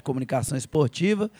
de 0.00 0.02
Comunicação 0.02 0.56
Esportiva. 0.56 1.30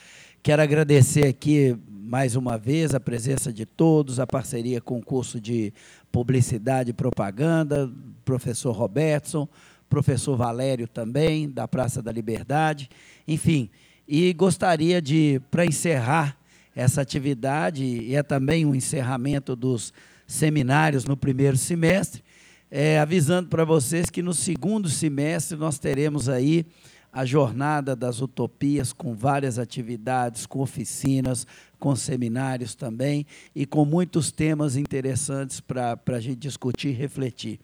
Quero 0.43 0.60
agradecer 0.60 1.27
aqui 1.27 1.75
mais 1.89 2.37
uma 2.37 2.58
vez 2.58 2.94
a 2.94 3.00
presença 3.00 3.50
de 3.50 3.64
todos, 3.64 4.21
a 4.21 4.26
parceria 4.26 4.83
com 4.83 4.98
o 4.98 5.02
curso 5.02 5.40
de 5.40 5.72
Publicidade 6.12 6.91
e 6.91 6.92
Propaganda, 6.92 7.91
professor 8.23 8.73
Robertson, 8.73 9.48
professor 9.88 10.36
Valério 10.36 10.86
também, 10.86 11.48
da 11.48 11.66
Praça 11.66 12.02
da 12.02 12.12
Liberdade, 12.12 12.91
enfim. 13.27 13.70
E 14.07 14.32
gostaria 14.34 15.01
de, 15.01 15.41
para 15.51 15.65
encerrar 15.65 16.37
essa 16.77 17.01
atividade, 17.01 17.83
e 17.83 18.15
é 18.15 18.23
também 18.23 18.67
um 18.67 18.75
encerramento 18.75 19.57
dos 19.57 19.93
seminários 20.27 21.07
no 21.07 21.17
primeiro 21.17 21.57
semestre, 21.57 22.23
é, 22.71 23.01
avisando 23.01 23.49
para 23.49 23.65
vocês 23.65 24.11
que 24.11 24.21
no 24.23 24.35
segundo 24.35 24.89
semestre 24.91 25.57
nós 25.57 25.79
teremos 25.79 26.29
aí 26.29 26.67
a 27.13 27.25
jornada 27.25 27.97
das 27.97 28.21
utopias 28.21 28.93
com 28.93 29.15
várias 29.15 29.59
atividades, 29.59 30.47
com 30.47 30.61
oficinas, 30.61 31.46
com 31.79 31.95
seminários 31.96 32.74
também 32.74 33.27
e 33.55 33.66
com 33.66 33.84
muitos 33.84 34.30
temas 34.30 34.77
interessantes 34.77 35.60
para 35.60 35.98
a 36.06 36.20
gente 36.20 36.38
discutir 36.38 36.88
e 36.88 36.92
refletir. 36.92 37.60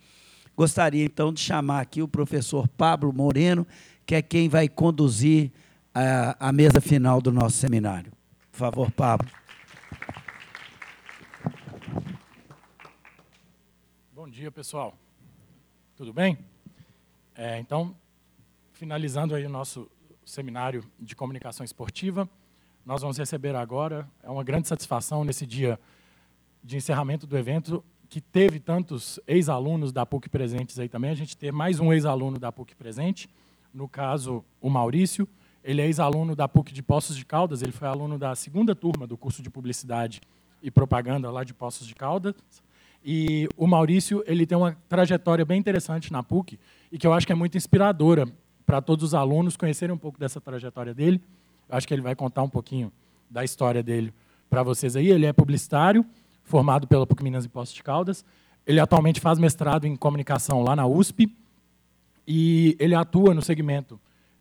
Gostaria 0.57 1.05
então 1.05 1.33
de 1.33 1.41
chamar 1.41 1.81
aqui 1.81 2.03
o 2.03 2.09
professor 2.09 2.67
Pablo 2.67 3.13
Moreno, 3.13 3.67
que 4.05 4.15
é 4.15 4.23
quem 4.23 4.49
vai 4.49 4.69
conduzir 4.69 5.53
a, 5.95 6.49
a 6.49 6.53
mesa 6.53 6.81
final 6.81 7.21
do 7.21 7.31
nosso 7.31 7.57
seminário. 7.59 8.11
Por 8.51 8.59
favor, 8.59 8.91
Pablo. 8.91 9.29
Bom 14.15 14.29
dia, 14.29 14.51
pessoal. 14.51 14.97
Tudo 15.95 16.13
bem? 16.13 16.39
É, 17.35 17.59
então, 17.59 17.95
finalizando 18.77 19.35
aí 19.35 19.47
o 19.47 19.49
nosso 19.49 19.91
seminário 20.23 20.85
de 21.01 21.17
comunicação 21.17 21.65
esportiva, 21.65 22.29
nós 22.85 23.01
vamos 23.01 23.17
receber 23.17 23.57
agora, 23.57 24.07
é 24.23 24.29
uma 24.29 24.45
grande 24.45 24.69
satisfação 24.69 25.25
nesse 25.25 25.47
dia 25.47 25.81
de 26.63 26.77
encerramento 26.77 27.27
do 27.27 27.39
evento, 27.39 27.83
que 28.07 28.21
teve 28.21 28.61
tantos 28.61 29.19
ex-alunos 29.27 29.93
da 29.93 30.05
PUC 30.05 30.29
presentes 30.29 30.79
aí 30.79 30.91
também, 30.91 31.11
a 31.11 31.15
gente 31.15 31.39
ter 31.39 31.51
mais 31.53 31.81
um 31.81 31.91
ex-aluno 31.91 32.39
da 32.39 32.53
PUC 32.53 32.77
presente, 32.77 33.31
no 33.73 33.89
caso, 33.89 34.45
o 34.61 34.69
Maurício, 34.69 35.27
ele 35.65 35.81
é 35.81 35.87
ex-aluno 35.87 36.37
da 36.37 36.47
PUC 36.47 36.71
de 36.71 36.83
Poços 36.83 37.17
de 37.17 37.25
Caldas, 37.25 37.63
ele 37.63 37.73
foi 37.73 37.89
aluno 37.89 38.19
da 38.19 38.35
segunda 38.35 38.75
turma 38.75 39.07
do 39.07 39.17
curso 39.17 39.43
de 39.43 39.49
Publicidade 39.49 40.21
e 40.63 40.71
Propaganda 40.71 41.31
lá 41.31 41.45
de 41.45 41.55
Poços 41.55 41.87
de 41.87 41.95
Caldas, 41.95 42.35
e 43.03 43.49
o 43.57 43.67
Maurício 43.67 44.23
ele 44.27 44.45
tem 44.45 44.59
uma 44.59 44.77
trajetória 44.87 45.47
bem 45.47 45.59
interessante 45.59 46.13
na 46.13 46.23
PUC 46.23 46.59
e 46.93 46.99
que 46.99 47.07
eu 47.07 47.15
acho 47.15 47.27
que 47.27 47.33
é 47.33 47.37
muito 47.37 47.57
inspiradora 47.57 48.29
para 48.67 48.83
todos 48.83 49.05
os 49.05 49.15
alunos 49.15 49.57
conhecerem 49.57 49.95
um 49.95 49.99
pouco 49.99 50.19
dessa 50.19 50.41
trajetória 50.41 50.93
dele. 50.93 51.23
Acho 51.71 51.87
que 51.87 51.95
ele 51.95 52.03
vai 52.03 52.17
contar 52.17 52.43
um 52.43 52.49
pouquinho 52.49 52.93
da 53.31 53.45
história 53.45 53.83
dele 53.83 54.13
para 54.51 54.63
vocês 54.63 54.97
aí. 54.97 55.09
Ele 55.09 55.25
é 55.25 55.33
publicitário, 55.33 56.05
formado 56.43 56.87
pela 56.87 57.07
PUC 57.07 57.23
Minas 57.23 57.45
e 57.45 57.49
Poços 57.49 57.75
de 57.75 57.83
Caldas. 57.83 58.25
Ele 58.67 58.81
atualmente 58.81 59.21
faz 59.21 59.39
mestrado 59.39 59.87
em 59.87 59.95
comunicação 59.95 60.63
lá 60.63 60.75
na 60.75 60.87
USP 60.87 61.33
e 62.27 62.77
ele 62.81 62.95
atua 62.95 63.33
no 63.33 63.41
segmento 63.41 64.01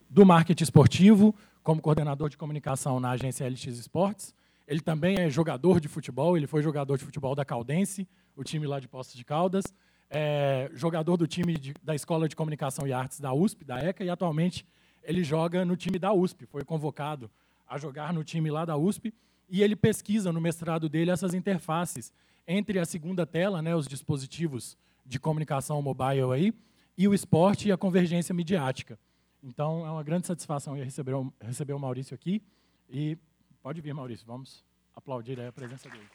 do 0.09 0.25
marketing 0.25 0.63
esportivo 0.63 1.35
como 1.63 1.81
coordenador 1.81 2.29
de 2.29 2.37
comunicação 2.37 2.99
na 2.99 3.11
agência 3.11 3.47
LX 3.47 3.65
Esportes. 3.67 4.33
Ele 4.67 4.81
também 4.81 5.17
é 5.17 5.29
jogador 5.29 5.79
de 5.79 5.87
futebol, 5.87 6.35
ele 6.35 6.47
foi 6.47 6.63
jogador 6.63 6.97
de 6.97 7.05
futebol 7.05 7.35
da 7.35 7.45
Caldense, 7.45 8.07
o 8.35 8.43
time 8.43 8.65
lá 8.65 8.79
de 8.79 8.87
Poços 8.87 9.13
de 9.13 9.23
Caldas, 9.23 9.65
é 10.09 10.69
jogador 10.73 11.17
do 11.17 11.27
time 11.27 11.57
de, 11.57 11.73
da 11.83 11.95
Escola 11.95 12.27
de 12.27 12.35
Comunicação 12.35 12.87
e 12.87 12.93
Artes 12.93 13.19
da 13.19 13.33
USP, 13.33 13.65
da 13.65 13.79
ECA, 13.79 14.03
e 14.03 14.09
atualmente 14.09 14.65
ele 15.03 15.23
joga 15.23 15.63
no 15.63 15.75
time 15.75 15.99
da 15.99 16.13
USP, 16.13 16.45
foi 16.45 16.63
convocado 16.63 17.29
a 17.67 17.77
jogar 17.77 18.13
no 18.13 18.23
time 18.23 18.49
lá 18.49 18.65
da 18.65 18.77
USP, 18.77 19.13
e 19.49 19.61
ele 19.61 19.75
pesquisa 19.75 20.31
no 20.31 20.41
mestrado 20.41 20.89
dele 20.89 21.11
essas 21.11 21.33
interfaces 21.33 22.11
entre 22.47 22.79
a 22.79 22.85
segunda 22.85 23.25
tela, 23.25 23.61
né, 23.61 23.75
os 23.75 23.87
dispositivos 23.87 24.77
de 25.05 25.19
comunicação 25.19 25.81
mobile 25.81 26.31
aí, 26.33 26.53
e 26.97 27.07
o 27.07 27.13
esporte 27.13 27.67
e 27.67 27.71
a 27.71 27.77
convergência 27.77 28.33
midiática. 28.33 28.97
Então, 29.43 29.85
é 29.85 29.91
uma 29.91 30.03
grande 30.03 30.25
satisfação 30.25 30.75
receber, 30.75 31.13
receber 31.41 31.73
o 31.73 31.79
Maurício 31.79 32.15
aqui, 32.15 32.41
e 32.89 33.17
pode 33.61 33.81
vir, 33.81 33.93
Maurício, 33.93 34.25
vamos 34.25 34.63
aplaudir 34.95 35.39
a 35.39 35.51
presença 35.51 35.89
dele. 35.89 36.05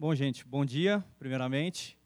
Bom, 0.00 0.14
gente, 0.14 0.46
bom 0.46 0.64
dia, 0.64 1.04
primeiramente. 1.18 1.98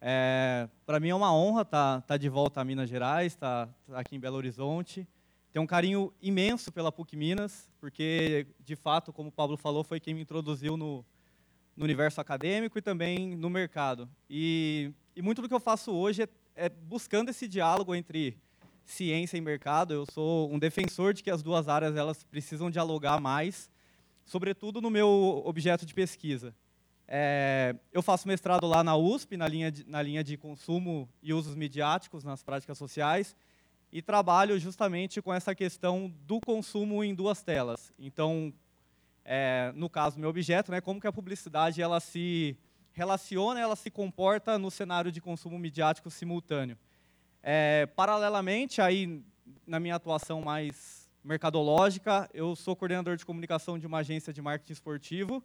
É, 0.00 0.68
Para 0.86 1.00
mim 1.00 1.08
é 1.08 1.14
uma 1.14 1.34
honra 1.34 1.62
estar 1.62 1.96
tá, 1.96 2.00
tá 2.02 2.16
de 2.16 2.28
volta 2.28 2.60
a 2.60 2.64
Minas 2.64 2.88
Gerais, 2.88 3.32
estar 3.32 3.66
tá, 3.66 3.74
tá 3.88 3.98
aqui 3.98 4.14
em 4.14 4.20
Belo 4.20 4.36
Horizonte. 4.36 5.08
Tenho 5.50 5.64
um 5.64 5.66
carinho 5.66 6.14
imenso 6.22 6.70
pela 6.70 6.92
PUC 6.92 7.16
Minas, 7.16 7.68
porque, 7.80 8.46
de 8.60 8.76
fato, 8.76 9.12
como 9.12 9.28
o 9.28 9.32
Pablo 9.32 9.56
falou, 9.56 9.82
foi 9.82 9.98
quem 9.98 10.14
me 10.14 10.20
introduziu 10.20 10.76
no, 10.76 11.04
no 11.76 11.82
universo 11.82 12.20
acadêmico 12.20 12.78
e 12.78 12.80
também 12.80 13.34
no 13.34 13.50
mercado. 13.50 14.08
E, 14.30 14.92
e 15.16 15.20
muito 15.20 15.42
do 15.42 15.48
que 15.48 15.54
eu 15.54 15.58
faço 15.58 15.90
hoje 15.90 16.22
é, 16.22 16.28
é 16.54 16.68
buscando 16.68 17.30
esse 17.30 17.48
diálogo 17.48 17.92
entre 17.92 18.38
ciência 18.84 19.36
e 19.36 19.40
mercado. 19.40 19.92
Eu 19.92 20.06
sou 20.12 20.48
um 20.48 20.60
defensor 20.60 21.12
de 21.12 21.24
que 21.24 21.30
as 21.30 21.42
duas 21.42 21.66
áreas 21.68 21.96
elas 21.96 22.22
precisam 22.22 22.70
dialogar 22.70 23.20
mais, 23.20 23.68
sobretudo 24.24 24.80
no 24.80 24.90
meu 24.90 25.42
objeto 25.44 25.84
de 25.84 25.92
pesquisa. 25.92 26.54
É, 27.06 27.74
eu 27.92 28.02
faço 28.02 28.26
mestrado 28.26 28.66
lá 28.66 28.82
na 28.82 28.96
USP, 28.96 29.36
na 29.36 29.46
linha, 29.46 29.70
de, 29.70 29.84
na 29.88 30.00
linha 30.00 30.24
de 30.24 30.36
consumo 30.36 31.08
e 31.22 31.32
usos 31.32 31.54
midiáticos 31.54 32.24
nas 32.24 32.42
práticas 32.42 32.78
sociais, 32.78 33.36
e 33.92 34.00
trabalho 34.00 34.58
justamente 34.58 35.20
com 35.20 35.32
essa 35.34 35.54
questão 35.54 36.12
do 36.26 36.40
consumo 36.40 37.04
em 37.04 37.14
duas 37.14 37.42
telas. 37.42 37.92
Então, 37.98 38.52
é, 39.24 39.70
no 39.74 39.90
caso, 39.90 40.18
meu 40.18 40.30
objeto, 40.30 40.70
né, 40.72 40.80
como 40.80 41.00
que 41.00 41.06
a 41.06 41.12
publicidade 41.12 41.82
ela 41.82 42.00
se 42.00 42.56
relaciona, 42.92 43.60
ela 43.60 43.76
se 43.76 43.90
comporta 43.90 44.58
no 44.58 44.70
cenário 44.70 45.12
de 45.12 45.20
consumo 45.20 45.58
midiático 45.58 46.10
simultâneo. 46.10 46.78
É, 47.42 47.86
paralelamente, 47.94 48.80
aí, 48.80 49.22
na 49.66 49.80
minha 49.80 49.96
atuação 49.96 50.40
mais 50.40 51.10
mercadológica, 51.24 52.28
eu 52.32 52.54
sou 52.56 52.74
coordenador 52.74 53.16
de 53.16 53.24
comunicação 53.24 53.78
de 53.78 53.86
uma 53.86 53.98
agência 53.98 54.32
de 54.32 54.42
marketing 54.42 54.72
esportivo, 54.72 55.42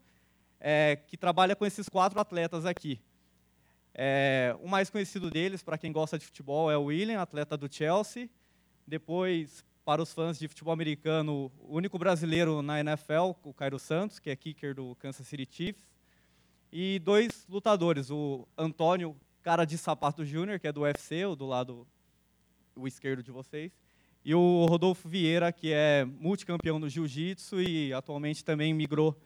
é, 0.59 0.95
que 0.95 1.17
trabalha 1.17 1.55
com 1.55 1.65
esses 1.65 1.87
quatro 1.89 2.19
atletas 2.19 2.65
aqui. 2.65 2.99
É, 3.93 4.55
o 4.61 4.67
mais 4.67 4.89
conhecido 4.89 5.29
deles, 5.29 5.63
para 5.63 5.77
quem 5.77 5.91
gosta 5.91 6.17
de 6.17 6.25
futebol, 6.25 6.69
é 6.69 6.77
o 6.77 6.85
William, 6.85 7.19
atleta 7.19 7.57
do 7.57 7.71
Chelsea. 7.71 8.29
Depois, 8.85 9.65
para 9.83 10.01
os 10.01 10.13
fãs 10.13 10.37
de 10.37 10.47
futebol 10.47 10.73
americano, 10.73 11.51
o 11.59 11.75
único 11.75 11.97
brasileiro 11.97 12.61
na 12.61 12.79
NFL, 12.79 13.31
o 13.43 13.53
Cairo 13.53 13.79
Santos, 13.79 14.19
que 14.19 14.29
é 14.29 14.35
kicker 14.35 14.75
do 14.75 14.95
Kansas 14.95 15.27
City 15.27 15.47
Chiefs. 15.49 15.87
E 16.71 16.99
dois 16.99 17.45
lutadores, 17.49 18.11
o 18.11 18.47
Antônio, 18.57 19.15
cara 19.41 19.65
de 19.65 19.77
sapato 19.77 20.25
júnior, 20.25 20.59
que 20.59 20.67
é 20.67 20.71
do 20.71 20.81
UFC, 20.81 21.25
o 21.25 21.35
do 21.35 21.45
lado 21.45 21.87
o 22.75 22.87
esquerdo 22.87 23.23
de 23.23 23.31
vocês, 23.31 23.71
e 24.23 24.35
o 24.35 24.65
Rodolfo 24.65 25.07
Vieira, 25.09 25.51
que 25.51 25.71
é 25.73 26.05
multicampeão 26.05 26.77
no 26.77 26.89
jiu-jitsu 26.89 27.61
e 27.61 27.93
atualmente 27.93 28.43
também 28.43 28.73
migrou 28.73 29.17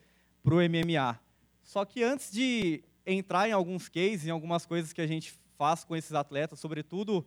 para 0.44 0.56
o 0.56 0.58
MMA. 0.58 1.20
Só 1.64 1.86
que 1.86 2.04
antes 2.04 2.32
de 2.32 2.84
entrar 3.06 3.48
em 3.48 3.52
alguns 3.52 3.88
cases, 3.88 4.28
em 4.28 4.32
algumas 4.32 4.66
coisas 4.66 4.94
que 4.94 5.02
a 5.02 5.08
gente 5.08 5.34
faz 5.58 5.84
com 5.84 5.96
esses 5.96 6.14
atletas, 6.14 6.60
sobretudo 6.60 7.26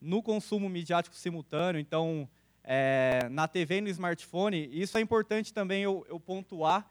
no 0.00 0.22
consumo 0.22 0.68
midiático 0.68 1.16
simultâneo, 1.16 1.80
então 1.80 2.28
é, 2.62 3.28
na 3.30 3.48
TV 3.48 3.78
e 3.78 3.80
no 3.80 3.88
smartphone, 3.88 4.68
isso 4.72 4.96
é 4.96 5.00
importante 5.00 5.52
também 5.52 5.82
eu, 5.82 6.06
eu 6.08 6.18
pontuar, 6.18 6.88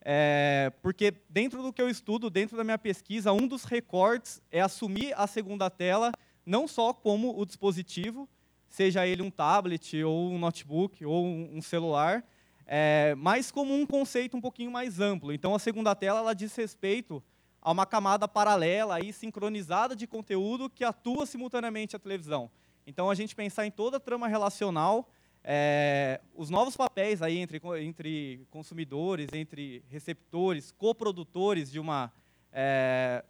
é, 0.00 0.72
porque 0.82 1.14
dentro 1.28 1.62
do 1.62 1.72
que 1.72 1.82
eu 1.82 1.88
estudo, 1.88 2.30
dentro 2.30 2.56
da 2.56 2.64
minha 2.64 2.78
pesquisa, 2.78 3.32
um 3.32 3.46
dos 3.46 3.64
recortes 3.64 4.40
é 4.50 4.60
assumir 4.60 5.12
a 5.16 5.26
segunda 5.26 5.68
tela 5.68 6.12
não 6.46 6.66
só 6.66 6.94
como 6.94 7.38
o 7.38 7.44
dispositivo, 7.44 8.28
seja 8.68 9.06
ele 9.06 9.22
um 9.22 9.30
tablet 9.30 10.02
ou 10.02 10.30
um 10.30 10.38
notebook 10.38 11.04
ou 11.04 11.26
um 11.26 11.60
celular, 11.60 12.24
é, 12.70 13.14
mas 13.16 13.50
como 13.50 13.74
um 13.74 13.86
conceito 13.86 14.36
um 14.36 14.40
pouquinho 14.42 14.70
mais 14.70 15.00
amplo. 15.00 15.32
Então, 15.32 15.54
a 15.54 15.58
segunda 15.58 15.94
tela 15.94 16.18
ela 16.18 16.34
diz 16.34 16.54
respeito 16.54 17.22
a 17.62 17.72
uma 17.72 17.86
camada 17.86 18.28
paralela 18.28 19.00
e 19.00 19.10
sincronizada 19.10 19.96
de 19.96 20.06
conteúdo 20.06 20.68
que 20.68 20.84
atua 20.84 21.24
simultaneamente 21.24 21.96
à 21.96 21.98
televisão. 21.98 22.50
Então, 22.86 23.10
a 23.10 23.14
gente 23.14 23.34
pensar 23.34 23.64
em 23.64 23.70
toda 23.70 23.96
a 23.96 24.00
trama 24.00 24.28
relacional, 24.28 25.08
é, 25.42 26.20
os 26.34 26.50
novos 26.50 26.76
papéis 26.76 27.22
aí 27.22 27.38
entre, 27.38 27.58
entre 27.80 28.46
consumidores, 28.50 29.28
entre 29.32 29.82
receptores, 29.88 30.70
coprodutores 30.70 31.70
de 31.70 31.80
uma, 31.80 32.12
é, 32.52 33.24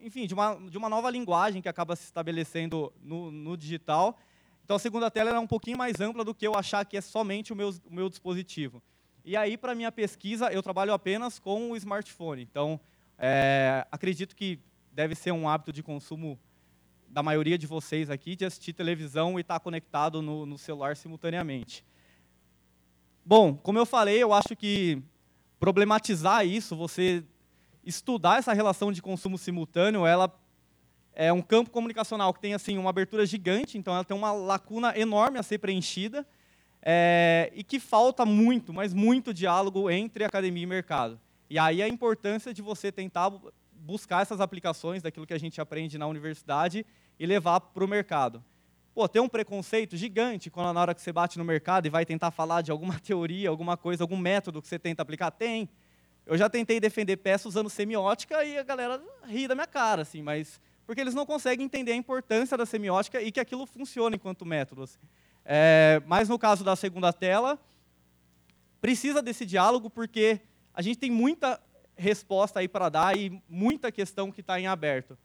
enfim, 0.00 0.28
de 0.28 0.34
uma, 0.34 0.54
de 0.54 0.78
uma 0.78 0.88
nova 0.88 1.10
linguagem 1.10 1.60
que 1.60 1.68
acaba 1.68 1.96
se 1.96 2.04
estabelecendo 2.04 2.92
no, 3.02 3.32
no 3.32 3.56
digital, 3.56 4.16
então 4.70 4.76
a 4.76 4.78
segunda 4.78 5.10
tela 5.10 5.30
é 5.30 5.38
um 5.40 5.48
pouquinho 5.48 5.76
mais 5.76 6.00
ampla 6.00 6.24
do 6.24 6.32
que 6.32 6.46
eu 6.46 6.54
achar 6.54 6.84
que 6.84 6.96
é 6.96 7.00
somente 7.00 7.52
o 7.52 7.56
meu, 7.56 7.70
o 7.70 7.92
meu 7.92 8.08
dispositivo. 8.08 8.80
E 9.24 9.36
aí, 9.36 9.56
para 9.56 9.74
minha 9.74 9.90
pesquisa, 9.90 10.46
eu 10.52 10.62
trabalho 10.62 10.92
apenas 10.92 11.40
com 11.40 11.72
o 11.72 11.76
smartphone. 11.76 12.42
Então, 12.42 12.78
é, 13.18 13.84
acredito 13.90 14.36
que 14.36 14.60
deve 14.92 15.16
ser 15.16 15.32
um 15.32 15.48
hábito 15.48 15.72
de 15.72 15.82
consumo 15.82 16.38
da 17.08 17.20
maioria 17.20 17.58
de 17.58 17.66
vocês 17.66 18.10
aqui 18.10 18.36
de 18.36 18.44
assistir 18.44 18.72
televisão 18.72 19.40
e 19.40 19.40
estar 19.40 19.54
tá 19.54 19.60
conectado 19.60 20.22
no, 20.22 20.46
no 20.46 20.56
celular 20.56 20.96
simultaneamente. 20.96 21.84
Bom, 23.26 23.56
como 23.56 23.76
eu 23.76 23.84
falei, 23.84 24.22
eu 24.22 24.32
acho 24.32 24.54
que 24.54 25.02
problematizar 25.58 26.46
isso, 26.46 26.76
você 26.76 27.24
estudar 27.82 28.38
essa 28.38 28.52
relação 28.52 28.92
de 28.92 29.02
consumo 29.02 29.36
simultâneo, 29.36 30.06
ela 30.06 30.32
é 31.14 31.32
um 31.32 31.42
campo 31.42 31.70
comunicacional 31.70 32.32
que 32.32 32.40
tem 32.40 32.54
assim 32.54 32.78
uma 32.78 32.90
abertura 32.90 33.26
gigante, 33.26 33.76
então 33.76 33.94
ela 33.94 34.04
tem 34.04 34.16
uma 34.16 34.32
lacuna 34.32 34.96
enorme 34.98 35.38
a 35.38 35.42
ser 35.42 35.58
preenchida 35.58 36.26
é, 36.82 37.50
e 37.54 37.62
que 37.62 37.78
falta 37.78 38.24
muito, 38.24 38.72
mas 38.72 38.94
muito 38.94 39.34
diálogo 39.34 39.90
entre 39.90 40.24
academia 40.24 40.62
e 40.62 40.66
mercado. 40.66 41.20
E 41.48 41.58
aí 41.58 41.82
a 41.82 41.88
importância 41.88 42.54
de 42.54 42.62
você 42.62 42.92
tentar 42.92 43.30
buscar 43.72 44.22
essas 44.22 44.40
aplicações 44.40 45.02
daquilo 45.02 45.26
que 45.26 45.34
a 45.34 45.38
gente 45.38 45.60
aprende 45.60 45.98
na 45.98 46.06
universidade 46.06 46.86
e 47.18 47.26
levar 47.26 47.60
para 47.60 47.84
o 47.84 47.88
mercado. 47.88 48.42
Pô, 48.94 49.08
tem 49.08 49.22
um 49.22 49.28
preconceito 49.28 49.96
gigante 49.96 50.50
quando 50.50 50.72
na 50.72 50.80
hora 50.80 50.94
que 50.94 51.00
você 51.00 51.12
bate 51.12 51.38
no 51.38 51.44
mercado 51.44 51.86
e 51.86 51.90
vai 51.90 52.04
tentar 52.04 52.30
falar 52.30 52.62
de 52.62 52.70
alguma 52.70 52.98
teoria, 53.00 53.48
alguma 53.48 53.76
coisa, 53.76 54.04
algum 54.04 54.16
método 54.16 54.60
que 54.60 54.68
você 54.68 54.78
tenta 54.78 55.02
aplicar. 55.02 55.30
Tem. 55.30 55.68
Eu 56.26 56.36
já 56.36 56.48
tentei 56.48 56.78
defender 56.78 57.16
peça 57.16 57.48
usando 57.48 57.68
semiótica 57.68 58.44
e 58.44 58.58
a 58.58 58.62
galera 58.62 59.02
ri 59.26 59.48
da 59.48 59.54
minha 59.54 59.66
cara, 59.66 60.02
assim, 60.02 60.22
mas 60.22 60.60
porque 60.86 61.00
eles 61.00 61.14
não 61.14 61.24
conseguem 61.24 61.66
entender 61.66 61.92
a 61.92 61.96
importância 61.96 62.56
da 62.56 62.66
semiótica 62.66 63.20
e 63.22 63.30
que 63.30 63.40
aquilo 63.40 63.66
funciona 63.66 64.16
enquanto 64.16 64.44
método. 64.44 64.84
É, 65.44 66.02
mas 66.06 66.28
no 66.28 66.38
caso 66.38 66.64
da 66.64 66.76
segunda 66.76 67.12
tela, 67.12 67.58
precisa 68.80 69.22
desse 69.22 69.46
diálogo 69.46 69.88
porque 69.90 70.40
a 70.74 70.82
gente 70.82 70.98
tem 70.98 71.10
muita 71.10 71.60
resposta 71.96 72.60
aí 72.60 72.68
para 72.68 72.88
dar 72.88 73.16
e 73.16 73.42
muita 73.48 73.92
questão 73.92 74.32
que 74.32 74.40
está 74.40 74.58
em 74.58 74.66
aberto. 74.66 75.18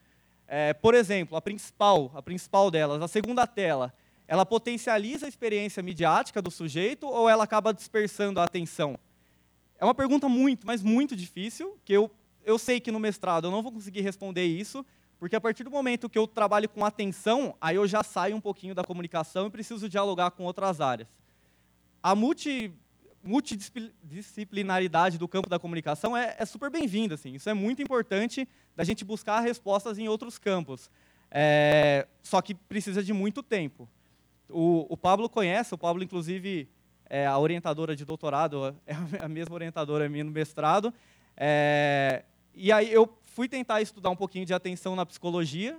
É, 0.47 0.73
por 0.73 0.93
exemplo, 0.93 1.37
a 1.37 1.41
principal, 1.41 2.11
a 2.13 2.21
principal 2.21 2.69
delas, 2.69 3.01
a 3.01 3.07
segunda 3.07 3.47
tela, 3.47 3.93
ela 4.27 4.45
potencializa 4.45 5.25
a 5.25 5.29
experiência 5.29 5.81
midiática 5.81 6.41
do 6.41 6.51
sujeito 6.51 7.07
ou 7.07 7.29
ela 7.29 7.43
acaba 7.43 7.73
dispersando 7.73 8.39
a 8.39 8.43
atenção? 8.43 8.97
É 9.79 9.85
uma 9.85 9.95
pergunta 9.95 10.27
muito, 10.27 10.65
mas 10.65 10.81
muito 10.81 11.15
difícil, 11.15 11.77
que 11.83 11.93
eu, 11.93 12.09
eu 12.43 12.57
sei 12.57 12.79
que 12.79 12.91
no 12.91 12.99
mestrado 12.99 13.47
eu 13.47 13.51
não 13.51 13.61
vou 13.61 13.71
conseguir 13.71 14.01
responder 14.01 14.45
isso, 14.45 14.85
porque 15.19 15.35
a 15.35 15.41
partir 15.41 15.63
do 15.63 15.71
momento 15.71 16.09
que 16.09 16.17
eu 16.17 16.27
trabalho 16.27 16.67
com 16.67 16.83
atenção, 16.85 17.55
aí 17.59 17.75
eu 17.75 17.87
já 17.87 18.03
saio 18.03 18.35
um 18.35 18.41
pouquinho 18.41 18.75
da 18.75 18.83
comunicação 18.83 19.47
e 19.47 19.49
preciso 19.49 19.87
dialogar 19.87 20.31
com 20.31 20.43
outras 20.43 20.81
áreas. 20.81 21.07
A 22.01 22.13
multi 22.15 22.73
multidisciplinaridade 23.23 25.17
do 25.17 25.27
campo 25.27 25.49
da 25.49 25.57
comunicação 25.57 26.15
é, 26.15 26.35
é 26.37 26.45
super 26.45 26.69
bem-vinda. 26.69 27.15
Assim. 27.15 27.33
Isso 27.33 27.49
é 27.49 27.55
muito 27.55 27.81
importante 27.81 28.47
da 28.75 28.83
gente 28.83 29.03
buscar 29.03 29.39
respostas 29.39 29.97
em 29.97 30.07
outros 30.07 30.37
campos. 30.37 30.91
É, 31.31 32.07
só 32.21 32.39
que 32.39 32.53
precisa 32.53 33.03
de 33.03 33.11
muito 33.13 33.41
tempo. 33.41 33.89
O, 34.47 34.85
o 34.89 34.95
Pablo 34.95 35.27
conhece, 35.27 35.73
o 35.73 35.77
Pablo, 35.77 36.03
inclusive, 36.03 36.69
é 37.09 37.25
a 37.25 37.37
orientadora 37.37 37.95
de 37.95 38.05
doutorado, 38.05 38.75
é 38.85 38.95
a 39.19 39.27
mesma 39.27 39.55
orientadora 39.55 40.07
minha 40.07 40.23
no 40.23 40.31
mestrado. 40.31 40.93
É, 41.35 42.23
e 42.53 42.71
aí 42.71 42.91
eu 42.91 43.07
fui 43.35 43.49
tentar 43.49 43.81
estudar 43.81 44.09
um 44.09 44.15
pouquinho 44.15 44.45
de 44.45 44.53
atenção 44.53 44.95
na 44.95 45.05
psicologia, 45.05 45.77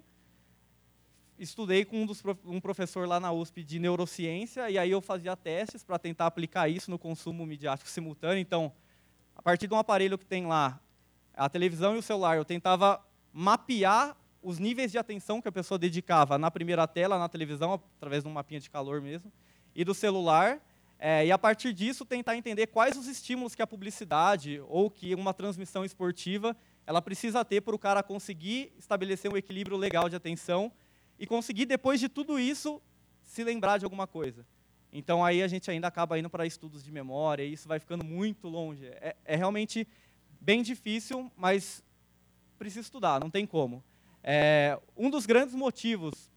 estudei 1.38 1.86
com 1.86 2.02
um, 2.02 2.06
dos, 2.06 2.22
um, 2.44 2.60
professor 2.60 3.08
lá 3.08 3.18
na 3.18 3.32
USP 3.32 3.64
de 3.64 3.78
neurociência, 3.78 4.68
e 4.68 4.76
aí 4.76 4.90
eu 4.90 5.00
fazia 5.00 5.34
testes 5.34 5.82
para 5.82 5.98
tentar 5.98 6.26
aplicar 6.26 6.68
isso 6.68 6.90
no 6.90 6.98
consumo 6.98 7.46
midiático 7.46 7.88
simultâneo. 7.88 8.42
Então, 8.42 8.70
a 9.34 9.40
partir 9.40 9.66
de 9.66 9.72
um 9.72 9.78
aparelho 9.78 10.18
que 10.18 10.26
tem 10.26 10.44
lá, 10.44 10.78
a 11.32 11.48
televisão 11.48 11.96
e 11.96 11.98
o 11.98 12.02
celular, 12.02 12.36
eu 12.36 12.44
tentava 12.44 13.02
mapear 13.32 14.14
os 14.42 14.58
níveis 14.58 14.92
de 14.92 14.98
atenção 14.98 15.40
que 15.40 15.48
a 15.48 15.52
pessoa 15.52 15.78
dedicava 15.78 16.36
na 16.36 16.50
primeira 16.50 16.86
tela, 16.86 17.18
na 17.18 17.26
televisão, 17.26 17.80
através 17.96 18.22
de 18.22 18.28
um 18.28 18.32
mapinha 18.32 18.60
de 18.60 18.68
calor 18.68 19.00
mesmo, 19.00 19.32
e 19.74 19.82
do 19.82 19.94
celular, 19.94 20.60
é, 20.98 21.24
e 21.24 21.32
a 21.32 21.38
partir 21.38 21.72
disso 21.72 22.04
tentar 22.04 22.36
entender 22.36 22.66
quais 22.66 22.98
os 22.98 23.06
estímulos 23.06 23.54
que 23.54 23.62
a 23.62 23.66
publicidade 23.66 24.62
ou 24.68 24.90
que 24.90 25.14
uma 25.14 25.32
transmissão 25.32 25.86
esportiva 25.86 26.54
ela 26.86 27.02
precisa 27.02 27.44
ter 27.44 27.60
para 27.60 27.74
o 27.74 27.78
cara 27.78 28.02
conseguir 28.02 28.72
estabelecer 28.78 29.32
um 29.32 29.36
equilíbrio 29.36 29.76
legal 29.76 30.08
de 30.08 30.16
atenção 30.16 30.70
e 31.18 31.26
conseguir, 31.26 31.66
depois 31.66 31.98
de 31.98 32.08
tudo 32.08 32.38
isso, 32.38 32.80
se 33.22 33.42
lembrar 33.42 33.78
de 33.78 33.84
alguma 33.84 34.06
coisa. 34.06 34.46
Então, 34.92 35.24
aí 35.24 35.42
a 35.42 35.48
gente 35.48 35.70
ainda 35.70 35.88
acaba 35.88 36.18
indo 36.18 36.30
para 36.30 36.46
estudos 36.46 36.84
de 36.84 36.92
memória, 36.92 37.42
e 37.42 37.52
isso 37.52 37.66
vai 37.66 37.80
ficando 37.80 38.04
muito 38.04 38.48
longe. 38.48 38.86
É, 38.86 39.16
é 39.24 39.36
realmente 39.36 39.86
bem 40.40 40.62
difícil, 40.62 41.30
mas 41.36 41.82
precisa 42.56 42.80
estudar, 42.80 43.20
não 43.20 43.30
tem 43.30 43.46
como. 43.46 43.82
É, 44.22 44.78
um 44.96 45.10
dos 45.10 45.26
grandes 45.26 45.54
motivos, 45.54 46.30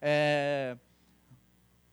é, 0.00 0.76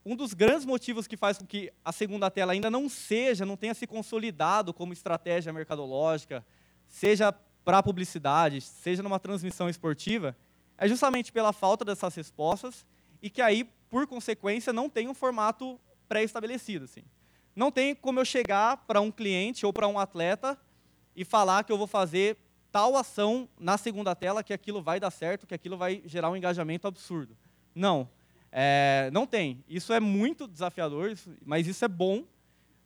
um 0.06 0.16
dos 0.16 0.34
grandes 0.34 0.66
motivos 0.66 1.08
que 1.08 1.16
faz 1.16 1.38
com 1.38 1.46
que 1.46 1.72
a 1.84 1.92
segunda 1.92 2.30
tela 2.30 2.54
ainda 2.54 2.70
não 2.70 2.90
seja, 2.90 3.46
não 3.46 3.58
tenha 3.58 3.74
se 3.74 3.88
consolidado 3.88 4.74
como 4.74 4.92
estratégia 4.94 5.54
mercadológica, 5.54 6.46
seja 6.88 7.34
para 7.66 7.80
a 7.80 7.84
publicidade, 7.84 8.62
seja 8.62 9.02
numa 9.02 9.20
transmissão 9.20 9.68
esportiva, 9.68 10.38
é 10.78 10.88
justamente 10.88 11.32
pela 11.32 11.52
falta 11.52 11.84
dessas 11.84 12.14
respostas 12.14 12.86
e 13.22 13.30
que 13.30 13.42
aí, 13.42 13.64
por 13.90 14.06
consequência, 14.06 14.72
não 14.72 14.88
tem 14.88 15.10
um 15.10 15.16
formato 15.16 15.80
pré-estabelecido. 16.08 16.86
Assim. 16.86 17.02
Não 17.56 17.72
tem 17.72 17.96
como 17.96 18.20
eu 18.20 18.26
chegar 18.26 18.78
para 18.86 19.02
um 19.02 19.10
cliente 19.10 19.66
ou 19.66 19.74
para 19.74 19.88
um 19.88 19.98
atleta 19.98 20.58
e 21.16 21.26
falar 21.26 21.64
que 21.64 21.72
eu 21.72 21.78
vou 21.78 21.88
fazer 21.88 22.38
tal 22.72 22.96
ação 22.96 23.50
na 23.60 23.78
segunda 23.78 24.14
tela, 24.14 24.44
que 24.44 24.54
aquilo 24.54 24.82
vai 24.82 25.00
dar 25.00 25.10
certo, 25.10 25.48
que 25.48 25.56
aquilo 25.56 25.78
vai 25.78 26.04
gerar 26.06 26.30
um 26.30 26.36
engajamento 26.36 26.88
absurdo. 26.88 27.36
Não. 27.74 28.08
É, 28.52 29.10
não 29.12 29.26
tem. 29.26 29.64
Isso 29.68 29.92
é 29.92 30.00
muito 30.00 30.48
desafiador, 30.48 31.14
mas 31.44 31.68
isso 31.68 31.84
é 31.84 31.88
bom, 31.88 32.26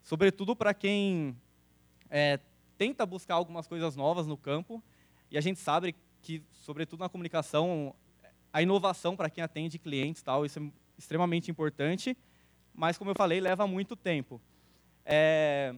sobretudo 0.01 0.55
para 0.55 0.73
quem 0.73 1.35
é, 2.09 2.39
tenta 2.79 3.05
buscar 3.05 3.35
algumas 3.35 3.67
coisas 3.67 3.97
novas 3.97 4.25
no 4.25 4.37
campo. 4.37 4.81
E 5.29 5.37
a 5.37 5.41
gente 5.41 5.59
sabe 5.59 5.93
que, 6.21 6.41
sobretudo 6.53 7.01
na 7.01 7.09
comunicação, 7.09 7.93
a 8.53 8.61
inovação 8.61 9.17
para 9.17 9.29
quem 9.29 9.43
atende 9.43 9.77
clientes, 9.77 10.23
tal, 10.23 10.45
isso 10.45 10.59
é 10.59 10.71
extremamente 10.97 11.51
importante, 11.51 12.17
mas, 12.73 12.97
como 12.97 13.11
eu 13.11 13.15
falei, 13.15 13.41
leva 13.41 13.67
muito 13.67 13.97
tempo. 13.97 14.41
É, 15.05 15.75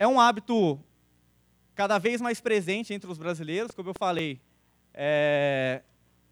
é 0.00 0.08
um 0.08 0.18
hábito 0.18 0.80
cada 1.76 1.96
vez 1.96 2.20
mais 2.20 2.40
presente 2.40 2.92
entre 2.92 3.08
os 3.08 3.16
brasileiros, 3.16 3.70
como 3.70 3.90
eu 3.90 3.94
falei, 3.96 4.40
é, 4.92 5.82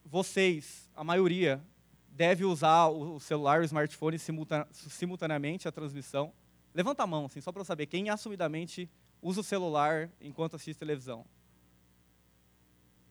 vocês, 0.05 0.91
a 0.97 1.05
maioria, 1.05 1.63
deve 2.09 2.45
usar 2.45 2.89
o 2.89 3.21
celular, 3.21 3.61
o 3.61 3.65
smartphone 3.65 4.19
simultaneamente 4.19 5.69
a 5.69 5.73
transmissão. 5.73 6.33
Levanta 6.75 7.03
a 7.03 7.07
mão, 7.07 7.27
assim, 7.27 7.41
só 7.41 7.53
para 7.53 7.61
eu 7.61 7.65
saber 7.65 7.87
quem 7.87 8.09
assumidamente 8.09 8.89
usa 9.21 9.41
o 9.41 9.45
celular 9.45 10.11
enquanto 10.21 10.57
assiste 10.57 10.79
televisão. 10.79 11.25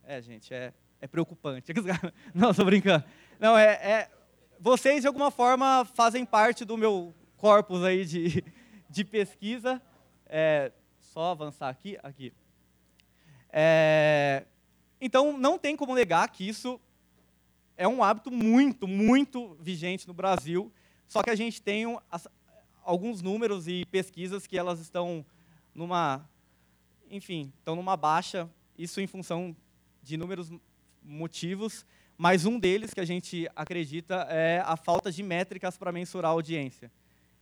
É, 0.03 0.21
gente, 0.21 0.53
é, 0.53 0.73
é 0.99 1.07
preocupante. 1.07 1.71
Não, 2.33 2.51
estou 2.51 2.65
brincando. 2.65 3.05
Não, 3.39 3.57
é, 3.57 3.73
é, 3.73 4.11
Vocês, 4.59 5.01
de 5.01 5.07
alguma 5.07 5.31
forma, 5.31 5.85
fazem 5.93 6.25
parte 6.25 6.65
do 6.65 6.75
meu 6.75 7.13
corpus 7.37 7.83
aí 7.83 8.03
de, 8.03 8.43
de 8.89 9.05
pesquisa. 9.05 9.81
É, 10.25 10.71
só 10.99 11.31
avançar 11.31 11.69
aqui. 11.69 11.97
aqui. 12.01 12.33
É, 13.51 14.45
então, 14.99 15.37
não 15.37 15.57
tem 15.57 15.75
como 15.75 15.95
negar 15.95 16.27
que 16.29 16.47
isso 16.47 16.79
é 17.77 17.87
um 17.87 18.03
hábito 18.03 18.31
muito, 18.31 18.87
muito 18.87 19.55
vigente 19.59 20.07
no 20.07 20.13
Brasil. 20.13 20.71
Só 21.07 21.21
que 21.23 21.29
a 21.29 21.35
gente 21.35 21.61
tem 21.61 21.85
alguns 22.83 23.21
números 23.21 23.67
e 23.67 23.85
pesquisas 23.85 24.47
que 24.47 24.57
elas 24.57 24.79
estão 24.79 25.25
numa, 25.73 26.27
enfim, 27.09 27.51
estão 27.57 27.75
numa 27.75 27.95
baixa. 27.95 28.49
Isso 28.77 28.99
em 28.99 29.07
função 29.07 29.55
de 30.01 30.15
inúmeros 30.15 30.51
motivos, 31.03 31.85
mas 32.17 32.45
um 32.45 32.59
deles 32.59 32.93
que 32.93 32.99
a 32.99 33.05
gente 33.05 33.47
acredita 33.55 34.27
é 34.29 34.63
a 34.65 34.75
falta 34.75 35.11
de 35.11 35.23
métricas 35.23 35.77
para 35.77 35.91
mensurar 35.91 36.31
a 36.31 36.33
audiência. 36.33 36.91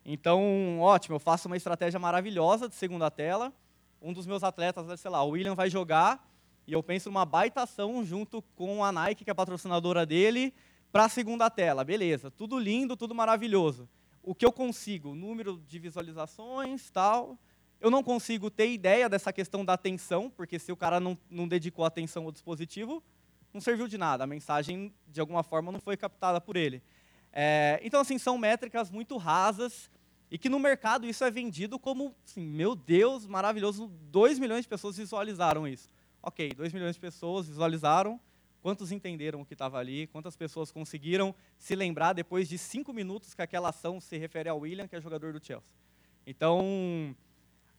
Então, 0.06 0.80
ótimo, 0.80 1.16
eu 1.16 1.20
faço 1.20 1.48
uma 1.48 1.58
estratégia 1.58 2.00
maravilhosa 2.00 2.68
de 2.68 2.76
segunda 2.76 3.12
tela. 3.12 3.54
Um 4.02 4.14
dos 4.14 4.26
meus 4.26 4.44
atletas, 4.44 5.00
sei 5.00 5.12
lá, 5.12 5.24
o 5.24 5.30
William 5.30 5.56
vai 5.56 5.70
jogar 5.70 6.26
e 6.70 6.74
eu 6.74 6.84
penso 6.84 7.10
numa 7.10 7.26
baita 7.26 7.64
ação 7.64 8.06
junto 8.06 8.42
com 8.56 8.84
a 8.84 8.92
Nike, 8.92 9.24
que 9.24 9.30
é 9.30 9.34
a 9.34 9.36
patrocinadora 9.36 10.06
dele, 10.06 10.54
para 10.92 11.06
a 11.06 11.10
segunda 11.10 11.50
tela. 11.50 11.84
Beleza, 11.84 12.30
tudo 12.30 12.60
lindo, 12.60 12.96
tudo 12.96 13.16
maravilhoso. 13.16 13.90
O 14.22 14.36
que 14.36 14.46
eu 14.46 14.52
consigo? 14.52 15.16
Número 15.16 15.62
de 15.68 15.80
visualizações, 15.80 16.90
tal. 16.90 17.38
Eu 17.80 17.90
não 17.90 18.04
consigo 18.04 18.50
ter 18.50 18.70
ideia 18.72 19.08
dessa 19.08 19.32
questão 19.32 19.64
da 19.64 19.74
atenção, 19.74 20.30
porque 20.30 20.60
se 20.60 20.72
o 20.72 20.76
cara 20.76 21.00
não, 21.00 21.18
não 21.30 21.48
dedicou 21.48 21.86
atenção 21.86 22.26
ao 22.26 22.32
dispositivo, 22.32 23.02
não 23.54 23.62
serviu 23.62 23.88
de 23.88 23.98
nada. 23.98 24.24
A 24.24 24.28
mensagem, 24.28 24.94
de 25.08 25.22
alguma 25.22 25.44
forma, 25.44 25.72
não 25.72 25.80
foi 25.80 25.96
captada 25.96 26.42
por 26.42 26.58
ele. 26.58 26.84
É, 27.32 27.80
então, 27.84 28.02
assim, 28.02 28.18
são 28.18 28.38
métricas 28.38 28.92
muito 28.92 29.16
rasas 29.18 29.90
e 30.32 30.38
que 30.38 30.50
no 30.50 30.60
mercado 30.60 31.08
isso 31.08 31.24
é 31.24 31.32
vendido 31.32 31.80
como, 31.80 32.14
assim, 32.26 32.46
meu 32.46 32.76
Deus, 32.76 33.26
maravilhoso, 33.26 33.88
2 34.12 34.38
milhões 34.40 34.64
de 34.64 34.68
pessoas 34.68 34.98
visualizaram 34.98 35.68
isso. 35.68 35.90
Ok, 36.22 36.54
2 36.54 36.74
milhões 36.74 36.96
de 36.96 37.02
pessoas 37.02 37.48
visualizaram, 37.48 38.20
quantos 38.62 38.92
entenderam 38.92 39.42
o 39.42 39.46
que 39.46 39.54
estava 39.54 39.78
ali, 39.78 40.08
quantas 40.08 40.36
pessoas 40.36 40.72
conseguiram 40.72 41.34
se 41.58 41.76
lembrar 41.76 42.14
depois 42.14 42.48
de 42.48 42.58
cinco 42.58 42.94
minutos 42.94 43.34
que 43.34 43.42
aquela 43.42 43.70
ação 43.70 44.00
se 44.00 44.18
refere 44.18 44.50
ao 44.50 44.60
William, 44.60 44.88
que 44.88 44.96
é 44.96 45.02
jogador 45.02 45.34
do 45.34 45.44
Chelsea. 45.44 45.70
Então, 46.26 47.16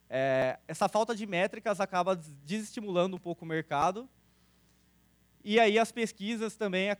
é, 0.09 0.59
essa 0.67 0.89
falta 0.89 1.15
de 1.15 1.25
métricas 1.25 1.79
acaba 1.79 2.15
desestimulando 2.43 3.15
um 3.15 3.19
pouco 3.19 3.45
o 3.45 3.47
mercado. 3.47 4.09
E 5.43 5.59
aí 5.59 5.79
as 5.79 5.91
pesquisas 5.91 6.55
também 6.55 6.95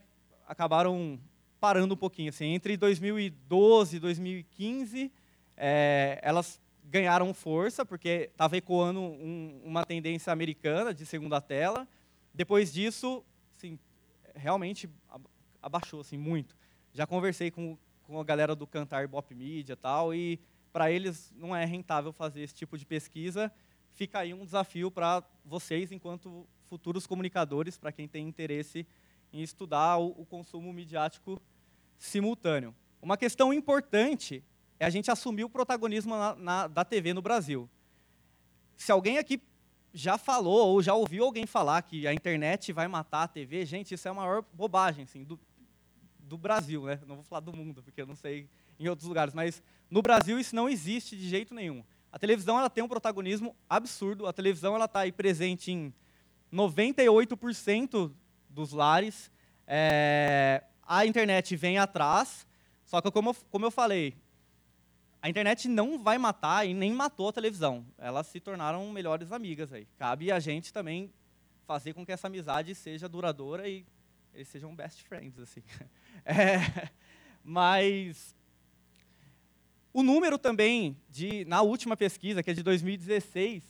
acabaram 0.46 1.20
parando 1.60 1.94
um 1.94 1.96
pouquinho. 1.96 2.30
Assim, 2.30 2.46
entre 2.46 2.76
2012 2.76 3.96
e 3.96 4.00
2015, 4.00 5.12
é, 5.56 6.18
elas 6.22 6.60
ganharam 6.84 7.32
força, 7.32 7.84
porque 7.84 8.30
estava 8.32 8.56
ecoando 8.56 9.00
um, 9.00 9.60
uma 9.64 9.84
tendência 9.84 10.32
americana 10.32 10.92
de 10.92 11.06
segunda 11.06 11.40
tela. 11.40 11.86
Depois 12.34 12.72
disso, 12.72 13.24
assim, 13.62 13.78
realmente 14.34 14.90
abaixou 15.62 16.00
assim, 16.00 16.18
muito. 16.18 16.56
Já 16.92 17.06
conversei 17.06 17.50
com, 17.50 17.78
com 18.02 18.20
a 18.20 18.24
galera 18.24 18.56
do 18.56 18.66
Cantar 18.66 19.06
Bop 19.06 19.32
Media 19.32 19.76
tal, 19.76 20.12
e 20.12 20.40
para 20.72 20.90
eles 20.90 21.32
não 21.36 21.54
é 21.54 21.64
rentável 21.64 22.12
fazer 22.12 22.42
esse 22.42 22.54
tipo 22.54 22.76
de 22.76 22.84
pesquisa. 22.84 23.52
Fica 23.92 24.18
aí 24.18 24.34
um 24.34 24.44
desafio 24.44 24.90
para 24.90 25.22
vocês, 25.44 25.92
enquanto 25.92 26.46
futuros 26.64 27.06
comunicadores, 27.06 27.78
para 27.78 27.92
quem 27.92 28.08
tem 28.08 28.26
interesse 28.26 28.86
em 29.32 29.42
estudar 29.42 29.98
o, 29.98 30.08
o 30.08 30.26
consumo 30.26 30.72
midiático 30.72 31.40
simultâneo. 31.98 32.74
Uma 33.00 33.16
questão 33.16 33.52
importante 33.52 34.42
é 34.80 34.84
a 34.84 34.90
gente 34.90 35.10
assumir 35.10 35.44
o 35.44 35.50
protagonismo 35.50 36.16
na, 36.16 36.34
na, 36.34 36.66
da 36.66 36.84
TV 36.84 37.14
no 37.14 37.22
Brasil. 37.22 37.68
Se 38.76 38.90
alguém 38.90 39.18
aqui 39.18 39.40
já 39.92 40.16
falou 40.16 40.68
ou 40.68 40.82
já 40.82 40.94
ouviu 40.94 41.24
alguém 41.24 41.46
falar 41.46 41.82
que 41.82 42.06
a 42.06 42.14
internet 42.14 42.72
vai 42.72 42.88
matar 42.88 43.24
a 43.24 43.28
TV, 43.28 43.64
gente, 43.66 43.94
isso 43.94 44.08
é 44.08 44.10
a 44.10 44.14
maior 44.14 44.44
bobagem 44.52 45.04
assim, 45.04 45.22
do, 45.22 45.38
do 46.18 46.38
Brasil. 46.38 46.84
Né? 46.84 46.98
Não 47.06 47.16
vou 47.16 47.24
falar 47.24 47.40
do 47.40 47.54
mundo, 47.54 47.82
porque 47.82 48.00
eu 48.00 48.06
não 48.06 48.16
sei 48.16 48.48
em 48.78 48.88
outros 48.88 49.06
lugares, 49.06 49.34
mas 49.34 49.62
no 49.90 50.02
Brasil 50.02 50.38
isso 50.38 50.56
não 50.56 50.68
existe 50.68 51.16
de 51.16 51.28
jeito 51.28 51.54
nenhum. 51.54 51.84
A 52.10 52.18
televisão 52.18 52.58
ela 52.58 52.68
tem 52.68 52.82
um 52.82 52.88
protagonismo 52.88 53.54
absurdo, 53.68 54.26
a 54.26 54.32
televisão 54.32 54.82
está 54.82 55.00
aí 55.00 55.12
presente 55.12 55.70
em 55.70 55.94
98% 56.52 58.12
dos 58.48 58.72
lares, 58.72 59.30
é, 59.66 60.62
a 60.82 61.06
internet 61.06 61.56
vem 61.56 61.78
atrás, 61.78 62.46
só 62.84 63.00
que 63.00 63.10
como, 63.10 63.34
como 63.50 63.64
eu 63.64 63.70
falei, 63.70 64.14
a 65.22 65.28
internet 65.30 65.68
não 65.68 66.02
vai 66.02 66.18
matar 66.18 66.66
e 66.66 66.74
nem 66.74 66.92
matou 66.92 67.28
a 67.28 67.32
televisão. 67.32 67.86
Elas 67.96 68.26
se 68.26 68.40
tornaram 68.40 68.90
melhores 68.90 69.30
amigas 69.30 69.72
aí. 69.72 69.86
Cabe 69.96 70.32
a 70.32 70.40
gente 70.40 70.72
também 70.72 71.12
fazer 71.64 71.94
com 71.94 72.04
que 72.04 72.10
essa 72.10 72.26
amizade 72.26 72.74
seja 72.74 73.08
duradoura 73.08 73.68
e 73.68 73.86
eles 74.34 74.48
sejam 74.48 74.74
best 74.74 75.04
friends 75.04 75.38
assim. 75.38 75.62
É, 76.24 76.88
mas 77.42 78.36
o 79.92 80.04
número 80.04 80.38
também 80.38 80.96
de 81.10 81.44
na 81.46 81.60
última 81.62 81.96
pesquisa, 81.96 82.42
que 82.42 82.50
é 82.50 82.54
de 82.54 82.62
2016, 82.62 83.64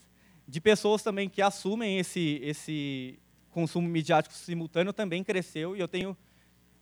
de 0.46 0.60
pessoas 0.60 1.02
também 1.02 1.30
que 1.30 1.40
assumem 1.40 1.98
esse 1.98 2.40
esse 2.42 3.18
consumo 3.50 3.88
midiático 3.88 4.34
simultâneo 4.34 4.92
também 4.92 5.24
cresceu 5.24 5.74
e 5.74 5.80
eu 5.80 5.88
tenho 5.88 6.14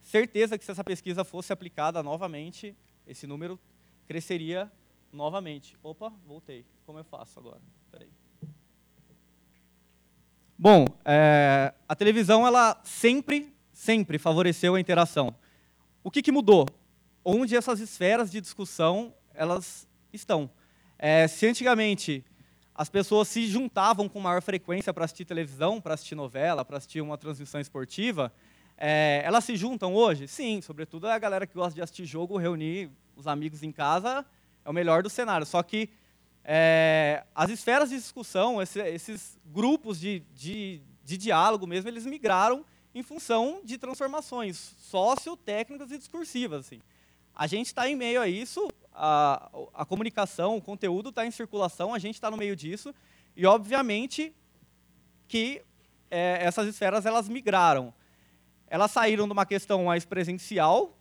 certeza 0.03 0.59
que 0.59 0.65
se 0.65 0.73
essa 0.73 0.83
pesquisa 0.83 1.23
fosse 1.23 1.53
aplicada 1.53 2.03
novamente, 2.03 2.75
esse 3.07 3.29
número 3.29 3.61
cresceria 4.11 4.69
novamente. 5.13 5.77
Opa, 5.85 6.13
voltei. 6.27 6.67
Como 6.85 6.99
eu 6.99 7.05
faço 7.05 7.39
agora? 7.39 7.61
Peraí. 7.93 8.09
Bom, 10.59 10.85
é, 11.05 11.73
a 11.89 11.95
televisão 11.95 12.45
ela 12.45 12.81
sempre, 12.83 13.55
sempre 13.73 14.19
favoreceu 14.19 14.75
a 14.75 14.81
interação. 14.81 15.33
O 16.03 16.11
que, 16.11 16.23
que 16.23 16.33
mudou? 16.33 16.67
Onde 17.25 17.55
essas 17.55 17.79
esferas 17.79 18.33
de 18.33 18.41
discussão 18.41 19.15
elas 19.33 19.87
estão? 20.13 20.51
É, 20.99 21.29
se 21.29 21.47
antigamente 21.47 22.25
as 22.75 22.89
pessoas 22.89 23.29
se 23.29 23.47
juntavam 23.47 24.09
com 24.09 24.19
maior 24.19 24.43
frequência 24.43 24.93
para 24.93 25.05
assistir 25.05 25.25
televisão, 25.25 25.81
para 25.81 25.95
assistir 25.95 26.17
novela, 26.17 26.65
para 26.65 26.79
assistir 26.79 27.01
uma 27.01 27.17
transmissão 27.17 27.61
esportiva, 27.61 28.33
é, 28.77 29.23
elas 29.25 29.45
se 29.45 29.55
juntam 29.55 29.95
hoje? 29.95 30.27
Sim, 30.27 30.61
sobretudo 30.61 31.07
a 31.07 31.17
galera 31.17 31.47
que 31.47 31.55
gosta 31.55 31.77
de 31.77 31.81
assistir 31.81 32.07
jogo, 32.07 32.37
reunir 32.37 32.91
os 33.21 33.27
amigos 33.27 33.63
em 33.63 33.71
casa, 33.71 34.25
é 34.65 34.71
o 34.71 34.73
melhor 34.73 35.03
do 35.03 35.11
cenário. 35.11 35.47
Só 35.47 35.63
que 35.63 35.91
é, 36.45 37.25
as 37.35 37.51
esferas 37.51 37.91
de 37.91 37.97
discussão, 37.97 38.61
esse, 38.61 38.81
esses 38.81 39.39
grupos 39.47 40.01
de, 40.01 40.21
de, 40.35 40.81
de 41.05 41.17
diálogo 41.17 41.67
mesmo, 41.67 41.89
eles 41.89 42.07
migraram 42.07 42.65
em 42.95 43.03
função 43.03 43.61
de 43.65 43.79
transformações 43.79 44.75
sociotécnicas 44.79 45.91
e 45.91 45.99
discursivas. 45.99 46.67
Assim. 46.67 46.81
A 47.35 47.47
gente 47.47 47.67
está 47.67 47.89
em 47.89 47.95
meio 47.95 48.21
a 48.21 48.29
isso, 48.29 48.69
a, 48.93 49.51
a 49.75 49.85
comunicação, 49.85 50.57
o 50.57 50.63
conteúdo 50.63 51.11
está 51.11 51.25
em 51.25 51.31
circulação, 51.31 51.95
a 51.95 51.99
gente 51.99 52.17
está 52.17 52.31
no 52.31 52.37
meio 52.37 52.57
disso, 52.57 52.95
e 53.37 53.47
obviamente 53.47 54.35
que 55.29 55.63
é, 56.11 56.39
essas 56.43 56.67
esferas 56.67 57.07
elas 57.07 57.29
migraram. 57.29 57.95
Elas 58.67 58.91
saíram 58.91 59.27
de 59.27 59.33
uma 59.33 59.47
questão 59.47 59.85
mais 59.85 60.05
presencial, 60.05 60.97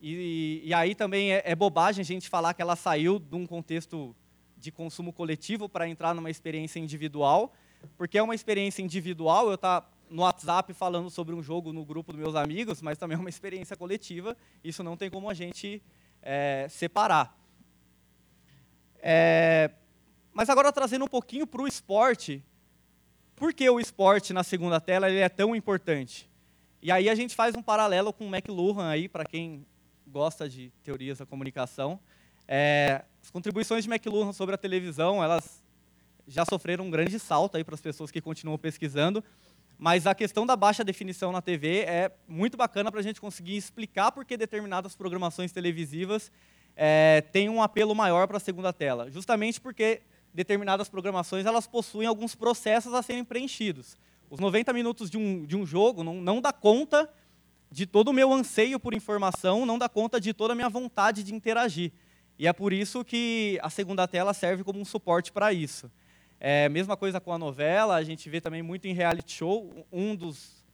e, 0.00 0.62
e 0.64 0.72
aí 0.72 0.94
também 0.94 1.32
é, 1.32 1.42
é, 1.44 1.54
bobagem 1.54 2.00
a 2.00 2.04
gente 2.04 2.28
falar 2.28 2.54
que 2.54 2.62
ela 2.62 2.74
saiu 2.74 3.18
de 3.18 3.36
um 3.36 3.46
contexto 3.46 4.16
de 4.56 4.72
consumo 4.72 5.12
coletivo 5.12 5.68
para 5.68 5.88
entrar 5.88 6.14
numa 6.14 6.30
experiência 6.30 6.78
individual, 6.78 7.52
porque 7.96 8.18
é 8.18 8.22
uma 8.22 8.34
experiência 8.34 8.82
individual, 8.82 9.48
eu 9.48 9.54
estar 9.54 9.82
tá 9.82 9.90
no 10.08 10.22
WhatsApp 10.22 10.72
falando 10.74 11.10
sobre 11.10 11.34
um 11.34 11.42
jogo 11.42 11.72
no 11.72 11.84
grupo 11.84 12.12
dos 12.12 12.20
meus 12.20 12.34
amigos, 12.34 12.82
mas 12.82 12.98
também 12.98 13.16
é 13.16 13.20
uma 13.20 13.28
experiência 13.28 13.76
coletiva, 13.76 14.36
isso 14.64 14.82
não 14.82 14.96
tem 14.96 15.10
como 15.10 15.28
a 15.30 15.34
gente 15.34 15.82
é, 16.22 16.66
separar. 16.68 17.38
É, 19.02 19.70
mas 20.32 20.48
agora 20.48 20.72
trazendo 20.72 21.04
um 21.04 21.08
pouquinho 21.08 21.46
para 21.46 21.62
o 21.62 21.68
esporte, 21.68 22.42
por 23.36 23.54
que 23.54 23.68
o 23.68 23.80
esporte 23.80 24.32
na 24.32 24.42
segunda 24.42 24.80
tela 24.80 25.08
ele 25.08 25.20
é 25.20 25.28
tão 25.28 25.54
importante? 25.54 26.28
E 26.82 26.90
aí 26.90 27.08
a 27.08 27.14
gente 27.14 27.34
faz 27.34 27.54
um 27.54 27.62
paralelo 27.62 28.12
com 28.12 28.26
o 28.26 28.34
McLuhan 28.34 28.88
aí, 28.88 29.08
para 29.08 29.24
quem 29.24 29.66
gosta 30.10 30.48
de 30.48 30.72
teorias 30.82 31.18
da 31.18 31.26
comunicação. 31.26 31.98
É, 32.46 33.04
as 33.22 33.30
contribuições 33.30 33.84
de 33.84 33.90
McLuhan 33.90 34.32
sobre 34.32 34.54
a 34.54 34.58
televisão, 34.58 35.22
elas 35.22 35.62
já 36.26 36.44
sofreram 36.44 36.84
um 36.84 36.90
grande 36.90 37.18
salto 37.18 37.56
aí 37.56 37.64
para 37.64 37.74
as 37.74 37.80
pessoas 37.80 38.10
que 38.10 38.20
continuam 38.20 38.58
pesquisando, 38.58 39.22
mas 39.78 40.06
a 40.06 40.14
questão 40.14 40.44
da 40.44 40.56
baixa 40.56 40.84
definição 40.84 41.32
na 41.32 41.40
TV 41.40 41.80
é 41.80 42.12
muito 42.28 42.56
bacana 42.56 42.90
para 42.90 43.00
a 43.00 43.02
gente 43.02 43.20
conseguir 43.20 43.56
explicar 43.56 44.12
por 44.12 44.24
que 44.24 44.36
determinadas 44.36 44.94
programações 44.94 45.52
televisivas 45.52 46.30
é, 46.76 47.22
têm 47.32 47.48
um 47.48 47.62
apelo 47.62 47.94
maior 47.94 48.26
para 48.26 48.36
a 48.36 48.40
segunda 48.40 48.72
tela. 48.72 49.10
Justamente 49.10 49.60
porque 49.60 50.02
determinadas 50.34 50.88
programações 50.88 51.46
elas 51.46 51.66
possuem 51.66 52.06
alguns 52.06 52.34
processos 52.34 52.92
a 52.94 53.02
serem 53.02 53.24
preenchidos. 53.24 53.96
Os 54.28 54.38
90 54.38 54.72
minutos 54.72 55.10
de 55.10 55.16
um, 55.16 55.44
de 55.44 55.56
um 55.56 55.64
jogo 55.64 56.04
não, 56.04 56.14
não 56.14 56.40
dá 56.40 56.52
conta 56.52 57.08
de 57.70 57.86
todo 57.86 58.08
o 58.08 58.12
meu 58.12 58.32
anseio 58.32 58.80
por 58.80 58.94
informação, 58.94 59.64
não 59.64 59.78
dá 59.78 59.88
conta 59.88 60.20
de 60.20 60.34
toda 60.34 60.52
a 60.52 60.56
minha 60.56 60.68
vontade 60.68 61.22
de 61.22 61.34
interagir. 61.34 61.92
E 62.38 62.46
é 62.46 62.52
por 62.52 62.72
isso 62.72 63.04
que 63.04 63.58
a 63.62 63.70
segunda 63.70 64.08
tela 64.08 64.34
serve 64.34 64.64
como 64.64 64.80
um 64.80 64.84
suporte 64.84 65.30
para 65.30 65.52
isso. 65.52 65.90
É, 66.40 66.68
mesma 66.70 66.96
coisa 66.96 67.20
com 67.20 67.32
a 67.32 67.38
novela, 67.38 67.96
a 67.96 68.02
gente 68.02 68.28
vê 68.30 68.40
também 68.40 68.62
muito 68.62 68.86
em 68.86 68.94
reality 68.94 69.34
show. 69.34 69.86
Um 69.92 70.16
dos, 70.16 70.64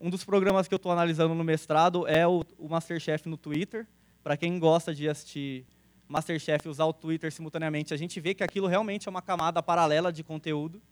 um 0.00 0.08
dos 0.08 0.24
programas 0.24 0.66
que 0.66 0.72
eu 0.72 0.76
estou 0.76 0.90
analisando 0.90 1.34
no 1.34 1.44
mestrado 1.44 2.08
é 2.08 2.26
o, 2.26 2.42
o 2.58 2.68
Masterchef 2.68 3.28
no 3.28 3.36
Twitter. 3.36 3.86
Para 4.22 4.36
quem 4.36 4.58
gosta 4.58 4.94
de 4.94 5.08
assistir 5.08 5.66
Masterchef 6.08 6.68
usar 6.68 6.86
o 6.86 6.92
Twitter 6.92 7.30
simultaneamente, 7.30 7.94
a 7.94 7.96
gente 7.96 8.18
vê 8.18 8.34
que 8.34 8.42
aquilo 8.42 8.66
realmente 8.66 9.06
é 9.06 9.10
uma 9.10 9.22
camada 9.22 9.62
paralela 9.62 10.12
de 10.12 10.24
conteúdo 10.24 10.82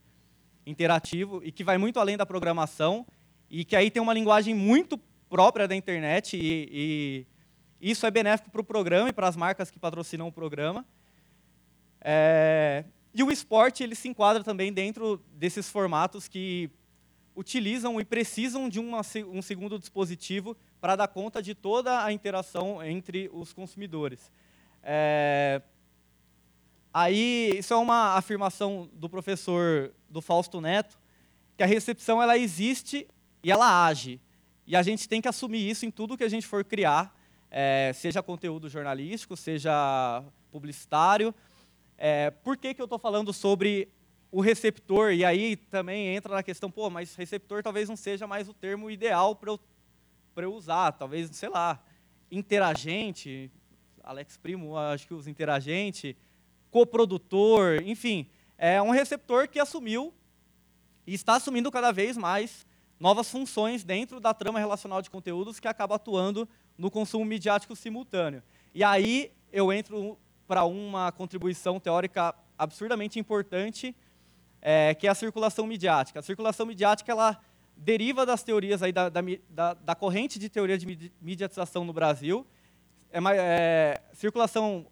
interativo 0.64 1.40
e 1.42 1.50
que 1.50 1.64
vai 1.64 1.78
muito 1.78 1.98
além 1.98 2.16
da 2.16 2.26
programação 2.26 3.06
e 3.50 3.64
que 3.64 3.74
aí 3.74 3.90
tem 3.90 4.02
uma 4.02 4.12
linguagem 4.12 4.54
muito 4.54 5.00
própria 5.28 5.68
da 5.68 5.74
internet 5.74 6.36
e, 6.36 7.26
e 7.80 7.90
isso 7.90 8.06
é 8.06 8.10
benéfico 8.10 8.50
para 8.50 8.60
o 8.60 8.64
programa 8.64 9.08
e 9.08 9.12
para 9.12 9.28
as 9.28 9.36
marcas 9.36 9.70
que 9.70 9.78
patrocinam 9.78 10.28
o 10.28 10.32
programa. 10.32 10.84
É, 12.00 12.84
e 13.14 13.22
o 13.22 13.30
esporte 13.30 13.82
ele 13.82 13.94
se 13.94 14.08
enquadra 14.08 14.42
também 14.42 14.72
dentro 14.72 15.22
desses 15.32 15.68
formatos 15.68 16.28
que 16.28 16.70
utilizam 17.36 18.00
e 18.00 18.04
precisam 18.04 18.68
de 18.68 18.80
uma, 18.80 19.02
um 19.32 19.42
segundo 19.42 19.78
dispositivo 19.78 20.56
para 20.80 20.96
dar 20.96 21.08
conta 21.08 21.42
de 21.42 21.54
toda 21.54 22.04
a 22.04 22.12
interação 22.12 22.82
entre 22.82 23.30
os 23.32 23.52
consumidores. 23.52 24.30
É, 24.82 25.62
Aí, 26.92 27.54
isso 27.58 27.72
é 27.74 27.76
uma 27.76 28.16
afirmação 28.16 28.88
do 28.92 29.08
professor 29.08 29.92
do 30.08 30.20
Fausto 30.20 30.60
Neto, 30.60 30.98
que 31.56 31.62
a 31.62 31.66
recepção 31.66 32.22
ela 32.22 32.36
existe 32.36 33.06
e 33.42 33.52
ela 33.52 33.86
age. 33.86 34.20
E 34.68 34.76
a 34.76 34.82
gente 34.82 35.08
tem 35.08 35.18
que 35.18 35.26
assumir 35.26 35.66
isso 35.66 35.86
em 35.86 35.90
tudo 35.90 36.14
que 36.14 36.22
a 36.22 36.28
gente 36.28 36.46
for 36.46 36.62
criar, 36.62 37.18
é, 37.50 37.90
seja 37.94 38.22
conteúdo 38.22 38.68
jornalístico, 38.68 39.34
seja 39.34 40.22
publicitário. 40.52 41.34
É, 41.96 42.30
por 42.30 42.54
que, 42.54 42.74
que 42.74 42.82
eu 42.82 42.84
estou 42.84 42.98
falando 42.98 43.32
sobre 43.32 43.88
o 44.30 44.42
receptor, 44.42 45.12
e 45.12 45.24
aí 45.24 45.56
também 45.56 46.14
entra 46.14 46.34
na 46.34 46.42
questão, 46.42 46.70
pô, 46.70 46.90
mas 46.90 47.14
receptor 47.14 47.62
talvez 47.62 47.88
não 47.88 47.96
seja 47.96 48.26
mais 48.26 48.46
o 48.46 48.52
termo 48.52 48.90
ideal 48.90 49.34
para 49.34 49.52
eu, 49.52 49.60
eu 50.36 50.52
usar, 50.52 50.92
talvez, 50.92 51.30
sei 51.32 51.48
lá, 51.48 51.82
interagente, 52.30 53.50
Alex 54.04 54.36
Primo, 54.36 54.76
acho 54.76 55.06
que 55.06 55.14
usa 55.14 55.30
interagente, 55.30 56.14
coprodutor, 56.70 57.82
enfim, 57.86 58.28
é 58.58 58.82
um 58.82 58.90
receptor 58.90 59.48
que 59.48 59.58
assumiu 59.58 60.12
e 61.06 61.14
está 61.14 61.36
assumindo 61.36 61.72
cada 61.72 61.90
vez 61.90 62.18
mais 62.18 62.67
novas 62.98 63.30
funções 63.30 63.84
dentro 63.84 64.20
da 64.20 64.34
trama 64.34 64.58
relacional 64.58 65.00
de 65.00 65.10
conteúdos 65.10 65.60
que 65.60 65.68
acaba 65.68 65.96
atuando 65.96 66.48
no 66.76 66.90
consumo 66.90 67.24
midiático 67.24 67.74
simultâneo. 67.76 68.42
E 68.74 68.82
aí 68.82 69.32
eu 69.52 69.72
entro 69.72 70.18
para 70.46 70.64
uma 70.64 71.12
contribuição 71.12 71.78
teórica 71.78 72.34
absurdamente 72.58 73.18
importante, 73.18 73.94
é, 74.60 74.94
que 74.94 75.06
é 75.06 75.10
a 75.10 75.14
circulação 75.14 75.66
midiática. 75.66 76.18
A 76.18 76.22
circulação 76.22 76.66
midiática 76.66 77.12
ela 77.12 77.38
deriva 77.76 78.26
das 78.26 78.42
teorias 78.42 78.82
aí 78.82 78.92
da, 78.92 79.08
da, 79.08 79.20
da, 79.48 79.74
da 79.74 79.94
corrente 79.94 80.38
de 80.38 80.48
teoria 80.48 80.76
de 80.76 81.12
mediatização 81.20 81.84
no 81.84 81.92
Brasil. 81.92 82.44
É, 83.12 83.20
é, 83.36 84.00
circulação 84.14 84.86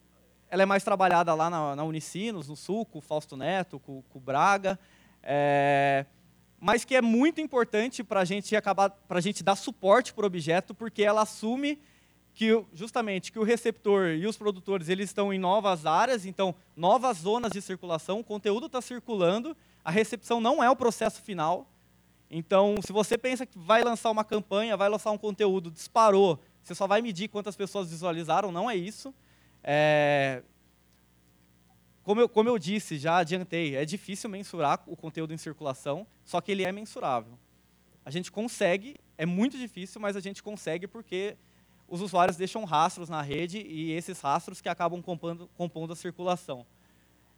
ela 0.48 0.62
é 0.62 0.66
mais 0.66 0.84
trabalhada 0.84 1.34
lá 1.34 1.50
na, 1.50 1.74
na 1.74 1.84
Unicinos, 1.84 2.48
no 2.48 2.54
Sul, 2.54 2.86
com 2.86 2.98
o 2.98 3.02
Fausto 3.02 3.36
Neto, 3.36 3.80
com, 3.80 4.02
o 4.14 4.20
Braga, 4.20 4.78
é, 5.22 6.06
mas 6.60 6.84
que 6.84 6.94
é 6.94 7.02
muito 7.02 7.40
importante 7.40 8.02
para 8.02 8.20
a 8.20 8.24
gente 8.24 8.54
acabar, 8.56 8.90
para 8.90 9.18
a 9.18 9.22
gente 9.22 9.42
dar 9.42 9.56
suporte 9.56 10.14
para 10.14 10.24
o 10.24 10.26
objeto, 10.26 10.74
porque 10.74 11.02
ela 11.02 11.22
assume 11.22 11.78
que 12.34 12.62
justamente 12.74 13.32
que 13.32 13.38
o 13.38 13.42
receptor 13.42 14.08
e 14.08 14.26
os 14.26 14.36
produtores 14.36 14.88
eles 14.88 15.08
estão 15.08 15.32
em 15.32 15.38
novas 15.38 15.86
áreas, 15.86 16.26
então 16.26 16.54
novas 16.76 17.18
zonas 17.18 17.52
de 17.52 17.62
circulação, 17.62 18.20
o 18.20 18.24
conteúdo 18.24 18.66
está 18.66 18.80
circulando, 18.82 19.56
a 19.84 19.90
recepção 19.90 20.40
não 20.40 20.62
é 20.62 20.68
o 20.68 20.76
processo 20.76 21.22
final. 21.22 21.66
Então, 22.30 22.74
se 22.84 22.92
você 22.92 23.16
pensa 23.16 23.46
que 23.46 23.58
vai 23.58 23.82
lançar 23.82 24.10
uma 24.10 24.24
campanha, 24.24 24.76
vai 24.76 24.88
lançar 24.88 25.12
um 25.12 25.18
conteúdo, 25.18 25.70
disparou, 25.70 26.38
você 26.62 26.74
só 26.74 26.86
vai 26.86 27.00
medir 27.00 27.28
quantas 27.28 27.56
pessoas 27.56 27.90
visualizaram, 27.90 28.50
não 28.50 28.68
é 28.68 28.76
isso. 28.76 29.14
É... 29.62 30.42
Como, 32.06 32.20
eu, 32.20 32.28
como 32.28 32.48
eu 32.48 32.56
disse, 32.56 32.98
já 32.98 33.16
adiantei, 33.16 33.74
é 33.74 33.84
difícil 33.84 34.30
mensurar 34.30 34.80
o 34.86 34.94
conteúdo 34.94 35.34
em 35.34 35.36
circulação, 35.36 36.06
só 36.24 36.40
que 36.40 36.52
ele 36.52 36.62
é 36.62 36.70
mensurável. 36.70 37.36
A 38.04 38.12
gente 38.12 38.30
consegue, 38.30 38.94
é 39.18 39.26
muito 39.26 39.58
difícil, 39.58 40.00
mas 40.00 40.14
a 40.14 40.20
gente 40.20 40.40
consegue 40.40 40.86
porque 40.86 41.36
os 41.88 42.00
usuários 42.00 42.36
deixam 42.36 42.62
rastros 42.62 43.08
na 43.08 43.20
rede 43.22 43.58
e 43.58 43.90
esses 43.90 44.20
rastros 44.20 44.60
que 44.60 44.68
acabam 44.68 45.02
compondo, 45.02 45.50
compondo 45.56 45.92
a 45.94 45.96
circulação. 45.96 46.64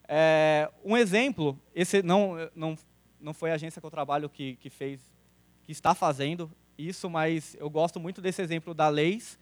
É, 0.07 0.71
um 0.85 0.95
exemplo, 0.95 1.59
esse 1.75 2.03
não, 2.03 2.35
não, 2.55 2.77
não 3.19 3.33
foi 3.33 3.51
a 3.51 3.55
agência 3.55 3.81
que 3.81 3.87
eu 3.87 3.91
trabalho 3.91 4.29
que, 4.29 4.57
que 4.57 4.69
fez, 4.69 5.01
que 5.63 5.73
está 5.73 5.95
fazendo 5.95 6.51
isso, 6.77 7.09
mas 7.09 7.57
eu 7.59 7.71
gosto 7.71 7.99
muito 7.99 8.21
desse 8.21 8.43
exemplo 8.43 8.75
da 8.75 8.91
Leis. 8.91 9.39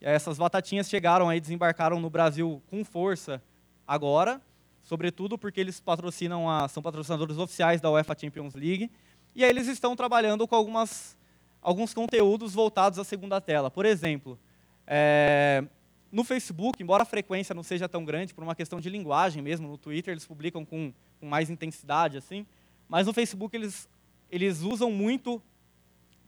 Essas 0.00 0.38
batatinhas 0.38 0.88
chegaram 0.88 1.28
aí, 1.28 1.40
desembarcaram 1.40 1.98
no 1.98 2.08
Brasil 2.08 2.62
com 2.70 2.84
força 2.84 3.42
agora, 3.84 4.40
sobretudo 4.82 5.38
porque 5.38 5.60
eles 5.60 5.80
patrocinam 5.80 6.48
a, 6.48 6.68
são 6.68 6.82
patrocinadores 6.82 7.38
oficiais 7.38 7.80
da 7.80 7.90
UEFA 7.90 8.16
Champions 8.18 8.54
League, 8.54 8.90
e 9.34 9.44
aí 9.44 9.50
eles 9.50 9.66
estão 9.68 9.94
trabalhando 9.94 10.46
com 10.46 10.54
algumas 10.54 11.18
alguns 11.62 11.92
conteúdos 11.92 12.54
voltados 12.54 12.98
à 12.98 13.04
segunda 13.04 13.40
tela. 13.40 13.70
Por 13.70 13.84
exemplo, 13.84 14.38
é, 14.86 15.62
no 16.10 16.24
Facebook, 16.24 16.82
embora 16.82 17.02
a 17.02 17.06
frequência 17.06 17.54
não 17.54 17.62
seja 17.62 17.88
tão 17.88 18.04
grande, 18.04 18.34
por 18.34 18.42
uma 18.42 18.54
questão 18.54 18.80
de 18.80 18.88
linguagem 18.88 19.42
mesmo, 19.42 19.68
no 19.68 19.78
Twitter 19.78 20.12
eles 20.12 20.26
publicam 20.26 20.64
com, 20.64 20.92
com 21.20 21.26
mais 21.26 21.50
intensidade, 21.50 22.16
assim, 22.16 22.46
mas 22.88 23.06
no 23.06 23.12
Facebook 23.12 23.54
eles, 23.56 23.88
eles 24.30 24.62
usam 24.62 24.90
muito 24.90 25.40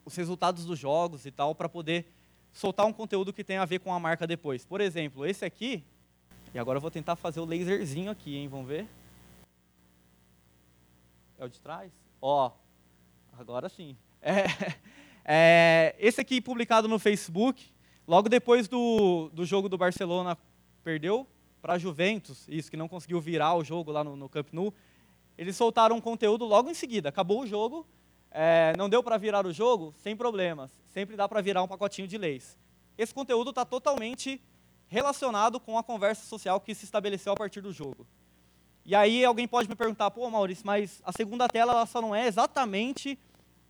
os 0.05 0.15
resultados 0.15 0.65
dos 0.65 0.79
jogos 0.79 1.27
e 1.27 1.31
tal 1.31 1.55
para 1.55 1.69
poder 1.69 2.07
soltar 2.53 2.87
um 2.87 2.93
conteúdo 2.93 3.33
que 3.33 3.43
tem 3.43 3.57
a 3.57 3.65
ver 3.65 3.81
com 3.81 3.93
a 3.93 3.99
marca 3.99 4.27
depois. 4.27 4.65
Por 4.65 4.81
exemplo, 4.81 5.25
esse 5.27 5.45
aqui, 5.45 5.83
e 6.55 6.59
agora 6.59 6.77
eu 6.77 6.81
vou 6.81 6.91
tentar 6.91 7.17
fazer 7.17 7.41
o 7.41 7.45
laserzinho 7.45 8.11
aqui, 8.11 8.37
hein, 8.37 8.49
vamos 8.49 8.67
ver? 8.67 8.87
É 11.39 11.45
o 11.45 11.49
de 11.49 11.59
trás? 11.61 11.91
Ó, 12.21 12.53
agora 13.39 13.69
sim. 13.69 13.97
É, 15.25 15.95
é, 15.95 15.97
esse 15.99 16.21
aqui 16.21 16.41
publicado 16.41 16.87
no 16.87 16.97
Facebook, 16.97 17.73
logo 18.07 18.29
depois 18.29 18.69
do, 18.69 19.29
do 19.33 19.45
jogo 19.45 19.69
do 19.69 19.77
Barcelona, 19.77 20.39
perdeu 20.85 21.27
para 21.61 21.75
a 21.75 21.79
Juventus, 21.79 22.47
isso, 22.49 22.71
que 22.71 22.77
não 22.77 22.89
conseguiu 22.89 23.21
virar 23.21 23.55
o 23.55 23.65
jogo 23.65 23.91
lá 23.91 24.05
no, 24.05 24.15
no 24.15 24.29
Camp 24.29 24.49
Nou, 24.53 24.73
eles 25.37 25.57
soltaram 25.57 25.97
um 25.97 26.01
conteúdo 26.01 26.45
logo 26.45 26.71
em 26.71 26.75
seguida. 26.75 27.09
Acabou 27.09 27.43
o 27.43 27.47
jogo, 27.47 27.87
é, 28.31 28.73
não 28.77 28.89
deu 28.89 29.03
para 29.03 29.17
virar 29.17 29.45
o 29.45 29.53
jogo, 29.53 29.93
sem 29.97 30.17
problemas. 30.17 30.71
Sempre 30.89 31.17
dá 31.17 31.29
para 31.29 31.41
virar 31.41 31.63
um 31.63 31.69
pacotinho 31.69 32.07
de 32.07 32.19
leis. 32.19 32.57
Esse 32.97 33.13
conteúdo 33.13 33.51
está 33.51 33.65
totalmente 33.65 34.41
relacionado 34.93 35.59
com 35.59 35.79
a 35.79 35.83
conversa 35.83 36.27
social 36.27 36.61
que 36.61 36.75
se 36.75 36.85
estabeleceu 36.85 37.33
a 37.33 37.37
partir 37.37 37.63
do 37.63 37.73
jogo. 37.73 38.07
E 38.85 38.95
aí 38.95 39.25
alguém 39.25 39.49
pode 39.49 39.67
me 39.67 39.75
perguntar, 39.75 40.11
pô, 40.11 40.29
Maurício, 40.29 40.67
mas 40.67 41.01
a 41.03 41.11
segunda 41.13 41.49
tela 41.49 41.73
ela 41.73 41.87
só 41.87 42.03
não 42.03 42.15
é 42.15 42.27
exatamente 42.27 43.19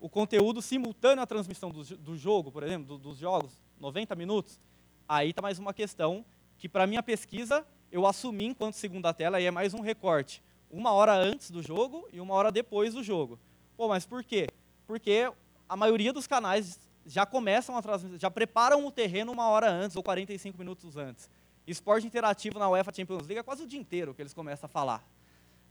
o 0.01 0.09
conteúdo 0.09 0.61
simultâneo 0.61 1.23
à 1.23 1.25
transmissão 1.25 1.69
do, 1.69 1.81
do 1.97 2.17
jogo, 2.17 2.51
por 2.51 2.61
exemplo, 2.61 2.85
do, 2.85 2.97
dos 2.97 3.17
jogos, 3.17 3.53
90 3.79 4.13
minutos, 4.15 4.59
aí 5.07 5.29
está 5.29 5.41
mais 5.41 5.57
uma 5.57 5.73
questão 5.73 6.25
que, 6.57 6.67
para 6.67 6.85
minha 6.85 7.01
pesquisa, 7.01 7.65
eu 7.89 8.05
assumi 8.05 8.47
enquanto 8.47 8.73
segunda 8.73 9.13
tela, 9.13 9.39
e 9.39 9.45
é 9.45 9.51
mais 9.51 9.73
um 9.73 9.79
recorte. 9.79 10.43
Uma 10.69 10.91
hora 10.91 11.13
antes 11.13 11.49
do 11.51 11.63
jogo 11.63 12.05
e 12.11 12.19
uma 12.19 12.33
hora 12.33 12.51
depois 12.51 12.93
do 12.93 13.01
jogo. 13.01 13.39
Pô, 13.77 13.87
mas 13.87 14.05
por 14.05 14.25
quê? 14.25 14.49
Porque 14.85 15.31
a 15.69 15.77
maioria 15.77 16.11
dos 16.11 16.27
canais 16.27 16.77
já 17.05 17.25
começam 17.25 17.75
a 17.75 17.81
transmitir, 17.81 18.19
já 18.19 18.31
preparam 18.31 18.85
o 18.85 18.91
terreno 18.91 19.31
uma 19.31 19.47
hora 19.47 19.69
antes 19.69 19.95
ou 19.95 20.03
45 20.03 20.57
minutos 20.57 20.97
antes. 20.97 21.29
Esporte 21.65 22.05
interativo 22.05 22.59
na 22.59 22.69
UEFA 22.69 22.93
Champions 22.93 23.27
League 23.27 23.39
é 23.39 23.43
quase 23.43 23.63
o 23.63 23.67
dia 23.67 23.79
inteiro 23.79 24.13
que 24.13 24.21
eles 24.21 24.33
começam 24.33 24.65
a 24.65 24.69
falar. 24.69 25.03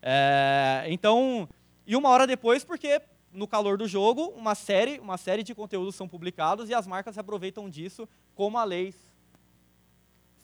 É, 0.00 0.84
então, 0.88 1.48
e 1.86 1.94
uma 1.94 2.08
hora 2.08 2.26
depois, 2.26 2.64
porque 2.64 3.00
no 3.32 3.46
calor 3.46 3.78
do 3.78 3.86
jogo, 3.86 4.28
uma 4.36 4.54
série, 4.54 4.98
uma 4.98 5.16
série 5.16 5.42
de 5.42 5.54
conteúdos 5.54 5.94
são 5.94 6.08
publicados 6.08 6.68
e 6.68 6.74
as 6.74 6.86
marcas 6.86 7.14
se 7.14 7.20
aproveitam 7.20 7.68
disso, 7.68 8.08
como 8.34 8.58
a 8.58 8.64
Leis 8.64 8.96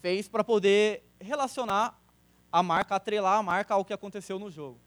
fez 0.00 0.28
para 0.28 0.44
poder 0.44 1.02
relacionar 1.20 1.98
a 2.50 2.62
marca, 2.62 2.94
atrelar 2.94 3.38
a 3.38 3.42
marca 3.42 3.74
ao 3.74 3.84
que 3.84 3.92
aconteceu 3.92 4.38
no 4.38 4.50
jogo. 4.50 4.78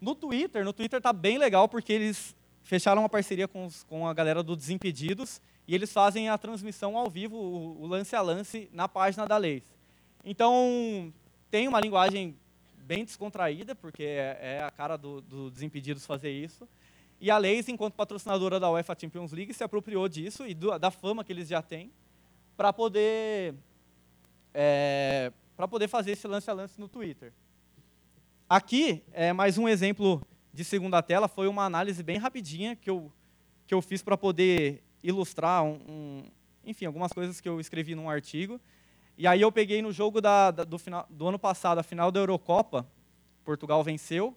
No 0.00 0.14
Twitter, 0.14 0.64
no 0.64 0.72
Twitter 0.72 0.96
está 0.98 1.12
bem 1.12 1.38
legal 1.38 1.68
porque 1.68 1.92
eles 1.92 2.34
fecharam 2.70 3.02
uma 3.02 3.08
parceria 3.08 3.48
com, 3.48 3.66
os, 3.66 3.82
com, 3.82 4.06
a 4.06 4.14
galera 4.14 4.44
do 4.44 4.54
Desimpedidos 4.54 5.40
e 5.66 5.74
eles 5.74 5.92
fazem 5.92 6.28
a 6.28 6.38
transmissão 6.38 6.96
ao 6.96 7.10
vivo, 7.10 7.34
o, 7.36 7.82
o 7.82 7.86
lance 7.88 8.14
a 8.14 8.20
lance, 8.20 8.70
na 8.72 8.86
página 8.86 9.26
da 9.26 9.36
Leis. 9.36 9.64
Então, 10.24 11.12
tem 11.50 11.66
uma 11.66 11.80
linguagem 11.80 12.36
bem 12.76 13.04
descontraída, 13.04 13.74
porque 13.74 14.04
é, 14.04 14.38
é 14.40 14.62
a 14.62 14.70
cara 14.70 14.96
do, 14.96 15.20
do 15.20 15.50
Desimpedidos 15.50 16.06
fazer 16.06 16.30
isso. 16.30 16.68
E 17.20 17.28
a 17.28 17.38
Leis, 17.38 17.68
enquanto 17.68 17.94
patrocinadora 17.94 18.60
da 18.60 18.70
UEFA 18.70 18.96
Champions 18.96 19.32
League, 19.32 19.52
se 19.52 19.64
apropriou 19.64 20.08
disso 20.08 20.46
e 20.46 20.54
do, 20.54 20.78
da 20.78 20.92
fama 20.92 21.24
que 21.24 21.32
eles 21.32 21.48
já 21.48 21.60
têm 21.60 21.90
para 22.56 22.72
poder 22.72 23.52
é, 24.54 25.32
poder 25.68 25.88
fazer 25.88 26.12
esse 26.12 26.28
lance 26.28 26.48
a 26.48 26.52
lance 26.52 26.78
no 26.78 26.86
Twitter. 26.86 27.32
Aqui 28.48 29.02
é 29.12 29.32
mais 29.32 29.58
um 29.58 29.68
exemplo 29.68 30.22
de 30.52 30.64
segunda 30.64 31.02
tela, 31.02 31.28
foi 31.28 31.48
uma 31.48 31.64
análise 31.64 32.02
bem 32.02 32.18
rapidinha 32.18 32.74
que 32.76 32.90
eu 32.90 33.10
que 33.70 33.74
eu 33.74 33.80
fiz 33.80 34.02
para 34.02 34.16
poder 34.16 34.82
ilustrar 35.00 35.62
um, 35.62 35.78
um, 35.88 36.24
enfim, 36.64 36.86
algumas 36.86 37.12
coisas 37.12 37.40
que 37.40 37.48
eu 37.48 37.60
escrevi 37.60 37.94
num 37.94 38.10
artigo. 38.10 38.60
E 39.16 39.28
aí 39.28 39.40
eu 39.40 39.52
peguei 39.52 39.80
no 39.80 39.92
jogo 39.92 40.20
da, 40.20 40.50
da, 40.50 40.64
do, 40.64 40.76
final, 40.76 41.06
do 41.08 41.28
ano 41.28 41.38
passado, 41.38 41.78
a 41.78 41.82
final 41.84 42.10
da 42.10 42.18
Eurocopa, 42.18 42.84
Portugal 43.44 43.84
venceu, 43.84 44.34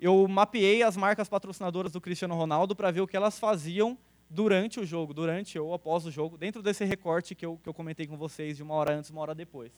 eu 0.00 0.26
mapeei 0.26 0.82
as 0.82 0.96
marcas 0.96 1.28
patrocinadoras 1.28 1.92
do 1.92 2.00
Cristiano 2.00 2.34
Ronaldo 2.34 2.74
para 2.74 2.90
ver 2.90 3.00
o 3.00 3.06
que 3.06 3.16
elas 3.16 3.38
faziam 3.38 3.96
durante 4.28 4.80
o 4.80 4.84
jogo, 4.84 5.14
durante 5.14 5.56
ou 5.56 5.72
após 5.72 6.04
o 6.04 6.10
jogo, 6.10 6.36
dentro 6.36 6.60
desse 6.60 6.84
recorte 6.84 7.32
que 7.34 7.46
eu, 7.46 7.60
que 7.62 7.68
eu 7.68 7.74
comentei 7.74 8.08
com 8.08 8.16
vocês 8.16 8.56
de 8.56 8.62
uma 8.64 8.74
hora 8.74 8.92
antes, 8.92 9.08
uma 9.08 9.20
hora 9.20 9.36
depois. 9.36 9.70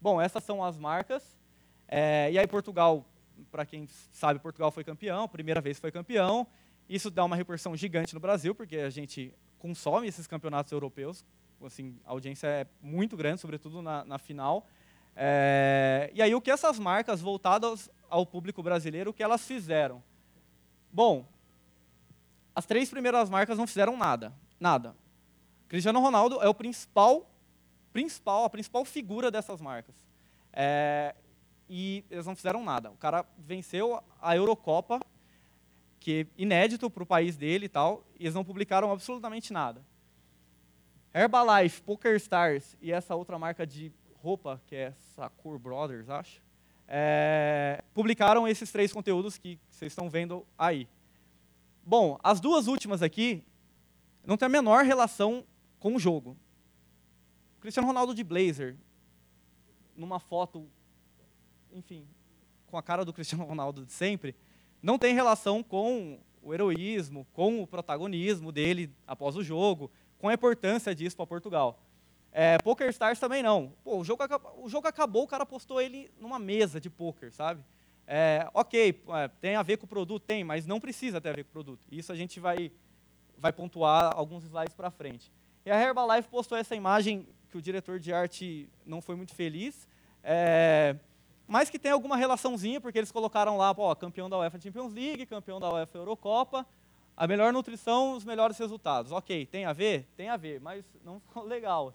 Bom, 0.00 0.20
essas 0.20 0.42
são 0.42 0.64
as 0.64 0.78
marcas. 0.78 1.36
É, 1.86 2.30
e 2.32 2.38
aí 2.38 2.46
Portugal, 2.46 3.04
para 3.50 3.64
quem 3.66 3.88
sabe, 4.12 4.40
Portugal 4.40 4.70
foi 4.70 4.84
campeão, 4.84 5.28
primeira 5.28 5.60
vez 5.60 5.78
foi 5.78 5.90
campeão. 5.90 6.46
Isso 6.88 7.10
dá 7.10 7.24
uma 7.24 7.36
repercussão 7.36 7.76
gigante 7.76 8.14
no 8.14 8.20
Brasil, 8.20 8.54
porque 8.54 8.76
a 8.76 8.90
gente 8.90 9.34
consome 9.58 10.06
esses 10.06 10.26
campeonatos 10.26 10.72
europeus. 10.72 11.24
Assim, 11.64 11.96
a 12.04 12.10
audiência 12.12 12.46
é 12.46 12.66
muito 12.80 13.16
grande, 13.16 13.40
sobretudo 13.40 13.82
na, 13.82 14.04
na 14.04 14.18
final. 14.18 14.66
É, 15.14 16.10
e 16.14 16.22
aí 16.22 16.34
o 16.34 16.40
que 16.40 16.50
essas 16.50 16.78
marcas 16.78 17.20
voltadas 17.20 17.90
ao 18.08 18.24
público 18.24 18.62
brasileiro, 18.62 19.10
o 19.10 19.12
que 19.12 19.22
elas 19.22 19.44
fizeram? 19.44 20.02
Bom, 20.92 21.26
as 22.54 22.64
três 22.64 22.88
primeiras 22.88 23.28
marcas 23.28 23.58
não 23.58 23.66
fizeram 23.66 23.96
nada, 23.96 24.32
nada. 24.58 24.94
Cristiano 25.68 26.00
Ronaldo 26.00 26.40
é 26.40 26.48
o 26.48 26.54
principal, 26.54 27.28
principal, 27.92 28.44
a 28.44 28.50
principal 28.50 28.84
figura 28.84 29.30
dessas 29.30 29.60
marcas. 29.60 29.94
É, 30.52 31.14
e 31.68 32.04
eles 32.10 32.26
não 32.26 32.34
fizeram 32.34 32.64
nada. 32.64 32.90
O 32.90 32.96
cara 32.96 33.24
venceu 33.36 34.02
a 34.20 34.36
Eurocopa, 34.36 35.00
que 36.00 36.26
é 36.36 36.42
inédito 36.42 36.88
para 36.88 37.02
o 37.02 37.06
país 37.06 37.36
dele 37.36 37.66
e 37.66 37.68
tal, 37.68 38.04
e 38.18 38.24
eles 38.24 38.34
não 38.34 38.44
publicaram 38.44 38.90
absolutamente 38.90 39.52
nada. 39.52 39.84
Herbalife, 41.14 41.82
PokerStars 41.82 42.76
e 42.80 42.92
essa 42.92 43.14
outra 43.14 43.38
marca 43.38 43.66
de 43.66 43.92
roupa, 44.22 44.60
que 44.66 44.76
é 44.76 44.92
Sakur 45.14 45.58
Brothers, 45.58 46.08
acho, 46.08 46.42
é, 46.86 47.82
publicaram 47.92 48.48
esses 48.48 48.70
três 48.72 48.92
conteúdos 48.92 49.36
que 49.36 49.58
vocês 49.68 49.92
estão 49.92 50.08
vendo 50.08 50.46
aí. 50.56 50.88
Bom, 51.84 52.18
as 52.22 52.40
duas 52.40 52.66
últimas 52.66 53.02
aqui 53.02 53.42
não 54.26 54.36
tem 54.36 54.46
a 54.46 54.50
menor 54.50 54.84
relação 54.84 55.44
com 55.78 55.94
o 55.94 55.98
jogo. 55.98 56.36
Cristiano 57.60 57.88
Ronaldo 57.88 58.14
de 58.14 58.22
blazer, 58.22 58.76
numa 59.96 60.18
foto, 60.20 60.68
enfim, 61.78 62.04
com 62.66 62.76
a 62.76 62.82
cara 62.82 63.04
do 63.04 63.12
Cristiano 63.12 63.44
Ronaldo 63.44 63.84
de 63.84 63.92
sempre, 63.92 64.34
não 64.82 64.98
tem 64.98 65.14
relação 65.14 65.62
com 65.62 66.18
o 66.42 66.52
heroísmo, 66.52 67.26
com 67.32 67.62
o 67.62 67.66
protagonismo 67.66 68.52
dele 68.52 68.90
após 69.06 69.36
o 69.36 69.42
jogo, 69.42 69.90
com 70.18 70.28
a 70.28 70.34
importância 70.34 70.94
disso 70.94 71.16
para 71.16 71.26
Portugal. 71.26 71.80
É, 72.32 72.58
Poker 72.58 72.88
Stars 72.90 73.18
também 73.18 73.42
não. 73.42 73.72
Pô, 73.82 73.98
o, 73.98 74.04
jogo, 74.04 74.22
o 74.58 74.68
jogo 74.68 74.86
acabou, 74.86 75.24
o 75.24 75.26
cara 75.26 75.46
postou 75.46 75.80
ele 75.80 76.10
numa 76.20 76.38
mesa 76.38 76.80
de 76.80 76.90
poker, 76.90 77.32
sabe? 77.32 77.64
É, 78.06 78.48
ok, 78.54 79.02
é, 79.08 79.28
tem 79.40 79.56
a 79.56 79.62
ver 79.62 79.76
com 79.76 79.86
o 79.86 79.88
produto? 79.88 80.24
Tem, 80.24 80.44
mas 80.44 80.66
não 80.66 80.80
precisa 80.80 81.20
ter 81.20 81.30
a 81.30 81.32
ver 81.32 81.44
com 81.44 81.50
o 81.50 81.52
produto. 81.52 81.86
Isso 81.90 82.12
a 82.12 82.16
gente 82.16 82.38
vai, 82.40 82.70
vai 83.36 83.52
pontuar 83.52 84.12
alguns 84.16 84.44
slides 84.44 84.74
para 84.74 84.90
frente. 84.90 85.32
E 85.64 85.70
a 85.70 85.80
Herbalife 85.80 86.28
postou 86.28 86.56
essa 86.56 86.74
imagem 86.74 87.26
que 87.50 87.56
o 87.56 87.62
diretor 87.62 87.98
de 87.98 88.12
arte 88.12 88.68
não 88.84 89.00
foi 89.00 89.16
muito 89.16 89.34
feliz, 89.34 89.88
é, 90.22 90.96
mas 91.48 91.70
que 91.70 91.78
tem 91.78 91.90
alguma 91.90 92.14
relaçãozinha, 92.14 92.78
porque 92.78 92.98
eles 92.98 93.10
colocaram 93.10 93.56
lá, 93.56 93.74
pô, 93.74 93.96
campeão 93.96 94.28
da 94.28 94.38
UEFA 94.38 94.60
Champions 94.60 94.92
League, 94.92 95.24
campeão 95.24 95.58
da 95.58 95.72
UEFA 95.72 95.96
Eurocopa, 95.96 96.66
a 97.16 97.26
melhor 97.26 97.54
nutrição, 97.54 98.12
os 98.12 98.24
melhores 98.24 98.58
resultados. 98.58 99.10
Ok, 99.10 99.46
tem 99.46 99.64
a 99.64 99.72
ver? 99.72 100.06
Tem 100.14 100.28
a 100.28 100.36
ver, 100.36 100.60
mas 100.60 100.84
não 101.02 101.18
ficou 101.18 101.42
legal. 101.48 101.94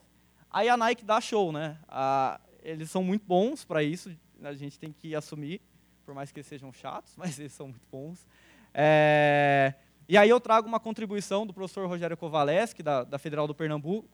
Aí 0.50 0.68
a 0.68 0.76
Nike 0.76 1.04
dá 1.04 1.20
show, 1.20 1.52
né? 1.52 1.78
A, 1.88 2.40
eles 2.64 2.90
são 2.90 3.04
muito 3.04 3.24
bons 3.24 3.64
para 3.64 3.80
isso, 3.80 4.10
a 4.42 4.52
gente 4.54 4.76
tem 4.76 4.92
que 4.92 5.14
assumir, 5.14 5.60
por 6.04 6.14
mais 6.14 6.32
que 6.32 6.40
eles 6.40 6.48
sejam 6.48 6.72
chatos, 6.72 7.14
mas 7.16 7.38
eles 7.38 7.52
são 7.52 7.68
muito 7.68 7.86
bons. 7.92 8.26
É, 8.74 9.72
e 10.08 10.18
aí 10.18 10.28
eu 10.28 10.40
trago 10.40 10.66
uma 10.66 10.80
contribuição 10.80 11.46
do 11.46 11.54
professor 11.54 11.86
Rogério 11.86 12.16
Kovaleski, 12.16 12.82
da, 12.82 13.04
da 13.04 13.18
Federal 13.20 13.46
do 13.46 13.54
Pernambuco, 13.54 14.08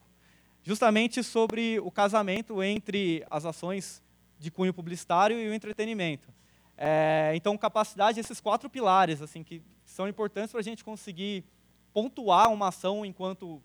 justamente 0.62 1.24
sobre 1.24 1.80
o 1.80 1.90
casamento 1.90 2.62
entre 2.62 3.24
as 3.30 3.46
ações 3.46 4.02
de 4.40 4.50
cunho 4.50 4.72
publicitário 4.72 5.38
e 5.38 5.48
o 5.48 5.54
entretenimento. 5.54 6.32
É, 6.76 7.32
então, 7.34 7.56
capacidade, 7.58 8.18
esses 8.18 8.40
quatro 8.40 8.70
pilares, 8.70 9.20
assim, 9.20 9.44
que 9.44 9.62
são 9.84 10.08
importantes 10.08 10.50
para 10.50 10.60
a 10.60 10.64
gente 10.64 10.82
conseguir 10.82 11.44
pontuar 11.92 12.50
uma 12.50 12.68
ação 12.68 13.04
enquanto 13.04 13.62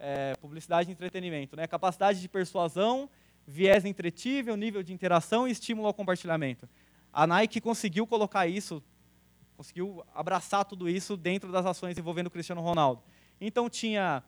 é, 0.00 0.34
publicidade 0.40 0.90
e 0.90 0.92
entretenimento. 0.92 1.54
Né? 1.54 1.64
Capacidade 1.68 2.20
de 2.20 2.28
persuasão, 2.28 3.08
viés 3.46 3.84
entretível, 3.84 4.56
nível 4.56 4.82
de 4.82 4.92
interação 4.92 5.46
e 5.46 5.52
estímulo 5.52 5.86
ao 5.86 5.94
compartilhamento. 5.94 6.68
A 7.12 7.24
Nike 7.24 7.60
conseguiu 7.60 8.04
colocar 8.04 8.48
isso, 8.48 8.82
conseguiu 9.56 10.04
abraçar 10.12 10.64
tudo 10.64 10.88
isso 10.88 11.16
dentro 11.16 11.52
das 11.52 11.64
ações 11.64 11.96
envolvendo 11.96 12.26
o 12.26 12.30
Cristiano 12.30 12.60
Ronaldo. 12.60 13.00
Então 13.40 13.70
tinha 13.70 14.24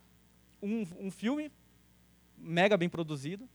um, 0.62 0.86
um 1.00 1.10
filme 1.10 1.50
mega 2.36 2.76
bem 2.76 2.88
produzido, 2.88 3.48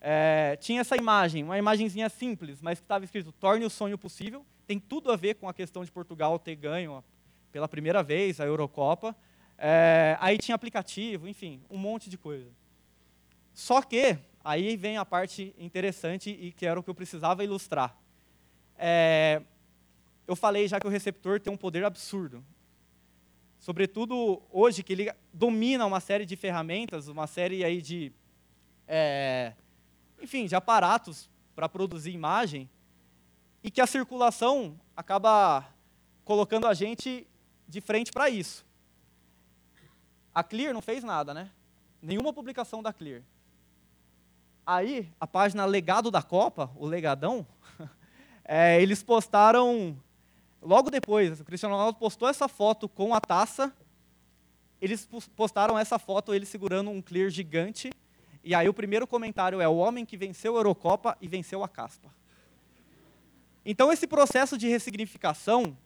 é, 0.00 0.56
tinha 0.60 0.80
essa 0.80 0.96
imagem, 0.96 1.42
uma 1.42 1.58
imagenzinha 1.58 2.08
simples, 2.08 2.60
mas 2.60 2.78
que 2.78 2.84
estava 2.84 3.04
escrito 3.04 3.32
torne 3.32 3.64
o 3.64 3.70
sonho 3.70 3.96
possível. 3.96 4.44
Tem 4.66 4.78
tudo 4.78 5.10
a 5.10 5.16
ver 5.16 5.34
com 5.34 5.48
a 5.48 5.54
questão 5.54 5.84
de 5.84 5.92
Portugal 5.92 6.38
ter 6.38 6.56
ganho 6.56 7.02
pela 7.52 7.68
primeira 7.68 8.02
vez 8.02 8.40
a 8.40 8.44
Eurocopa. 8.44 9.16
É, 9.58 10.16
aí 10.20 10.38
tinha 10.38 10.54
aplicativo, 10.54 11.26
enfim, 11.28 11.62
um 11.70 11.78
monte 11.78 12.10
de 12.10 12.18
coisa. 12.18 12.50
Só 13.54 13.80
que, 13.80 14.18
aí 14.44 14.76
vem 14.76 14.98
a 14.98 15.04
parte 15.04 15.54
interessante 15.58 16.30
e 16.30 16.52
que 16.52 16.66
era 16.66 16.78
o 16.78 16.82
que 16.82 16.90
eu 16.90 16.94
precisava 16.94 17.42
ilustrar. 17.42 17.96
É, 18.78 19.40
eu 20.26 20.36
falei 20.36 20.68
já 20.68 20.78
que 20.78 20.86
o 20.86 20.90
receptor 20.90 21.40
tem 21.40 21.52
um 21.52 21.56
poder 21.56 21.84
absurdo. 21.84 22.44
Sobretudo 23.58 24.42
hoje, 24.52 24.82
que 24.82 24.92
ele 24.92 25.12
domina 25.32 25.86
uma 25.86 26.00
série 26.00 26.26
de 26.26 26.36
ferramentas, 26.36 27.08
uma 27.08 27.26
série 27.26 27.64
aí 27.64 27.80
de, 27.80 28.12
é, 28.86 29.54
enfim, 30.20 30.46
de 30.46 30.54
aparatos 30.54 31.28
para 31.54 31.68
produzir 31.68 32.10
imagem, 32.10 32.68
e 33.62 33.70
que 33.70 33.80
a 33.80 33.86
circulação 33.86 34.78
acaba 34.96 35.66
colocando 36.24 36.66
a 36.66 36.74
gente 36.74 37.26
de 37.66 37.80
frente 37.80 38.12
para 38.12 38.28
isso. 38.30 38.64
A 40.34 40.44
Clear 40.44 40.74
não 40.74 40.82
fez 40.82 41.02
nada, 41.02 41.32
né? 41.32 41.50
Nenhuma 42.00 42.32
publicação 42.32 42.82
da 42.82 42.92
Clear. 42.92 43.22
Aí, 44.66 45.08
a 45.18 45.26
página 45.26 45.64
Legado 45.64 46.10
da 46.10 46.22
Copa, 46.22 46.70
o 46.76 46.86
Legadão, 46.86 47.46
é, 48.44 48.80
eles 48.82 49.02
postaram, 49.02 49.96
logo 50.60 50.90
depois, 50.90 51.40
o 51.40 51.44
Cristiano 51.44 51.74
Ronaldo 51.74 51.98
postou 51.98 52.28
essa 52.28 52.48
foto 52.48 52.88
com 52.88 53.14
a 53.14 53.20
taça, 53.20 53.72
eles 54.80 55.08
postaram 55.34 55.78
essa 55.78 55.98
foto, 55.98 56.34
ele 56.34 56.44
segurando 56.44 56.90
um 56.90 57.00
Clear 57.00 57.30
gigante, 57.30 57.90
e 58.46 58.54
aí 58.54 58.68
o 58.68 58.72
primeiro 58.72 59.08
comentário 59.08 59.60
é 59.60 59.66
o 59.66 59.74
homem 59.74 60.06
que 60.06 60.16
venceu 60.16 60.54
a 60.54 60.60
Eurocopa 60.60 61.18
e 61.20 61.26
venceu 61.26 61.64
a 61.64 61.68
caspa. 61.68 62.14
Então, 63.64 63.92
esse 63.92 64.06
processo 64.06 64.56
de 64.56 64.68
ressignificação, 64.68 65.76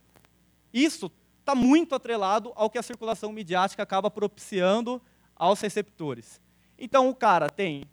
isso 0.71 1.11
está 1.39 1.55
muito 1.55 1.95
atrelado 1.95 2.53
ao 2.55 2.69
que 2.69 2.77
a 2.77 2.83
circulação 2.83 3.33
midiática 3.33 3.83
acaba 3.83 4.11
propiciando 4.11 5.01
aos 5.35 5.59
receptores. 5.63 6.39
Então, 6.79 7.09
o 7.09 7.15
cara 7.15 7.49
tem, 7.49 7.85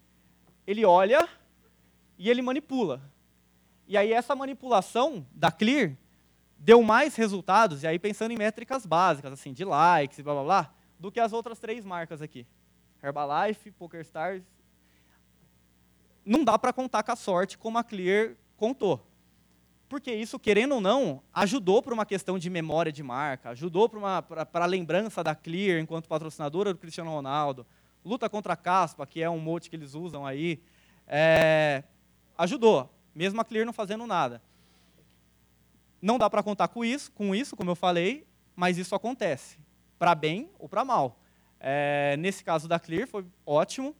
ele 0.66 0.84
olha 0.84 1.26
e 2.18 2.28
ele 2.28 2.42
manipula. 2.42 3.00
E 3.86 3.96
aí, 3.96 4.12
essa 4.12 4.36
manipulação 4.36 5.26
da 5.32 5.50
Clear 5.50 5.96
deu 6.58 6.82
mais 6.82 7.16
resultados, 7.16 7.84
e 7.84 7.86
aí 7.86 7.98
pensando 7.98 8.32
em 8.32 8.36
métricas 8.36 8.84
básicas, 8.84 9.32
assim, 9.32 9.54
de 9.54 9.64
likes 9.64 10.18
e 10.18 10.22
blá 10.22 10.34
blá 10.34 10.42
blá, 10.42 10.74
do 10.98 11.10
que 11.10 11.20
as 11.20 11.32
outras 11.32 11.58
três 11.58 11.86
marcas 11.86 12.20
aqui. 12.20 12.46
Herbalife, 13.02 13.70
PokerStars. 13.70 14.57
Não 16.28 16.44
dá 16.44 16.58
para 16.58 16.74
contar 16.74 17.02
com 17.02 17.10
a 17.10 17.16
sorte 17.16 17.56
como 17.56 17.78
a 17.78 17.82
Clear 17.82 18.34
contou. 18.54 19.02
Porque 19.88 20.12
isso, 20.12 20.38
querendo 20.38 20.74
ou 20.74 20.80
não, 20.80 21.22
ajudou 21.32 21.82
para 21.82 21.94
uma 21.94 22.04
questão 22.04 22.38
de 22.38 22.50
memória 22.50 22.92
de 22.92 23.02
marca, 23.02 23.48
ajudou 23.48 23.88
para 23.88 24.46
a 24.52 24.66
lembrança 24.66 25.24
da 25.24 25.34
Clear 25.34 25.80
enquanto 25.80 26.06
patrocinadora 26.06 26.74
do 26.74 26.78
Cristiano 26.78 27.10
Ronaldo, 27.10 27.66
luta 28.04 28.28
contra 28.28 28.52
a 28.52 28.56
caspa, 28.56 29.06
que 29.06 29.22
é 29.22 29.30
um 29.30 29.38
mote 29.38 29.70
que 29.70 29.76
eles 29.76 29.94
usam 29.94 30.26
aí, 30.26 30.60
é, 31.06 31.82
ajudou, 32.36 32.92
mesmo 33.14 33.40
a 33.40 33.44
Clear 33.44 33.64
não 33.64 33.72
fazendo 33.72 34.06
nada. 34.06 34.42
Não 36.02 36.18
dá 36.18 36.28
para 36.28 36.42
contar 36.42 36.68
com 36.68 36.84
isso, 36.84 37.10
com 37.12 37.34
isso, 37.34 37.56
como 37.56 37.70
eu 37.70 37.74
falei, 37.74 38.26
mas 38.54 38.76
isso 38.76 38.94
acontece, 38.94 39.56
para 39.98 40.14
bem 40.14 40.50
ou 40.58 40.68
para 40.68 40.84
mal. 40.84 41.18
É, 41.58 42.18
nesse 42.18 42.44
caso 42.44 42.68
da 42.68 42.78
Clear 42.78 43.08
foi 43.08 43.24
ótimo, 43.46 43.96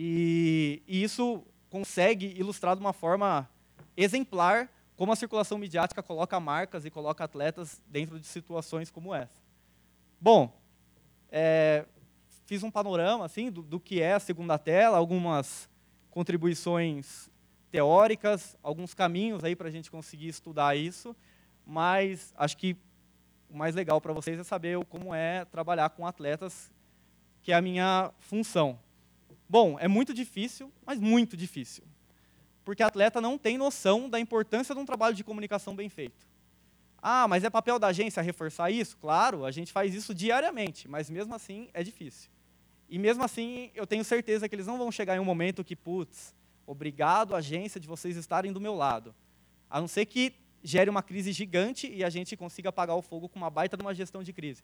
e, 0.00 0.80
e 0.86 1.02
isso 1.02 1.44
consegue 1.68 2.32
ilustrar 2.38 2.76
de 2.76 2.80
uma 2.80 2.92
forma 2.92 3.50
exemplar 3.96 4.70
como 4.94 5.10
a 5.10 5.16
circulação 5.16 5.58
midiática 5.58 6.00
coloca 6.04 6.38
marcas 6.38 6.84
e 6.84 6.90
coloca 6.90 7.24
atletas 7.24 7.82
dentro 7.84 8.20
de 8.20 8.26
situações 8.28 8.92
como 8.92 9.12
essa. 9.12 9.42
Bom, 10.20 10.56
é, 11.32 11.84
fiz 12.46 12.62
um 12.62 12.70
panorama 12.70 13.24
assim 13.24 13.50
do, 13.50 13.60
do, 13.60 13.80
que 13.80 14.00
é 14.00 14.12
a 14.12 14.20
segunda 14.20 14.56
tela, 14.56 14.96
algumas 14.96 15.68
contribuições 16.12 17.28
teóricas, 17.68 18.56
alguns 18.62 18.94
caminhos 18.94 19.42
aí 19.42 19.56
para 19.56 19.66
a 19.66 19.72
gente 19.72 19.90
conseguir 19.90 20.28
estudar 20.28 20.76
isso, 20.76 21.14
mas 21.66 22.32
acho 22.36 22.56
que 22.56 22.76
o 23.50 23.56
mais 23.56 23.74
legal 23.74 24.00
para 24.00 24.12
vocês 24.12 24.38
é 24.38 24.44
saber 24.44 24.78
como 24.84 25.12
é 25.12 25.44
trabalhar 25.44 25.90
com 25.90 26.06
atletas, 26.06 26.70
que 27.42 27.50
é 27.50 27.56
a 27.56 27.60
minha 27.60 28.12
função. 28.20 28.78
Bom, 29.48 29.78
é 29.78 29.88
muito 29.88 30.12
difícil, 30.12 30.72
mas 30.84 31.00
muito 31.00 31.36
difícil 31.36 31.84
porque 32.68 32.82
atleta 32.82 33.18
não 33.18 33.38
tem 33.38 33.56
noção 33.56 34.10
da 34.10 34.20
importância 34.20 34.74
de 34.74 34.80
um 34.82 34.84
trabalho 34.84 35.14
de 35.14 35.24
comunicação 35.24 35.74
bem 35.74 35.88
feito. 35.88 36.28
Ah, 37.00 37.26
mas 37.26 37.42
é 37.42 37.48
papel 37.48 37.78
da 37.78 37.86
agência 37.86 38.22
reforçar 38.22 38.70
isso? 38.70 38.94
Claro, 38.98 39.46
a 39.46 39.50
gente 39.50 39.72
faz 39.72 39.94
isso 39.94 40.14
diariamente, 40.14 40.86
mas 40.86 41.08
mesmo 41.08 41.34
assim 41.34 41.70
é 41.72 41.82
difícil. 41.82 42.30
E 42.86 42.98
mesmo 42.98 43.24
assim, 43.24 43.70
eu 43.74 43.86
tenho 43.86 44.04
certeza 44.04 44.46
que 44.46 44.54
eles 44.54 44.66
não 44.66 44.76
vão 44.76 44.92
chegar 44.92 45.16
em 45.16 45.18
um 45.18 45.24
momento 45.24 45.64
que, 45.64 45.74
putz, 45.74 46.34
obrigado, 46.66 47.34
agência, 47.34 47.80
de 47.80 47.88
vocês 47.88 48.18
estarem 48.18 48.52
do 48.52 48.60
meu 48.60 48.74
lado. 48.74 49.14
A 49.70 49.80
não 49.80 49.88
ser 49.88 50.04
que 50.04 50.34
gere 50.62 50.90
uma 50.90 51.02
crise 51.02 51.32
gigante 51.32 51.90
e 51.90 52.04
a 52.04 52.10
gente 52.10 52.36
consiga 52.36 52.68
apagar 52.68 52.96
o 52.96 53.00
fogo 53.00 53.30
com 53.30 53.38
uma 53.38 53.48
baita 53.48 53.78
de 53.78 53.82
uma 53.82 53.94
gestão 53.94 54.22
de 54.22 54.34
crise. 54.34 54.62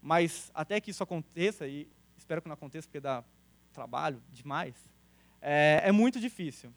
Mas 0.00 0.50
até 0.54 0.80
que 0.80 0.90
isso 0.90 1.02
aconteça, 1.02 1.68
e 1.68 1.86
espero 2.16 2.40
que 2.40 2.48
não 2.48 2.54
aconteça 2.54 2.88
porque 2.88 2.98
dá 2.98 3.22
trabalho 3.72 4.22
demais, 4.30 4.74
é, 5.40 5.82
é 5.84 5.92
muito 5.92 6.20
difícil. 6.20 6.72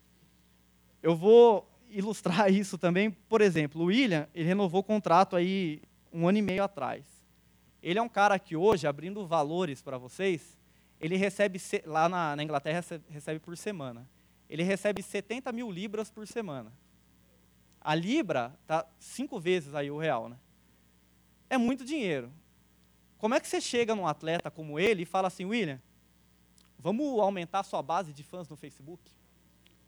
Eu 1.04 1.16
vou 1.16 1.70
ilustrar 1.90 2.52
isso 2.54 2.78
também, 2.78 3.12
por 3.12 3.42
exemplo, 3.42 3.84
o 3.84 3.86
William, 3.86 4.28
ele 4.34 4.48
renovou 4.48 4.82
o 4.82 4.84
contrato 4.84 5.36
aí 5.36 5.82
um 6.12 6.28
ano 6.28 6.38
e 6.38 6.42
meio 6.42 6.64
atrás. 6.64 7.06
Ele 7.82 8.00
é 8.00 8.02
um 8.02 8.10
cara 8.10 8.40
que 8.40 8.56
hoje, 8.56 8.88
abrindo 8.88 9.28
valores 9.28 9.82
para 9.82 9.98
vocês, 9.98 10.58
ele 11.00 11.18
recebe, 11.18 11.62
lá 11.86 12.10
na, 12.10 12.36
na 12.36 12.44
Inglaterra, 12.44 12.84
recebe 13.10 13.40
por 13.40 13.56
semana. 13.56 14.10
Ele 14.50 14.64
recebe 14.64 15.04
70 15.04 15.52
mil 15.52 15.70
libras 15.72 16.10
por 16.10 16.28
semana. 16.28 16.72
A 17.80 17.94
libra 17.94 18.58
está 18.62 18.88
cinco 18.98 19.40
vezes 19.40 19.76
aí 19.76 19.92
o 19.92 19.98
real, 19.98 20.30
né? 20.30 20.38
É 21.48 21.58
muito 21.58 21.86
dinheiro. 21.86 22.32
Como 23.18 23.36
é 23.36 23.40
que 23.40 23.48
você 23.48 23.62
chega 23.62 23.96
num 23.96 24.08
atleta 24.08 24.50
como 24.50 24.80
ele 24.80 25.04
e 25.04 25.06
fala 25.06 25.28
assim, 25.28 25.46
William, 25.46 25.80
vamos 26.86 27.20
aumentar 27.20 27.64
sua 27.64 27.82
base 27.82 28.14
de 28.14 28.22
fãs 28.22 28.48
no 28.48 28.56
Facebook? 28.56 29.02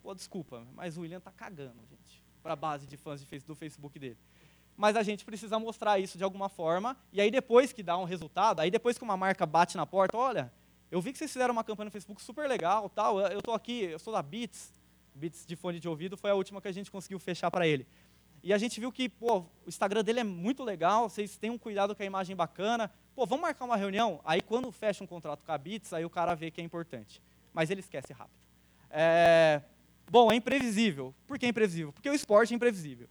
Pô, 0.02 0.16
desculpa, 0.16 0.66
mas 0.74 0.98
o 0.98 1.02
William 1.02 1.20
está 1.20 1.32
cagando, 1.32 1.80
gente, 1.88 2.24
para 2.42 2.54
a 2.54 2.56
base 2.56 2.88
de 2.88 2.98
fãs 2.98 3.22
do 3.46 3.54
Facebook 3.54 4.00
dele. 4.00 4.18
Mas 4.76 4.96
a 4.96 5.04
gente 5.04 5.24
precisa 5.24 5.60
mostrar 5.60 6.00
isso 6.00 6.18
de 6.18 6.24
alguma 6.24 6.50
forma, 6.50 6.98
e 7.14 7.22
aí 7.22 7.30
depois 7.30 7.72
que 7.72 7.84
dá 7.84 7.96
um 8.00 8.04
resultado, 8.04 8.62
aí 8.62 8.72
depois 8.72 8.98
que 8.98 9.04
uma 9.04 9.16
marca 9.16 9.46
bate 9.46 9.78
na 9.78 9.86
porta, 9.86 10.18
olha, 10.18 10.52
eu 10.90 11.00
vi 11.00 11.12
que 11.12 11.20
vocês 11.20 11.32
fizeram 11.32 11.52
uma 11.52 11.64
campanha 11.64 11.86
no 11.86 11.92
Facebook 11.92 12.20
super 12.20 12.50
legal, 12.50 12.90
tal, 12.90 13.20
eu 13.20 13.40
estou 13.40 13.54
aqui, 13.54 13.84
eu 13.84 14.00
sou 14.00 14.12
da 14.12 14.24
Beats, 14.24 14.74
Beats 15.14 15.46
de 15.46 15.56
fone 15.56 15.80
de 15.80 15.88
ouvido 15.88 16.18
foi 16.18 16.32
a 16.32 16.36
última 16.36 16.60
que 16.60 16.68
a 16.68 16.72
gente 16.72 16.90
conseguiu 16.90 17.20
fechar 17.20 17.52
para 17.52 17.68
ele. 17.68 17.86
E 18.42 18.52
a 18.52 18.58
gente 18.58 18.80
viu 18.80 18.92
que, 18.92 19.08
pô, 19.08 19.42
o 19.42 19.68
Instagram 19.68 20.04
dele 20.04 20.22
é 20.22 20.24
muito 20.24 20.64
legal, 20.64 21.08
vocês 21.08 21.38
têm 21.38 21.52
um 21.52 21.60
cuidado 21.60 21.96
com 21.96 22.02
a 22.02 22.06
imagem 22.08 22.36
bacana. 22.36 22.92
Pô, 23.18 23.26
vamos 23.26 23.42
marcar 23.42 23.66
uma 23.66 23.76
reunião? 23.76 24.22
Aí 24.24 24.42
quando 24.42 24.72
fecha 24.72 25.04
um 25.04 25.08
contrato 25.08 25.44
com 25.44 25.52
a 25.52 25.58
Beats, 25.58 25.92
aí 25.92 26.06
o 26.06 26.10
cara 26.10 26.36
vê 26.36 26.52
que 26.52 26.62
é 26.62 26.64
importante. 26.64 27.20
Mas 27.52 27.72
ele 27.72 27.80
esquece 27.80 28.14
rápido. 28.14 28.38
É... 28.92 29.60
Bom, 30.08 30.32
é 30.32 30.36
imprevisível. 30.36 31.16
Por 31.26 31.40
que 31.40 31.48
é 31.48 31.50
imprevisível? 31.50 31.92
Porque 31.92 32.08
o 32.08 32.14
esporte 32.14 32.54
é 32.54 32.56
imprevisível. 32.56 33.08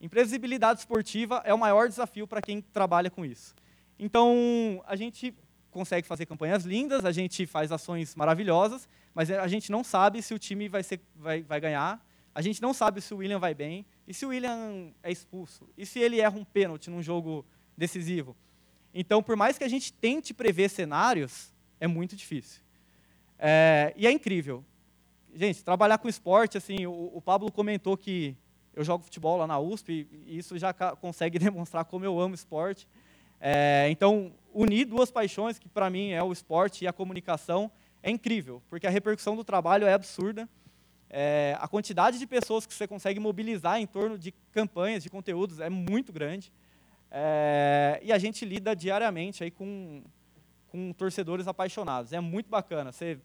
Imprevisibilidade 0.00 0.80
esportiva 0.80 1.42
é 1.44 1.54
o 1.54 1.58
maior 1.58 1.88
desafio 1.88 2.26
para 2.26 2.42
quem 2.42 2.60
trabalha 2.60 3.08
com 3.08 3.24
isso. 3.24 3.54
Então, 3.96 4.82
a 4.84 4.96
gente 4.96 5.32
consegue 5.70 6.08
fazer 6.08 6.26
campanhas 6.26 6.64
lindas, 6.64 7.04
a 7.04 7.12
gente 7.12 7.46
faz 7.46 7.70
ações 7.70 8.16
maravilhosas, 8.16 8.88
mas 9.14 9.30
a 9.30 9.46
gente 9.46 9.70
não 9.70 9.84
sabe 9.84 10.22
se 10.22 10.34
o 10.34 10.40
time 10.40 10.68
vai, 10.68 10.82
ser, 10.82 11.00
vai, 11.14 11.44
vai 11.44 11.60
ganhar, 11.60 12.04
a 12.34 12.42
gente 12.42 12.60
não 12.60 12.74
sabe 12.74 13.00
se 13.00 13.14
o 13.14 13.18
William 13.18 13.38
vai 13.38 13.54
bem, 13.54 13.86
e 14.08 14.12
se 14.12 14.26
o 14.26 14.30
William 14.30 14.90
é 15.04 15.12
expulso, 15.12 15.68
e 15.78 15.86
se 15.86 16.00
ele 16.00 16.18
erra 16.18 16.36
um 16.36 16.44
pênalti 16.44 16.90
num 16.90 17.00
jogo 17.00 17.46
decisivo. 17.78 18.36
Então, 18.98 19.22
por 19.22 19.36
mais 19.36 19.58
que 19.58 19.64
a 19.64 19.68
gente 19.68 19.92
tente 19.92 20.32
prever 20.32 20.70
cenários, 20.70 21.52
é 21.78 21.86
muito 21.86 22.16
difícil. 22.16 22.62
É, 23.38 23.92
e 23.94 24.06
é 24.06 24.10
incrível. 24.10 24.64
Gente, 25.34 25.62
trabalhar 25.62 25.98
com 25.98 26.08
esporte, 26.08 26.56
assim, 26.56 26.86
o, 26.86 27.10
o 27.14 27.20
Pablo 27.20 27.52
comentou 27.52 27.94
que 27.94 28.34
eu 28.74 28.82
jogo 28.82 29.04
futebol 29.04 29.36
lá 29.36 29.46
na 29.46 29.58
USP, 29.58 30.08
e 30.26 30.38
isso 30.38 30.56
já 30.56 30.72
consegue 30.72 31.36
demonstrar 31.38 31.84
como 31.84 32.06
eu 32.06 32.18
amo 32.18 32.34
esporte. 32.34 32.88
É, 33.38 33.86
então, 33.90 34.32
unir 34.54 34.86
duas 34.86 35.10
paixões, 35.10 35.58
que 35.58 35.68
para 35.68 35.90
mim 35.90 36.12
é 36.12 36.22
o 36.22 36.32
esporte 36.32 36.84
e 36.84 36.88
a 36.88 36.92
comunicação, 36.92 37.70
é 38.02 38.10
incrível, 38.10 38.62
porque 38.70 38.86
a 38.86 38.90
repercussão 38.90 39.36
do 39.36 39.44
trabalho 39.44 39.86
é 39.86 39.92
absurda. 39.92 40.48
É, 41.10 41.54
a 41.60 41.68
quantidade 41.68 42.18
de 42.18 42.26
pessoas 42.26 42.64
que 42.64 42.72
você 42.72 42.86
consegue 42.86 43.20
mobilizar 43.20 43.78
em 43.78 43.86
torno 43.86 44.18
de 44.18 44.32
campanhas, 44.52 45.02
de 45.02 45.10
conteúdos, 45.10 45.60
é 45.60 45.68
muito 45.68 46.14
grande. 46.14 46.50
É, 47.18 47.98
e 48.02 48.12
a 48.12 48.18
gente 48.18 48.44
lida 48.44 48.76
diariamente 48.76 49.42
aí 49.42 49.50
com, 49.50 50.02
com 50.68 50.92
torcedores 50.92 51.48
apaixonados. 51.48 52.12
É 52.12 52.20
muito 52.20 52.50
bacana 52.50 52.92
você 52.92 53.18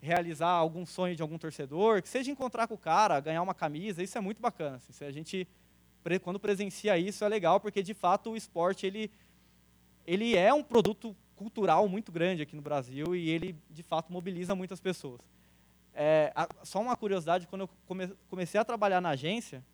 realizar 0.00 0.48
algum 0.48 0.84
sonho 0.84 1.14
de 1.14 1.22
algum 1.22 1.38
torcedor, 1.38 2.02
que 2.02 2.08
seja 2.08 2.32
encontrar 2.32 2.66
com 2.66 2.74
o 2.74 2.78
cara, 2.78 3.20
ganhar 3.20 3.40
uma 3.40 3.54
camisa, 3.54 4.02
isso 4.02 4.18
é 4.18 4.20
muito 4.20 4.42
bacana. 4.42 4.80
Assim, 4.88 5.04
a 5.04 5.12
gente, 5.12 5.46
quando 6.24 6.40
presencia 6.40 6.98
isso, 6.98 7.24
é 7.24 7.28
legal, 7.28 7.60
porque 7.60 7.80
de 7.80 7.94
fato 7.94 8.30
o 8.30 8.36
esporte 8.36 8.84
ele 8.84 9.08
ele 10.04 10.36
é 10.36 10.52
um 10.52 10.62
produto 10.62 11.14
cultural 11.36 11.86
muito 11.86 12.10
grande 12.10 12.42
aqui 12.42 12.56
no 12.56 12.62
Brasil 12.62 13.14
e 13.14 13.30
ele, 13.30 13.54
de 13.70 13.84
fato, 13.84 14.12
mobiliza 14.12 14.52
muitas 14.56 14.80
pessoas. 14.80 15.20
É, 15.94 16.32
só 16.64 16.80
uma 16.80 16.96
curiosidade, 16.96 17.46
quando 17.46 17.62
eu 17.62 17.70
come, 17.86 18.08
comecei 18.28 18.58
a 18.58 18.64
trabalhar 18.64 19.00
na 19.00 19.10
agência, 19.10 19.64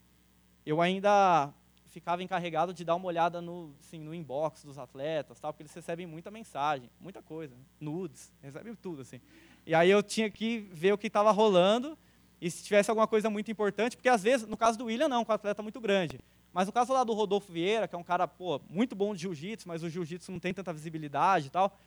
eu 0.67 0.83
ainda 0.83 1.55
ficava 1.95 2.25
encarregado 2.25 2.75
de 2.75 2.85
dar 2.85 2.97
uma 2.97 3.07
olhada 3.07 3.41
no, 3.41 3.73
assim, 3.81 4.01
no 4.01 4.13
inbox 4.13 4.65
dos 4.65 4.79
atletas, 4.79 5.39
tal, 5.39 5.53
porque 5.53 5.63
eles 5.63 5.73
recebem 5.73 6.07
muita 6.07 6.29
mensagem, 6.29 6.91
muita 7.01 7.23
coisa, 7.23 7.55
nudes, 7.81 8.33
recebem 8.43 8.75
tudo. 8.75 9.03
assim. 9.03 9.21
E 9.65 9.73
aí 9.73 9.89
eu 9.89 10.03
tinha 10.03 10.29
que 10.29 10.59
ver 10.73 10.93
o 10.93 10.99
que 10.99 11.07
estava 11.07 11.31
rolando 11.31 11.97
e 12.41 12.51
se 12.51 12.65
tivesse 12.65 12.91
alguma 12.91 13.07
coisa 13.07 13.31
muito 13.31 13.49
importante, 13.49 13.97
porque 13.97 14.09
às 14.09 14.25
vezes, 14.25 14.45
no 14.47 14.57
caso 14.57 14.77
do 14.77 14.87
William, 14.87 15.09
não, 15.09 15.25
com 15.25 15.31
um 15.31 15.35
atleta 15.35 15.63
muito 15.63 15.81
grande. 15.81 16.19
Mas 16.53 16.67
no 16.67 16.73
caso 16.73 16.93
lá 16.93 17.05
do 17.05 17.13
Rodolfo 17.13 17.53
Vieira, 17.53 17.87
que 17.87 17.95
é 17.95 17.99
um 17.99 18.03
cara 18.03 18.27
pô, 18.27 18.61
muito 18.69 18.97
bom 18.97 19.15
de 19.15 19.23
jiu-jitsu, 19.23 19.69
mas 19.69 19.85
o 19.85 19.89
jiu-jitsu 19.89 20.33
não 20.33 20.41
tem 20.41 20.53
tanta 20.53 20.73
visibilidade 20.73 21.47
e 21.47 21.51
tal, 21.51 21.79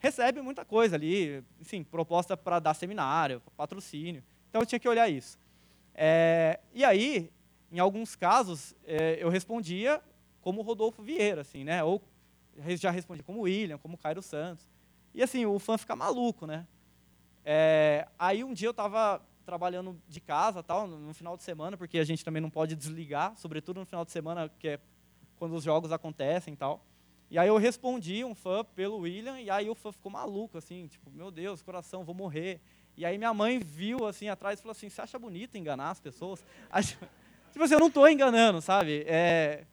recebe 0.00 0.42
muita 0.42 0.64
coisa 0.64 0.96
ali, 0.96 1.44
enfim, 1.60 1.84
proposta 1.84 2.36
para 2.36 2.58
dar 2.58 2.74
seminário, 2.74 3.40
patrocínio. 3.56 4.24
Então 4.50 4.60
eu 4.62 4.66
tinha 4.66 4.80
que 4.80 4.88
olhar 4.88 5.08
isso. 5.08 5.38
É, 5.94 6.58
e 6.74 6.84
aí, 6.84 7.30
em 7.72 7.78
alguns 7.78 8.14
casos, 8.14 8.74
é, 8.84 9.16
eu 9.18 9.30
respondia 9.30 10.02
como 10.42 10.60
Rodolfo 10.60 11.02
Vieira, 11.02 11.40
assim, 11.40 11.64
né? 11.64 11.82
Ou 11.82 12.02
já 12.76 12.90
respondi 12.90 13.22
como 13.22 13.40
William, 13.40 13.78
como 13.78 13.96
Cairo 13.96 14.20
Santos. 14.20 14.68
E 15.14 15.22
assim, 15.22 15.46
o 15.46 15.58
fã 15.58 15.78
fica 15.78 15.96
maluco, 15.96 16.46
né? 16.46 16.66
É, 17.44 18.06
aí 18.18 18.44
um 18.44 18.52
dia 18.52 18.68
eu 18.68 18.72
estava 18.72 19.22
trabalhando 19.44 20.00
de 20.06 20.20
casa, 20.20 20.62
tal, 20.62 20.86
no 20.86 21.14
final 21.14 21.36
de 21.36 21.42
semana, 21.42 21.76
porque 21.76 21.98
a 21.98 22.04
gente 22.04 22.22
também 22.24 22.42
não 22.42 22.50
pode 22.50 22.76
desligar, 22.76 23.36
sobretudo 23.36 23.80
no 23.80 23.86
final 23.86 24.04
de 24.04 24.12
semana, 24.12 24.50
que 24.58 24.68
é 24.68 24.80
quando 25.36 25.54
os 25.56 25.64
jogos 25.64 25.90
acontecem, 25.90 26.54
tal. 26.54 26.84
E 27.30 27.38
aí 27.38 27.48
eu 27.48 27.56
respondi 27.56 28.22
um 28.22 28.34
fã 28.34 28.62
pelo 28.62 28.98
William, 28.98 29.40
e 29.40 29.50
aí 29.50 29.70
o 29.70 29.74
fã 29.74 29.90
ficou 29.90 30.12
maluco, 30.12 30.58
assim, 30.58 30.86
tipo, 30.86 31.10
meu 31.10 31.30
Deus, 31.30 31.62
coração, 31.62 32.04
vou 32.04 32.14
morrer. 32.14 32.60
E 32.96 33.06
aí 33.06 33.16
minha 33.16 33.32
mãe 33.32 33.58
viu, 33.58 34.06
assim, 34.06 34.28
atrás 34.28 34.58
e 34.58 34.62
falou 34.62 34.72
assim, 34.72 34.90
você 34.90 35.00
acha 35.00 35.18
bonito 35.18 35.56
enganar 35.56 35.90
as 35.90 36.00
pessoas? 36.00 36.44
tipo 37.52 37.64
assim, 37.64 37.74
eu 37.74 37.80
não 37.80 37.86
estou 37.86 38.08
enganando, 38.08 38.60
sabe? 38.60 39.04
É... 39.06 39.64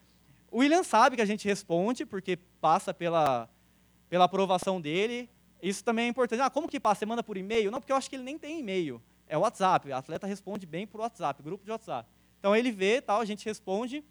O 0.51 0.59
William 0.59 0.83
sabe 0.83 1.15
que 1.15 1.21
a 1.21 1.25
gente 1.25 1.47
responde, 1.47 2.05
porque 2.05 2.37
passa 2.61 2.93
pela, 2.93 3.49
pela 4.09 4.25
aprovação 4.25 4.79
dele. 4.79 5.29
Isso 5.61 5.83
também 5.83 6.05
é 6.05 6.07
importante. 6.07 6.41
Ah, 6.41 6.49
como 6.49 6.67
que 6.67 6.79
passa? 6.79 6.99
Você 6.99 7.05
manda 7.05 7.23
por 7.23 7.37
e-mail? 7.37 7.71
Não, 7.71 7.79
porque 7.79 7.91
eu 7.91 7.97
acho 7.97 8.09
que 8.09 8.15
ele 8.15 8.23
nem 8.23 8.37
tem 8.37 8.59
e-mail 8.59 9.01
é 9.29 9.37
o 9.37 9.41
WhatsApp. 9.41 9.87
O 9.87 9.95
atleta 9.95 10.27
responde 10.27 10.65
bem 10.65 10.87
por 10.87 10.99
WhatsApp, 10.99 11.41
grupo 11.41 11.63
de 11.63 11.71
WhatsApp. 11.71 12.09
Então 12.39 12.55
ele 12.55 12.71
vê, 12.71 12.99
tal, 12.99 13.21
a 13.21 13.25
gente 13.25 13.45
responde. 13.45 14.03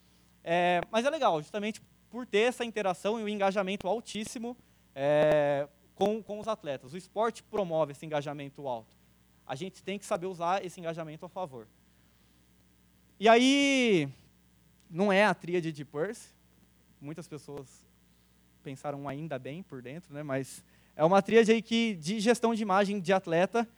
É, 0.45 0.81
mas 0.91 1.05
é 1.05 1.11
legal, 1.11 1.43
justamente 1.43 1.83
por 2.09 2.25
ter 2.25 2.49
essa 2.49 2.65
interação 2.65 3.21
e 3.21 3.25
o 3.25 3.29
engajamento 3.29 3.87
altíssimo 3.87 4.57
é, 4.95 5.69
com, 5.95 6.23
com 6.23 6.39
os 6.39 6.47
atletas. 6.47 6.95
O 6.95 6.97
esporte 6.97 7.43
promove 7.43 7.93
esse 7.93 8.07
engajamento 8.07 8.67
alto. 8.67 8.97
A 9.45 9.55
gente 9.55 9.83
tem 9.83 9.99
que 9.99 10.07
saber 10.07 10.27
usar 10.27 10.65
esse 10.65 10.79
engajamento 10.79 11.27
a 11.27 11.29
favor. 11.29 11.67
E 13.21 13.29
aí, 13.29 14.09
não 14.89 15.13
é 15.13 15.25
a 15.25 15.35
tríade 15.35 15.73
de 15.73 15.85
Perse. 15.85 16.29
Muitas 17.01 17.27
pessoas 17.27 17.67
pensaram 18.63 19.09
ainda 19.09 19.39
bem 19.41 19.61
por 19.61 19.83
dentro, 19.83 20.15
né? 20.15 20.23
mas 20.23 20.63
é 20.95 21.05
uma 21.05 21.21
tríade 21.21 21.51
aí 21.51 21.61
que, 21.61 21.95
de 21.97 22.21
gestão 22.21 22.55
de 22.55 22.63
imagem 22.63 23.01
de 23.01 23.13
atleta 23.13 23.69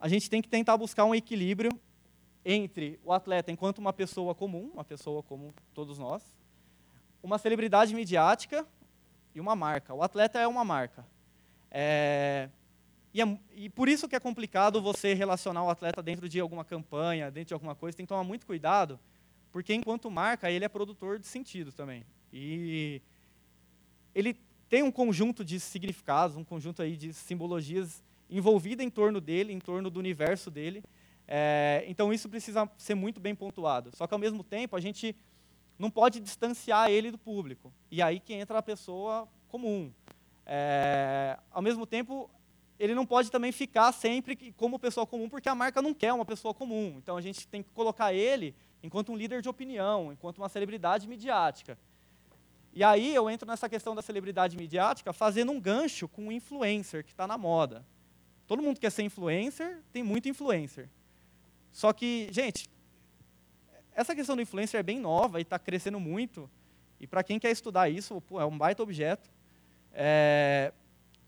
a 0.00 0.08
gente 0.08 0.28
tem 0.28 0.42
que 0.42 0.48
tentar 0.48 0.76
buscar 0.76 1.04
um 1.04 1.14
equilíbrio 1.14 1.70
entre 2.44 2.98
o 3.04 3.12
atleta 3.12 3.52
enquanto 3.52 3.78
uma 3.78 3.92
pessoa 3.92 4.34
comum, 4.34 4.70
uma 4.72 4.82
pessoa 4.82 5.22
como 5.22 5.54
todos 5.72 5.98
nós, 5.98 6.24
uma 7.22 7.38
celebridade 7.38 7.94
midiática 7.94 8.66
e 9.34 9.40
uma 9.40 9.54
marca. 9.54 9.94
O 9.94 10.02
atleta 10.02 10.38
é 10.40 10.48
uma 10.48 10.64
marca. 10.64 11.06
É, 11.70 12.48
e, 13.12 13.20
é, 13.20 13.38
e, 13.54 13.68
por 13.68 13.88
isso 13.88 14.08
que 14.08 14.14
é 14.14 14.20
complicado 14.20 14.80
você 14.80 15.14
relacionar 15.14 15.64
o 15.64 15.70
atleta 15.70 16.02
dentro 16.02 16.28
de 16.28 16.38
alguma 16.38 16.64
campanha, 16.64 17.30
dentro 17.30 17.48
de 17.48 17.54
alguma 17.54 17.74
coisa. 17.74 17.96
Tem 17.96 18.06
que 18.06 18.08
tomar 18.08 18.24
muito 18.24 18.46
cuidado, 18.46 18.98
porque 19.50 19.74
enquanto 19.74 20.10
marca, 20.10 20.50
ele 20.50 20.64
é 20.64 20.68
produtor 20.68 21.18
de 21.18 21.26
sentido 21.26 21.72
também. 21.72 22.04
E 22.32 23.02
ele 24.14 24.36
tem 24.68 24.82
um 24.84 24.92
conjunto 24.92 25.44
de 25.44 25.58
significados, 25.58 26.36
um 26.36 26.44
conjunto 26.44 26.80
aí 26.80 26.96
de 26.96 27.12
simbologias 27.12 28.02
envolvida 28.28 28.84
em 28.84 28.90
torno 28.90 29.20
dele, 29.20 29.52
em 29.52 29.58
torno 29.58 29.90
do 29.90 29.98
universo 29.98 30.48
dele. 30.48 30.84
É, 31.26 31.84
então 31.88 32.12
isso 32.12 32.28
precisa 32.28 32.70
ser 32.78 32.94
muito 32.94 33.20
bem 33.20 33.34
pontuado. 33.34 33.90
Só 33.96 34.06
que 34.06 34.14
ao 34.14 34.20
mesmo 34.20 34.44
tempo 34.44 34.76
a 34.76 34.80
gente 34.80 35.16
não 35.76 35.90
pode 35.90 36.20
distanciar 36.20 36.90
ele 36.90 37.10
do 37.10 37.18
público. 37.18 37.72
E 37.90 38.00
aí 38.00 38.20
que 38.20 38.32
entra 38.32 38.58
a 38.58 38.62
pessoa 38.62 39.26
comum. 39.48 39.92
É, 40.46 41.36
ao 41.50 41.62
mesmo 41.62 41.84
tempo 41.84 42.30
ele 42.80 42.94
não 42.94 43.04
pode 43.04 43.30
também 43.30 43.52
ficar 43.52 43.92
sempre 43.92 44.54
como 44.56 44.78
pessoa 44.78 45.06
comum, 45.06 45.28
porque 45.28 45.50
a 45.50 45.54
marca 45.54 45.82
não 45.82 45.92
quer 45.92 46.14
uma 46.14 46.24
pessoa 46.24 46.54
comum. 46.54 46.94
Então 46.96 47.14
a 47.14 47.20
gente 47.20 47.46
tem 47.46 47.62
que 47.62 47.70
colocar 47.72 48.14
ele 48.14 48.54
enquanto 48.82 49.12
um 49.12 49.16
líder 49.16 49.42
de 49.42 49.50
opinião, 49.50 50.10
enquanto 50.10 50.38
uma 50.38 50.48
celebridade 50.48 51.06
midiática. 51.06 51.78
E 52.72 52.82
aí 52.82 53.14
eu 53.14 53.28
entro 53.28 53.46
nessa 53.46 53.68
questão 53.68 53.94
da 53.94 54.00
celebridade 54.00 54.56
midiática 54.56 55.12
fazendo 55.12 55.52
um 55.52 55.60
gancho 55.60 56.08
com 56.08 56.28
um 56.28 56.32
influencer 56.32 57.04
que 57.04 57.10
está 57.10 57.26
na 57.26 57.36
moda. 57.36 57.84
Todo 58.46 58.62
mundo 58.62 58.80
quer 58.80 58.90
ser 58.90 59.02
influencer, 59.02 59.82
tem 59.92 60.02
muito 60.02 60.26
influencer. 60.26 60.88
Só 61.70 61.92
que, 61.92 62.28
gente, 62.32 62.66
essa 63.92 64.14
questão 64.14 64.34
do 64.34 64.40
influencer 64.40 64.80
é 64.80 64.82
bem 64.82 64.98
nova 64.98 65.38
e 65.38 65.42
está 65.42 65.58
crescendo 65.58 66.00
muito. 66.00 66.50
E 66.98 67.06
para 67.06 67.22
quem 67.22 67.38
quer 67.38 67.50
estudar 67.50 67.90
isso, 67.90 68.22
pô, 68.22 68.40
é 68.40 68.46
um 68.46 68.56
baita 68.56 68.82
objeto. 68.82 69.30
É, 69.92 70.72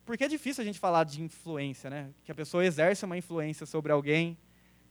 porque 0.05 0.25
é 0.25 0.29
difícil 0.29 0.63
a 0.63 0.65
gente 0.65 0.79
falar 0.79 1.05
de 1.05 1.23
influência, 1.23 1.89
né? 1.89 2.11
Que 2.25 2.33
a 2.33 2.35
pessoa 2.35 2.65
exerce 2.65 3.05
uma 3.05 3.17
influência 3.17 3.65
sobre 3.67 3.93
alguém. 3.93 4.37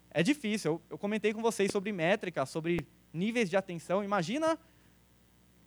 É 0.09 0.23
difícil. 0.23 0.73
Eu, 0.73 0.81
eu 0.91 0.97
comentei 0.97 1.33
com 1.33 1.41
vocês 1.41 1.71
sobre 1.71 1.91
métrica, 1.91 2.45
sobre 2.45 2.85
níveis 3.13 3.49
de 3.49 3.57
atenção. 3.57 4.03
Imagina 4.03 4.57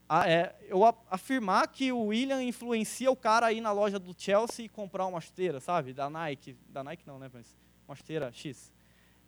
a, 0.09 0.29
é, 0.29 0.55
eu 0.69 0.85
a, 0.85 0.95
afirmar 1.11 1.69
que 1.69 1.93
o 1.93 2.07
William 2.07 2.43
influencia 2.43 3.11
o 3.11 3.17
cara 3.17 3.47
aí 3.47 3.61
na 3.61 3.73
loja 3.73 3.99
do 3.99 4.15
Chelsea 4.17 4.67
e 4.67 4.69
comprar 4.69 5.07
uma 5.07 5.21
chuteira, 5.21 5.61
sabe? 5.61 5.93
Da 5.93 6.09
Nike. 6.09 6.57
Da 6.69 6.85
Nike 6.85 7.07
não, 7.07 7.19
né? 7.19 7.31
Mas 7.33 7.57
uma 7.87 7.95
chuteira 7.95 8.31
X. 8.33 8.73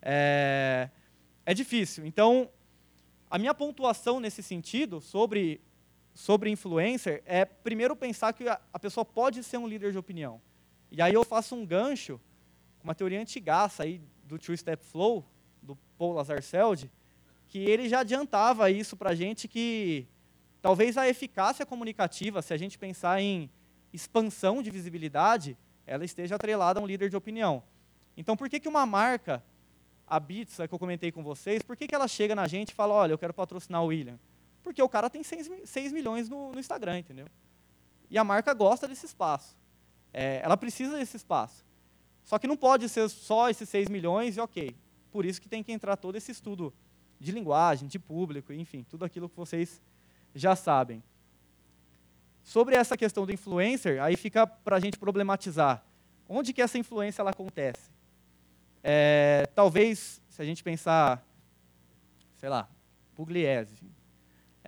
É, 0.01 0.89
é 1.45 1.53
difícil. 1.53 2.05
Então, 2.05 2.49
a 3.29 3.37
minha 3.37 3.53
pontuação 3.53 4.19
nesse 4.19 4.41
sentido 4.41 5.01
sobre 5.01 5.61
sobre 6.17 6.49
influencer 6.49 7.21
é 7.27 7.45
primeiro 7.45 7.95
pensar 7.95 8.33
que 8.33 8.49
a, 8.49 8.79
pessoa 8.79 9.05
pode 9.05 9.43
ser 9.43 9.57
um 9.57 9.67
líder 9.67 9.91
de 9.91 9.99
opinião. 9.99 10.41
E 10.91 10.99
aí 10.99 11.13
eu 11.13 11.23
faço 11.23 11.53
um 11.53 11.63
gancho 11.63 12.19
com 12.79 12.85
uma 12.85 12.95
teoria 12.95 13.21
antigaça 13.21 13.83
aí 13.83 14.01
do 14.23 14.39
True 14.39 14.57
Step 14.57 14.83
Flow, 14.83 15.23
do 15.61 15.75
Paul 15.95 16.13
Lazarsfeld, 16.13 16.91
que 17.47 17.59
ele 17.59 17.87
já 17.87 17.99
adiantava 17.99 18.71
isso 18.71 18.97
para 18.97 19.11
a 19.11 19.15
gente 19.15 19.47
que 19.47 20.07
talvez 20.59 20.97
a 20.97 21.07
eficácia 21.07 21.67
comunicativa, 21.67 22.41
se 22.41 22.51
a 22.51 22.57
gente 22.57 22.79
pensar 22.79 23.21
em 23.21 23.47
expansão 23.93 24.63
de 24.63 24.71
visibilidade, 24.71 25.55
ela 25.85 26.03
esteja 26.03 26.33
atrelada 26.33 26.79
a 26.79 26.83
um 26.83 26.87
líder 26.87 27.11
de 27.11 27.15
opinião. 27.15 27.61
Então, 28.17 28.35
por 28.35 28.49
que, 28.49 28.59
que 28.59 28.67
uma 28.67 28.87
marca, 28.87 29.43
a 30.07 30.19
Beats, 30.19 30.57
que 30.67 30.73
eu 30.73 30.79
comentei 30.79 31.11
com 31.11 31.23
vocês, 31.23 31.61
por 31.61 31.77
que, 31.77 31.85
que 31.85 31.93
ela 31.93 32.07
chega 32.07 32.33
na 32.33 32.47
gente 32.47 32.71
e 32.71 32.73
fala, 32.73 32.95
olha, 32.95 33.11
eu 33.11 33.19
quero 33.19 33.35
patrocinar 33.35 33.83
o 33.83 33.87
William? 33.87 34.19
Porque 34.67 34.83
o 34.83 34.89
cara 34.89 35.09
tem 35.09 35.23
6, 35.23 35.49
6 35.63 35.93
milhões 35.93 36.27
no, 36.27 36.51
no, 36.51 36.59
Instagram, 36.59 36.99
entendeu? 36.99 37.25
E 38.09 38.17
a 38.17 38.23
marca 38.25 38.53
gosta 38.53 38.85
desse 38.85 39.05
espaço. 39.05 39.55
É, 40.13 40.41
ela 40.43 40.57
precisa 40.57 40.97
desse 40.97 41.15
espaço. 41.15 41.65
Só 42.21 42.37
que 42.37 42.47
não 42.47 42.57
pode 42.57 42.89
ser 42.89 43.07
só 43.09 43.49
esses 43.49 43.69
6 43.69 43.87
milhões 43.87 44.35
e 44.35 44.41
ok. 44.41 44.75
Por 45.09 45.25
isso 45.25 45.41
que 45.41 45.47
tem 45.47 45.63
que 45.63 45.71
entrar 45.71 45.95
todo 45.95 46.17
esse 46.17 46.33
estudo 46.33 46.73
de 47.17 47.31
linguagem, 47.31 47.87
de 47.87 47.97
público, 47.97 48.51
enfim, 48.51 48.83
tudo 48.83 49.05
aquilo 49.05 49.29
que 49.29 49.37
vocês 49.37 49.81
já 50.35 50.53
sabem. 50.53 51.01
Sobre 52.43 52.75
essa 52.75 52.97
questão 52.97 53.25
do 53.25 53.31
influencer, 53.31 54.03
aí 54.03 54.17
fica 54.17 54.45
para 54.45 54.75
a 54.75 54.79
gente 54.81 54.99
problematizar. 54.99 55.81
Onde 56.27 56.51
que 56.51 56.61
essa 56.61 56.77
influência 56.77 57.21
ela 57.21 57.31
acontece? 57.31 57.89
É, 58.83 59.47
talvez, 59.55 60.21
se 60.27 60.41
a 60.41 60.45
gente 60.45 60.61
pensar, 60.61 61.25
sei 62.35 62.49
lá, 62.49 62.67
Pugliese, 63.15 63.81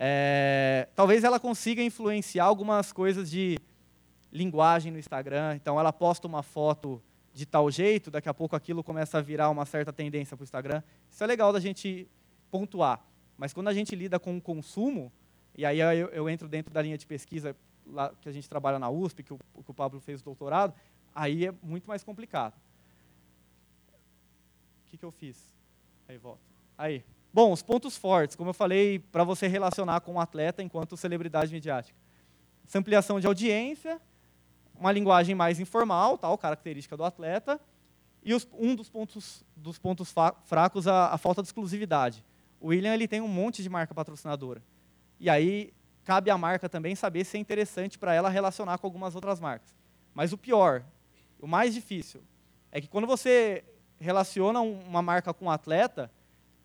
é, 0.02 0.88
talvez 0.94 1.24
ela 1.24 1.38
consiga 1.38 1.82
influenciar 1.82 2.46
algumas 2.46 2.90
coisas 2.90 3.30
de 3.30 3.58
linguagem 4.32 4.90
no 4.90 4.98
Instagram. 4.98 5.54
Então, 5.56 5.78
ela 5.78 5.92
posta 5.92 6.26
uma 6.26 6.42
foto 6.42 7.02
de 7.34 7.44
tal 7.44 7.70
jeito, 7.70 8.10
daqui 8.10 8.26
a 8.26 8.32
pouco 8.32 8.56
aquilo 8.56 8.82
começa 8.82 9.18
a 9.18 9.20
virar 9.20 9.50
uma 9.50 9.66
certa 9.66 9.92
tendência 9.92 10.34
para 10.38 10.42
o 10.42 10.44
Instagram. 10.44 10.82
Isso 11.10 11.22
é 11.22 11.26
legal 11.26 11.52
da 11.52 11.60
gente 11.60 12.08
pontuar. 12.50 13.04
Mas 13.36 13.52
quando 13.52 13.68
a 13.68 13.74
gente 13.74 13.94
lida 13.94 14.18
com 14.18 14.38
o 14.38 14.40
consumo, 14.40 15.12
e 15.54 15.66
aí 15.66 15.78
eu, 15.78 16.08
eu 16.08 16.30
entro 16.30 16.48
dentro 16.48 16.72
da 16.72 16.80
linha 16.80 16.96
de 16.96 17.06
pesquisa 17.06 17.54
lá, 17.86 18.10
que 18.22 18.28
a 18.28 18.32
gente 18.32 18.48
trabalha 18.48 18.78
na 18.78 18.88
USP, 18.88 19.22
que 19.22 19.34
o, 19.34 19.38
que 19.38 19.70
o 19.70 19.74
Pablo 19.74 20.00
fez 20.00 20.22
o 20.22 20.24
doutorado, 20.24 20.72
aí 21.14 21.46
é 21.46 21.54
muito 21.62 21.86
mais 21.86 22.02
complicado. 22.02 22.54
O 24.86 24.90
que, 24.90 24.96
que 24.96 25.04
eu 25.04 25.10
fiz? 25.10 25.54
Aí 26.08 26.16
volta. 26.16 26.42
Aí, 26.78 27.04
Bom, 27.32 27.52
os 27.52 27.62
pontos 27.62 27.96
fortes, 27.96 28.34
como 28.34 28.50
eu 28.50 28.54
falei, 28.54 28.98
para 28.98 29.22
você 29.22 29.46
relacionar 29.46 30.00
com 30.00 30.12
o 30.12 30.14
um 30.14 30.20
atleta 30.20 30.62
enquanto 30.62 30.96
celebridade 30.96 31.52
midiática. 31.52 31.96
Essa 32.66 32.78
ampliação 32.78 33.20
de 33.20 33.26
audiência, 33.26 34.00
uma 34.74 34.90
linguagem 34.90 35.34
mais 35.34 35.60
informal, 35.60 36.18
tal, 36.18 36.36
característica 36.36 36.96
do 36.96 37.04
atleta, 37.04 37.60
e 38.22 38.34
os, 38.34 38.46
um 38.52 38.74
dos 38.74 38.90
pontos, 38.90 39.44
dos 39.54 39.78
pontos 39.78 40.12
fracos, 40.44 40.88
a, 40.88 41.14
a, 41.14 41.18
falta 41.18 41.40
de 41.40 41.48
exclusividade. 41.48 42.24
O 42.60 42.68
William 42.68 42.92
ele 42.92 43.06
tem 43.06 43.20
um 43.20 43.28
monte 43.28 43.62
de 43.62 43.68
marca 43.68 43.94
patrocinadora. 43.94 44.62
E 45.18 45.30
aí 45.30 45.72
cabe 46.04 46.30
à 46.30 46.36
marca 46.36 46.68
também 46.68 46.94
saber 46.94 47.24
se 47.24 47.36
é 47.36 47.40
interessante 47.40 47.98
para 47.98 48.12
ela 48.12 48.28
relacionar 48.28 48.78
com 48.78 48.86
algumas 48.86 49.14
outras 49.14 49.38
marcas. 49.38 49.74
Mas 50.12 50.32
o 50.32 50.38
pior, 50.38 50.82
o 51.40 51.46
mais 51.46 51.72
difícil, 51.74 52.22
é 52.72 52.80
que 52.80 52.88
quando 52.88 53.06
você 53.06 53.64
relaciona 53.98 54.60
uma 54.60 55.00
marca 55.00 55.32
com 55.32 55.46
um 55.46 55.50
atleta, 55.50 56.10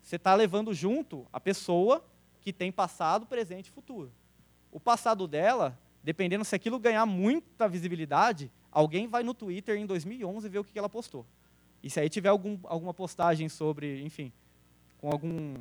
você 0.06 0.14
está 0.14 0.36
levando 0.36 0.72
junto 0.72 1.26
a 1.32 1.40
pessoa 1.40 2.02
que 2.40 2.52
tem 2.52 2.70
passado, 2.70 3.26
presente 3.26 3.66
e 3.66 3.70
futuro. 3.72 4.12
O 4.70 4.78
passado 4.78 5.26
dela, 5.26 5.76
dependendo 6.00 6.44
se 6.44 6.54
aquilo 6.54 6.78
ganhar 6.78 7.04
muita 7.04 7.68
visibilidade, 7.68 8.48
alguém 8.70 9.08
vai 9.08 9.24
no 9.24 9.34
Twitter 9.34 9.76
em 9.76 9.84
2011 9.84 10.48
ver 10.48 10.60
o 10.60 10.64
que 10.64 10.78
ela 10.78 10.88
postou. 10.88 11.26
E 11.82 11.90
se 11.90 11.98
aí 11.98 12.08
tiver 12.08 12.28
algum, 12.28 12.56
alguma 12.62 12.94
postagem 12.94 13.48
sobre, 13.48 14.00
enfim, 14.04 14.32
com 14.98 15.10
algum 15.10 15.54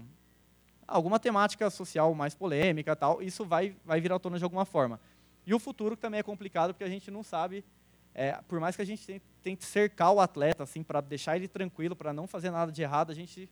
alguma 0.88 1.20
temática 1.20 1.68
social 1.72 2.14
mais 2.14 2.36
polêmica 2.36 2.96
tal, 2.96 3.24
isso 3.24 3.44
vai, 3.44 3.76
vai 3.84 4.00
virar 4.00 4.18
à 4.18 4.20
tona 4.20 4.38
de 4.38 4.44
alguma 4.44 4.64
forma. 4.64 5.02
E 5.44 5.56
o 5.56 5.60
futuro 5.60 5.98
também 5.98 6.20
é 6.20 6.24
complicado 6.24 6.72
porque 6.72 6.84
a 6.84 6.90
gente 6.90 7.10
não 7.10 7.24
sabe, 7.24 7.66
é, 8.14 8.34
por 8.48 8.60
mais 8.60 8.76
que 8.76 8.84
a 8.84 8.86
gente 8.86 9.20
tente 9.42 9.66
cercar 9.66 10.12
o 10.12 10.20
atleta 10.20 10.62
assim 10.62 10.84
para 10.84 11.02
deixar 11.02 11.36
ele 11.36 11.48
tranquilo, 11.48 11.96
para 11.96 12.14
não 12.14 12.28
fazer 12.28 12.52
nada 12.52 12.72
de 12.72 12.84
errado, 12.84 13.10
a 13.10 13.16
gente 13.16 13.50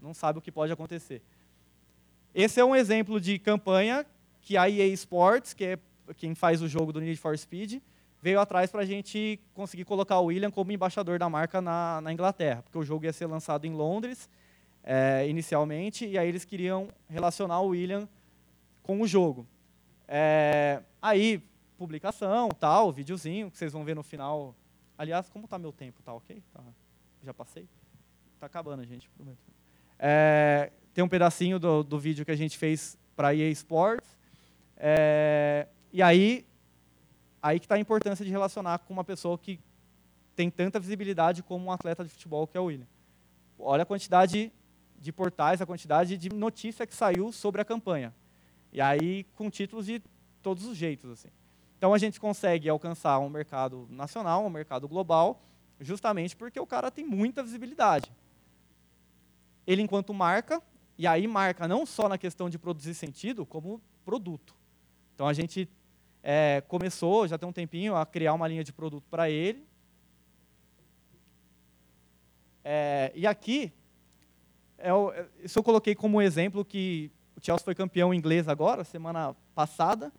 não 0.00 0.14
sabe 0.14 0.38
o 0.38 0.42
que 0.42 0.52
pode 0.52 0.72
acontecer. 0.72 1.22
Esse 2.34 2.60
é 2.60 2.64
um 2.64 2.74
exemplo 2.74 3.20
de 3.20 3.38
campanha 3.38 4.04
que 4.40 4.56
a 4.56 4.68
EA 4.68 4.86
Sports, 4.88 5.54
que 5.54 5.64
é 5.64 5.78
quem 6.16 6.34
faz 6.34 6.60
o 6.60 6.68
jogo 6.68 6.92
do 6.92 7.00
Need 7.00 7.16
for 7.16 7.36
Speed, 7.38 7.80
veio 8.20 8.40
atrás 8.40 8.70
para 8.70 8.82
a 8.82 8.84
gente 8.84 9.38
conseguir 9.54 9.84
colocar 9.84 10.18
o 10.18 10.26
William 10.26 10.50
como 10.50 10.72
embaixador 10.72 11.18
da 11.18 11.28
marca 11.28 11.60
na, 11.60 12.00
na 12.00 12.12
Inglaterra, 12.12 12.62
porque 12.62 12.78
o 12.78 12.84
jogo 12.84 13.04
ia 13.04 13.12
ser 13.12 13.26
lançado 13.26 13.66
em 13.66 13.72
Londres 13.72 14.28
é, 14.82 15.26
inicialmente, 15.28 16.06
e 16.06 16.18
aí 16.18 16.28
eles 16.28 16.44
queriam 16.44 16.88
relacionar 17.08 17.60
o 17.60 17.68
William 17.68 18.08
com 18.82 19.00
o 19.00 19.06
jogo. 19.06 19.46
É, 20.06 20.82
aí, 21.00 21.42
publicação, 21.78 22.48
tal, 22.48 22.92
videozinho, 22.92 23.50
que 23.50 23.56
vocês 23.56 23.72
vão 23.72 23.84
ver 23.84 23.94
no 23.94 24.02
final. 24.02 24.54
Aliás, 24.96 25.28
como 25.28 25.44
está 25.44 25.58
meu 25.58 25.72
tempo? 25.72 26.02
Tá 26.02 26.12
ok? 26.12 26.42
Tá, 26.52 26.62
já 27.22 27.32
passei? 27.32 27.66
Está 28.34 28.46
acabando, 28.46 28.84
gente, 28.84 29.08
prometo. 29.10 29.53
É, 29.98 30.70
tem 30.92 31.02
um 31.02 31.08
pedacinho 31.08 31.58
do, 31.58 31.82
do 31.82 31.98
vídeo 31.98 32.24
que 32.24 32.30
a 32.30 32.36
gente 32.36 32.56
fez 32.56 32.96
para 33.16 33.28
a 33.28 33.34
EA 33.34 33.50
Sports. 33.50 34.08
É, 34.76 35.66
e 35.92 36.02
aí, 36.02 36.46
aí 37.42 37.58
que 37.58 37.66
está 37.66 37.74
a 37.76 37.78
importância 37.78 38.24
de 38.24 38.30
relacionar 38.30 38.78
com 38.78 38.92
uma 38.92 39.04
pessoa 39.04 39.38
que 39.38 39.58
tem 40.36 40.50
tanta 40.50 40.80
visibilidade 40.80 41.42
como 41.42 41.66
um 41.66 41.72
atleta 41.72 42.04
de 42.04 42.10
futebol 42.10 42.46
que 42.46 42.56
é 42.56 42.60
o 42.60 42.64
William. 42.64 42.86
Olha 43.58 43.82
a 43.82 43.86
quantidade 43.86 44.52
de 44.98 45.12
portais, 45.12 45.60
a 45.60 45.66
quantidade 45.66 46.16
de 46.16 46.28
notícia 46.30 46.86
que 46.86 46.94
saiu 46.94 47.30
sobre 47.30 47.60
a 47.60 47.64
campanha. 47.64 48.14
E 48.72 48.80
aí 48.80 49.24
com 49.36 49.48
títulos 49.48 49.86
de 49.86 50.02
todos 50.42 50.64
os 50.64 50.76
jeitos. 50.76 51.10
Assim. 51.10 51.28
Então 51.78 51.94
a 51.94 51.98
gente 51.98 52.18
consegue 52.18 52.68
alcançar 52.68 53.18
um 53.18 53.28
mercado 53.28 53.86
nacional, 53.90 54.44
um 54.44 54.50
mercado 54.50 54.88
global, 54.88 55.40
justamente 55.80 56.36
porque 56.36 56.58
o 56.58 56.66
cara 56.66 56.90
tem 56.90 57.04
muita 57.04 57.42
visibilidade 57.42 58.10
ele 59.66 59.82
enquanto 59.82 60.12
marca, 60.12 60.62
e 60.96 61.06
aí 61.06 61.26
marca 61.26 61.66
não 61.66 61.84
só 61.84 62.08
na 62.08 62.18
questão 62.18 62.48
de 62.48 62.58
produzir 62.58 62.94
sentido, 62.94 63.44
como 63.44 63.80
produto. 64.04 64.54
Então 65.14 65.26
a 65.26 65.32
gente 65.32 65.68
é, 66.22 66.62
começou, 66.68 67.26
já 67.28 67.36
tem 67.36 67.48
um 67.48 67.52
tempinho, 67.52 67.94
a 67.94 68.06
criar 68.06 68.34
uma 68.34 68.48
linha 68.48 68.64
de 68.64 68.72
produto 68.72 69.04
para 69.10 69.28
ele. 69.28 69.66
É, 72.64 73.12
e 73.14 73.26
aqui, 73.26 73.72
é, 74.78 74.90
isso 75.42 75.58
eu 75.58 75.62
coloquei 75.62 75.94
como 75.94 76.22
exemplo 76.22 76.64
que 76.64 77.10
o 77.36 77.44
Chelsea 77.44 77.64
foi 77.64 77.74
campeão 77.74 78.14
inglês 78.14 78.48
agora, 78.48 78.84
semana 78.84 79.36
passada, 79.54 80.12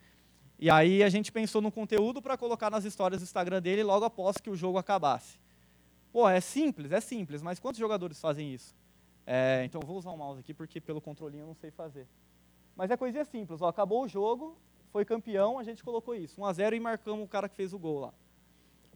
e 0.60 0.70
aí 0.70 1.04
a 1.04 1.10
gente 1.10 1.32
pensou 1.32 1.62
no 1.62 1.72
conteúdo 1.72 2.22
para 2.22 2.38
colocar 2.38 2.70
nas 2.70 2.86
histórias 2.86 3.22
do 3.22 3.24
Instagram 3.24 3.62
dele 3.62 3.84
logo 3.84 4.06
após 4.06 4.38
que 4.38 4.50
o 4.50 4.56
jogo 4.56 4.78
acabasse. 4.78 5.38
Pô, 6.14 6.30
é 6.30 6.39
simples, 6.39 6.91
é 6.91 7.02
simples, 7.02 7.41
mas 7.41 7.60
quantos 7.60 7.80
jogadores 7.80 8.20
fazem 8.22 8.54
isso? 8.54 8.74
É, 9.26 9.63
então 9.65 9.82
vou 9.82 9.97
usar 9.97 10.11
o 10.11 10.17
mouse 10.17 10.39
aqui 10.39 10.53
porque 10.53 10.80
pelo 10.80 11.01
controlinho 11.01 11.43
eu 11.43 11.47
não 11.47 11.55
sei 11.55 11.71
fazer. 11.71 12.07
Mas 12.76 12.91
é 12.91 12.97
coisinha 12.97 13.26
simples, 13.26 13.61
ó, 13.61 13.67
acabou 13.67 14.03
o 14.03 14.07
jogo, 14.07 14.57
foi 14.91 15.03
campeão, 15.03 15.57
a 15.57 15.63
gente 15.63 15.84
colocou 15.84 16.13
isso, 16.13 16.39
1 16.39 16.45
a 16.45 16.53
0 16.53 16.76
e 16.76 16.80
marcamos 16.80 17.26
o 17.26 17.28
cara 17.28 17.49
que 17.49 17.55
fez 17.55 17.73
o 17.73 17.80
gol 17.80 17.99
lá. 17.99 18.13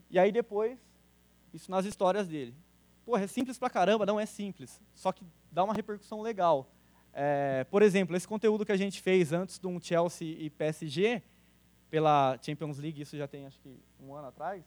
E 0.09 0.19
aí 0.19 0.31
depois, 0.31 0.77
isso 1.53 1.69
nas 1.71 1.85
histórias 1.85 2.27
dele. 2.27 2.55
Pô, 3.05 3.17
é 3.17 3.25
simples 3.25 3.57
pra 3.57 3.69
caramba, 3.69 4.05
não 4.05 4.19
é 4.19 4.25
simples, 4.25 4.81
só 4.93 5.11
que 5.11 5.25
dá 5.51 5.63
uma 5.63 5.73
repercussão 5.73 6.21
legal. 6.21 6.69
É, 7.13 7.63
por 7.65 7.81
exemplo, 7.81 8.15
esse 8.15 8.27
conteúdo 8.27 8.65
que 8.65 8.71
a 8.71 8.77
gente 8.77 9.01
fez 9.01 9.33
antes 9.33 9.57
de 9.57 9.65
um 9.65 9.81
Chelsea 9.81 10.37
e 10.39 10.49
PSG, 10.49 11.23
pela 11.89 12.37
Champions 12.41 12.77
League, 12.77 13.01
isso 13.01 13.17
já 13.17 13.27
tem 13.27 13.45
acho 13.45 13.59
que 13.59 13.79
um 13.99 14.13
ano 14.13 14.27
atrás, 14.27 14.63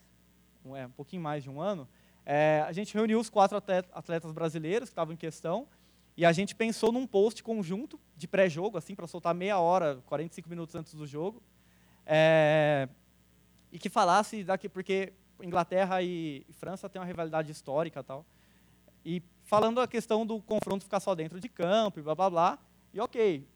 um, 0.65 0.77
é, 0.77 0.87
um 0.87 0.91
pouquinho 0.91 1.23
mais 1.23 1.43
de 1.43 1.51
um 1.51 1.61
ano, 1.61 1.89
é, 2.25 2.65
a 2.67 2.73
gente 2.73 2.95
reuniu 2.95 3.19
os 3.19 3.29
quatro 3.29 3.57
atletas 3.57 4.33
brasileiros 4.33 4.89
que 4.89 4.93
estavam 4.93 5.13
em 5.13 5.17
questão 5.17 5.67
E 6.17 6.25
a 6.25 6.33
gente 6.33 6.55
pensou 6.55 6.93
num 6.93 7.07
post 7.07 7.43
conjunto 7.43 7.99
de 8.17 8.29
pré-jogo, 8.29 8.77
assim, 8.77 8.95
para 8.95 9.07
soltar 9.07 9.35
meia 9.35 9.59
hora, 9.59 10.03
45 10.07 10.49
minutos 10.49 10.75
antes 10.75 10.95
do 10.95 11.07
jogo. 11.07 11.43
É, 12.05 12.89
e 13.73 13.79
que 13.79 13.89
falasse 13.89 14.45
daqui, 14.45 14.69
porque 14.69 15.15
Inglaterra 15.43 16.03
e 16.03 16.45
França 16.53 16.89
têm 16.89 17.01
uma 17.01 17.07
rivalidade 17.07 17.51
histórica 17.51 18.03
tal. 18.03 18.27
E 19.05 19.23
falando 19.43 19.81
a 19.81 19.89
questão 19.89 20.25
do 20.25 20.41
confronto 20.41 20.85
ficar 20.85 21.01
só 21.01 21.15
dentro 21.15 21.41
de 21.41 21.49
campo 21.49 21.99
e 21.99 22.03
blá 22.03 22.15
blá 22.15 22.31
blá. 22.31 22.59
E 22.93 23.01
ok, 23.01 23.47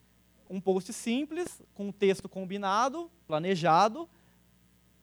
um 0.48 0.60
post 0.60 0.92
simples, 0.92 1.62
com 1.74 1.88
um 1.88 1.92
texto 1.92 2.28
combinado, 2.28 3.10
planejado. 3.26 4.08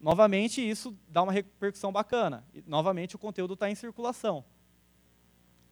Novamente, 0.04 0.60
isso 0.60 0.94
dá 1.08 1.24
uma 1.24 1.32
repercussão 1.32 1.90
bacana. 1.90 2.44
E, 2.54 2.62
novamente, 2.68 3.16
o 3.16 3.18
conteúdo 3.18 3.54
está 3.54 3.70
em 3.70 3.76
circulação. 3.76 4.44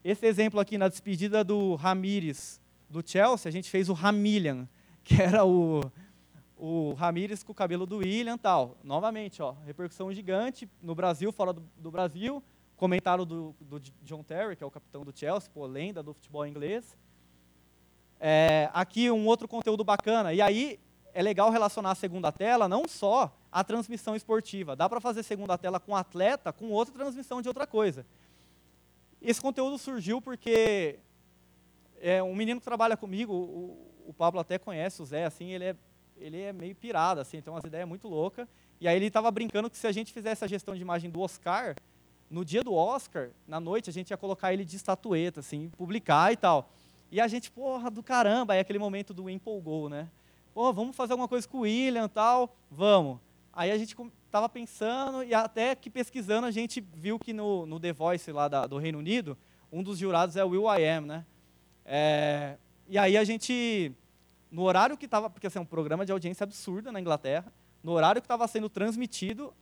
Esse 0.02 0.26
exemplo 0.26 0.58
aqui 0.58 0.78
na 0.78 0.88
despedida 0.88 1.44
do 1.44 1.76
Ramires 1.76 2.62
do 2.90 3.06
Chelsea, 3.06 3.50
a 3.50 3.52
gente 3.52 3.70
fez 3.70 3.90
o 3.90 3.94
Ramillion, 3.94 4.64
que 5.04 5.22
era 5.22 5.44
o, 5.44 5.82
o 6.56 6.94
Ramires 6.94 7.44
com 7.44 7.52
o 7.52 7.56
cabelo 7.56 7.86
do 7.86 7.98
William 7.98 8.38
tal. 8.38 8.78
Novamente, 8.86 9.42
ó, 9.42 9.52
repercussão 9.66 10.14
gigante 10.14 10.66
no 10.82 10.96
Brasil, 10.96 11.30
fora 11.34 11.52
do, 11.52 11.62
do 11.76 11.92
Brasil. 11.92 12.42
Comentário 12.78 13.26
do, 13.26 13.54
do, 13.60 13.82
John 14.02 14.24
Terry, 14.24 14.56
que 14.56 14.64
é 14.64 14.66
o 14.66 14.72
capitão 14.72 15.04
do 15.04 15.12
Chelsea, 15.14 15.52
pô, 15.54 15.66
lenda 15.66 16.02
do 16.02 16.14
futebol 16.14 16.48
inglês. 16.48 16.98
É, 18.18 18.70
aqui 18.74 19.12
um 19.12 19.28
outro 19.28 19.46
conteúdo 19.46 19.84
bacana. 19.84 20.34
E 20.34 20.42
aí 20.42 20.80
é 21.14 21.22
legal 21.22 21.50
relacionar 21.50 21.92
a 21.92 21.96
segunda 21.96 22.32
tela 22.32 22.68
não 22.68 22.88
só 22.88 23.36
a 23.52 23.64
transmissão 23.64 24.16
esportiva. 24.16 24.76
Dá 24.76 24.88
para 24.88 25.02
fazer 25.02 25.24
segunda 25.24 25.58
tela 25.58 25.80
com 25.80 25.96
atleta, 25.96 26.54
com 26.54 26.70
outra 26.70 26.94
transmissão 26.94 27.42
de 27.42 27.48
outra 27.48 27.68
coisa. 27.68 28.06
Esse 29.22 29.42
conteúdo 29.42 29.78
surgiu 29.78 30.22
porque 30.22 31.00
é, 32.00 32.22
um 32.24 32.36
menino 32.36 32.60
que 32.60 32.66
trabalha 32.66 32.98
comigo, 32.98 33.34
o, 33.34 33.92
o 34.08 34.14
Pablo 34.14 34.40
até 34.40 34.58
conhece 34.58 35.02
o 35.02 35.06
Zé, 35.06 35.26
assim, 35.26 35.52
ele 35.52 35.66
é 35.66 35.76
ele 36.22 36.40
é 36.40 36.54
meio 36.54 36.76
pirado, 36.76 37.20
assim, 37.20 37.42
tem 37.42 37.52
umas 37.52 37.64
ideias 37.64 37.88
muito 37.88 38.08
loucas. 38.08 38.48
E 38.80 38.88
aí 38.88 38.96
ele 38.96 39.08
estava 39.08 39.30
brincando 39.32 39.70
que 39.70 39.78
se 39.78 39.88
a 39.88 39.92
gente 39.92 40.14
fizesse 40.14 40.46
a 40.46 40.48
gestão 40.48 40.76
de 40.76 40.82
imagem 40.82 41.10
do 41.10 41.20
Oscar, 41.20 41.76
no 42.30 42.46
dia 42.46 42.64
do 42.64 42.74
Oscar, 42.74 43.30
na 43.48 43.60
noite, 43.60 43.90
a 43.90 43.94
gente 43.94 44.12
ia 44.12 44.18
colocar 44.18 44.54
ele 44.54 44.64
de 44.64 44.76
estatueta, 44.76 45.40
assim, 45.40 45.70
publicar 45.78 46.32
e 46.32 46.38
tal. 46.38 46.70
E 47.12 47.20
a 47.20 47.28
gente, 47.28 47.52
porra, 47.52 47.90
do 47.90 48.02
caramba, 48.02 48.54
aí 48.54 48.60
aquele 48.60 48.80
momento 48.80 49.14
do 49.14 49.30
empolgou, 49.30 49.90
né? 49.90 50.08
Vamos 50.54 50.96
fazer 50.96 51.14
alguma 51.14 51.28
coisa 51.28 51.48
com 51.48 51.60
o 51.60 51.62
William 51.62 52.08
tal, 52.08 52.56
vamos. 52.70 53.20
Aí 53.54 53.72
a 53.72 53.78
gente 53.78 53.96
estava 54.26 54.48
pensando 54.48 55.24
e 55.24 55.34
até 55.34 55.76
que 55.76 55.90
pesquisando 55.90 56.48
a 56.48 56.52
gente 56.52 56.82
viu 56.94 57.20
que 57.20 57.34
no, 57.34 57.66
no 57.66 57.80
The 57.80 57.94
Voice 57.94 58.32
lá 58.32 58.48
da, 58.48 58.68
do 58.68 58.78
Reino 58.78 59.00
Unido, 59.00 59.38
um 59.72 59.82
dos 59.82 59.98
jurados 59.98 60.36
é 60.36 60.44
o 60.44 60.50
Will 60.50 60.66
I 60.74 60.86
Am, 60.86 61.06
né? 61.06 61.26
É, 61.86 62.58
e 62.88 62.98
aí 62.98 63.18
a 63.18 63.24
gente 63.24 63.94
no 64.52 64.64
horário 64.64 64.98
que 64.98 65.06
estava, 65.06 65.30
porque 65.30 65.48
assim, 65.48 65.60
é 65.60 65.62
um 65.62 65.66
programa 65.66 66.06
de 66.06 66.12
audiência 66.12 66.44
absurda 66.44 66.92
na 66.92 67.00
Inglaterra, 67.00 67.52
no 67.82 67.94
horário 67.94 68.22
que 68.22 68.26
estava 68.26 68.48
sendo 68.48 68.70
transmitido, 68.70 69.54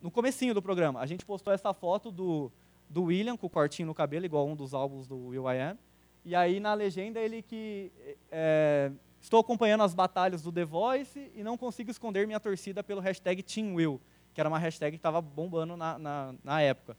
no 0.00 0.10
comecinho 0.10 0.54
do 0.54 0.62
programa, 0.62 1.00
a 1.00 1.06
gente 1.06 1.26
postou 1.26 1.52
essa 1.52 1.74
foto 1.74 2.10
do, 2.10 2.52
do 2.88 3.04
William 3.04 3.36
com 3.36 3.48
o 3.48 3.50
cortinho 3.50 3.86
no 3.86 3.94
cabelo, 3.94 4.24
igual 4.24 4.46
um 4.46 4.54
dos 4.54 4.72
álbuns 4.72 5.08
do 5.08 5.28
Will 5.28 5.50
I 5.50 5.60
Am, 5.60 5.78
e 6.24 6.34
aí 6.36 6.60
na 6.60 6.72
legenda 6.72 7.18
ele 7.18 7.42
que 7.42 7.90
é, 8.30 8.92
estou 9.20 9.40
acompanhando 9.40 9.82
as 9.82 9.94
batalhas 9.94 10.42
do 10.42 10.52
The 10.52 10.64
Voice 10.64 11.30
e 11.34 11.42
não 11.42 11.56
consigo 11.56 11.90
esconder 11.90 12.26
minha 12.26 12.40
torcida 12.40 12.82
pelo 12.82 13.00
hashtag 13.00 13.42
TeamWill, 13.42 14.00
que 14.32 14.40
era 14.40 14.48
uma 14.48 14.58
hashtag 14.58 14.92
que 14.92 14.98
estava 14.98 15.20
bombando 15.20 15.76
na, 15.76 15.98
na, 15.98 16.34
na 16.42 16.60
época. 16.60 16.96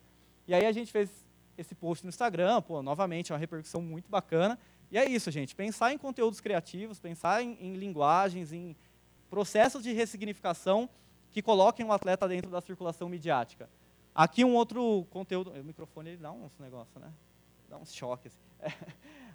E 0.47 0.53
aí 0.53 0.65
a 0.65 0.72
gente 0.72 0.91
fez 0.91 1.09
esse 1.57 1.76
post 1.76 2.05
no 2.05 2.09
Instagram, 2.09 2.61
pô, 2.61 2.82
novamente, 2.82 3.32
é 3.32 3.36
uma 3.36 3.39
repercussão 3.39 3.82
muito 3.82 4.09
bacana, 4.09 4.57
e 4.91 4.97
é 4.97 5.07
isso, 5.09 5.30
gente. 5.30 5.55
Pensar 5.55 5.93
em 5.93 5.97
conteúdos 5.97 6.39
criativos, 6.39 6.99
pensar 6.99 7.43
em, 7.43 7.57
em 7.59 7.76
linguagens, 7.76 8.51
em 8.51 8.76
processos 9.30 9.84
de 9.84 9.93
ressignificação 9.93 10.89
que 11.32 11.41
coloquem 11.41 11.86
o 11.86 11.91
atleta 11.91 12.28
dentro 12.28 12.49
da 12.49 12.59
circulação 12.59 13.07
midiática. 13.07 13.70
Aqui 14.15 14.43
um 14.43 14.55
outro 14.55 15.05
conteúdo. 15.11 15.51
O 15.51 15.63
microfone 15.63 16.09
ele 16.09 16.17
dá 16.17 16.32
uns 16.32 16.51
negócios, 16.59 16.95
né? 16.99 17.11
Dá 17.70 17.78
uns 17.78 17.93
choques. 17.93 18.38
É. 18.61 18.74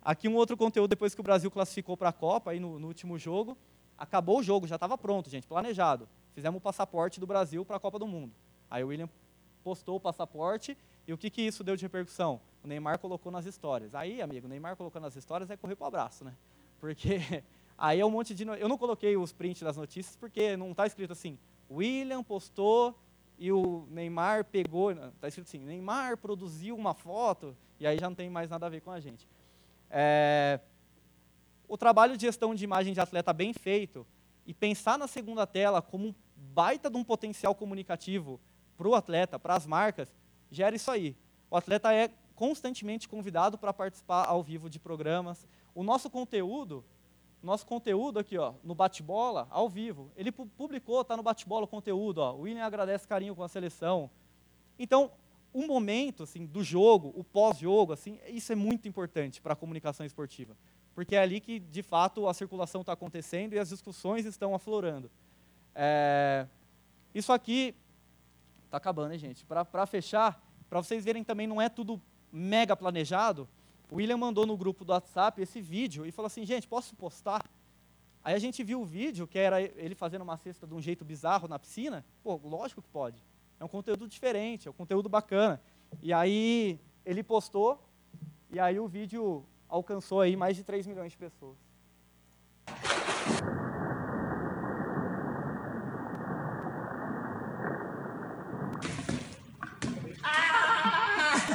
Aqui 0.03 0.29
um 0.29 0.35
outro 0.35 0.55
conteúdo, 0.55 0.91
depois 0.91 1.15
que 1.15 1.21
o 1.23 1.25
Brasil 1.25 1.51
classificou 1.51 1.97
para 1.97 2.11
a 2.11 2.13
Copa, 2.13 2.51
aí 2.51 2.61
no, 2.61 2.79
no, 2.79 2.89
último 2.89 3.19
jogo. 3.19 3.57
Acabou 3.97 4.41
o 4.41 4.43
jogo, 4.43 4.67
já 4.67 4.75
estava 4.75 4.99
pronto, 4.99 5.31
gente, 5.31 5.47
planejado. 5.47 6.07
Fizemos 6.35 6.59
o 6.59 6.61
passaporte 6.61 7.19
do 7.19 7.27
Brasil 7.27 7.65
para 7.65 7.79
a 7.79 7.81
Copa 7.81 7.99
do 7.99 8.07
Mundo. 8.07 8.35
Aí 8.71 8.85
o 8.85 8.89
William 8.89 9.09
postou 9.63 9.97
o 9.97 10.01
passaporte 10.01 10.77
e 11.09 11.13
o 11.15 11.17
que, 11.17 11.31
que 11.31 11.41
isso 11.41 11.65
deu 11.65 11.75
de 11.75 11.85
repercussão? 11.85 12.39
O 12.63 12.69
Neymar 12.69 12.99
colocou 12.99 13.33
nas 13.33 13.47
histórias. 13.47 13.95
Aí, 13.95 14.21
amigo, 14.21 14.47
o 14.47 14.51
Neymar 14.51 14.77
colocou 14.77 15.01
nas 15.01 15.17
histórias 15.17 15.51
é 15.51 15.57
correr 15.57 15.75
para 15.75 15.85
o 15.85 15.89
abraço, 15.89 16.23
né? 16.23 16.35
Porque 16.79 17.43
aí 17.79 17.99
é 17.99 18.05
um 18.05 18.11
monte 18.11 18.35
de. 18.35 18.47
Eu 18.47 18.69
não 18.69 18.77
coloquei 18.77 19.17
os 19.17 19.33
prints 19.33 19.63
das 19.63 19.79
notícias 19.79 20.17
porque 20.17 20.55
não 20.55 20.73
está 20.73 20.87
escrito 20.87 21.13
assim. 21.13 21.39
William 21.71 22.23
postou 22.23 22.95
e 23.39 23.51
o 23.51 23.87
Neymar 23.91 24.45
pegou. 24.45 24.91
Está 24.91 25.29
escrito 25.29 25.47
assim: 25.47 25.61
Neymar 25.61 26.19
produziu 26.19 26.77
uma 26.77 26.93
foto 26.93 27.57
e 27.85 27.87
aí 27.87 27.99
já 27.99 28.09
não 28.09 28.17
tem 28.17 28.31
mais 28.31 28.49
nada 28.49 28.65
a 28.65 28.69
ver 28.71 28.81
com 28.81 28.91
a 28.91 28.99
gente. 28.99 29.29
É, 29.91 30.59
o 31.69 31.77
trabalho 31.77 32.17
de 32.17 32.23
gestão 32.23 32.55
de 32.55 32.65
imagem 32.65 32.95
de 32.95 33.01
atleta 33.01 33.31
bem 33.31 33.53
feito 33.53 34.07
e 34.47 34.55
pensar 34.55 34.99
na 34.99 35.07
segunda 35.07 35.47
tela 35.47 35.83
como 35.83 36.09
um 36.09 36.15
baita 36.35 36.89
de 36.89 36.97
um 36.97 37.05
potencial 37.05 37.55
comunicativo 37.55 38.41
para 38.75 38.89
o 38.89 38.95
atleta, 38.95 39.39
para 39.39 39.55
as 39.55 39.67
marcas, 39.67 40.15
gera 40.51 40.75
isso 40.75 40.91
aí. 40.91 41.15
O 41.51 41.57
atleta 41.57 41.93
é 41.93 42.09
constantemente 42.35 43.07
convidado 43.07 43.59
para 43.59 43.73
participar 43.73 44.25
ao 44.25 44.43
vivo 44.43 44.71
de 44.71 44.81
programas. 44.81 45.47
O 45.75 45.83
nosso 45.83 46.09
conteúdo, 46.09 46.83
nosso 47.43 47.67
conteúdo 47.67 48.19
aqui, 48.19 48.39
ó, 48.39 48.55
no 48.65 48.75
bate-bola, 48.75 49.47
ao 49.51 49.69
vivo, 49.69 50.11
ele 50.17 50.33
publicou, 50.33 51.03
está 51.03 51.19
no 51.19 51.23
bate-bola 51.23 51.65
o 51.65 51.69
conteúdo, 51.69 52.19
ó, 52.19 52.33
o 52.33 52.41
William 52.41 52.65
agradece 52.65 53.07
carinho 53.07 53.37
com 53.37 53.43
a 53.43 53.49
seleção. 53.49 54.11
Então, 54.79 55.13
o 55.55 55.67
momento 55.67 56.25
assim, 56.25 56.45
do 56.45 56.65
jogo, 56.65 57.15
o 57.17 57.23
pós-jogo, 57.23 57.93
assim, 57.93 58.19
isso 58.29 58.53
é 58.53 58.57
muito 58.57 58.89
importante 58.89 59.41
para 59.41 59.53
a 59.53 59.57
comunicação 59.57 60.05
esportiva, 60.05 60.57
porque 60.95 61.15
é 61.15 61.21
ali 61.21 61.41
que, 61.41 61.61
de 61.61 61.83
fato, 61.83 62.29
a 62.29 62.35
circulação 62.35 62.81
está 62.81 62.93
acontecendo 62.93 63.55
e 63.55 63.59
as 63.59 63.69
discussões 63.69 64.27
estão 64.27 64.53
aflorando. 64.53 65.09
É, 65.73 66.47
isso 67.15 67.33
aqui 67.33 67.75
está 68.65 68.79
acabando, 68.79 69.13
hein, 69.13 69.19
gente? 69.19 69.45
Para 69.47 69.87
fechar, 69.87 70.43
para 70.69 70.83
vocês 70.83 71.05
verem 71.05 71.23
também, 71.23 71.47
não 71.47 71.63
é 71.63 71.69
tudo 71.69 72.03
mega 72.33 72.75
planejado. 72.75 73.49
O 73.91 73.97
William 73.97 74.17
mandou 74.17 74.45
no 74.45 74.57
grupo 74.57 74.85
do 74.85 74.91
WhatsApp 74.91 75.41
esse 75.41 75.61
vídeo 75.61 76.05
e 76.05 76.11
falou 76.11 76.27
assim: 76.27 76.45
gente, 76.45 76.67
posso 76.67 76.97
postar? 76.97 77.45
Aí 78.25 78.35
a 78.35 78.39
gente 78.39 78.65
viu 78.65 78.81
o 78.81 78.85
vídeo, 78.85 79.27
que 79.29 79.39
era 79.39 79.63
ele 79.63 79.95
fazendo 79.95 80.23
uma 80.23 80.37
cesta 80.37 80.67
de 80.67 80.75
um 80.75 80.81
jeito 80.81 81.05
bizarro 81.05 81.47
na 81.47 81.59
piscina. 81.59 82.05
Pô, 82.25 82.41
lógico 82.43 82.83
que 82.83 82.89
pode. 82.89 83.23
É 83.65 83.67
um 83.67 83.69
conteúdo 83.69 84.07
diferente, 84.07 84.69
é 84.69 84.71
um 84.71 84.75
conteúdo 84.75 85.09
bacana. 85.09 85.59
E 86.03 86.13
aí 86.13 86.79
ele 87.03 87.23
postou, 87.23 87.83
e 88.51 88.61
aí 88.61 88.79
o 88.79 88.87
vídeo 88.87 89.43
alcançou 89.67 90.21
aí 90.21 90.37
mais 90.37 90.55
de 90.55 90.63
3 90.63 90.87
milhões 90.87 91.13
de 91.13 91.17
pessoas. 91.17 91.57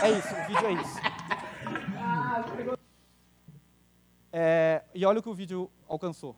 É 0.01 0.09
isso, 0.09 0.33
o 0.33 0.47
vídeo 0.47 0.65
é 0.65 0.73
isso. 0.73 0.99
É, 4.33 4.83
e 4.95 5.05
olha 5.05 5.19
o 5.19 5.21
que 5.21 5.29
o 5.29 5.35
vídeo 5.35 5.69
alcançou. 5.87 6.35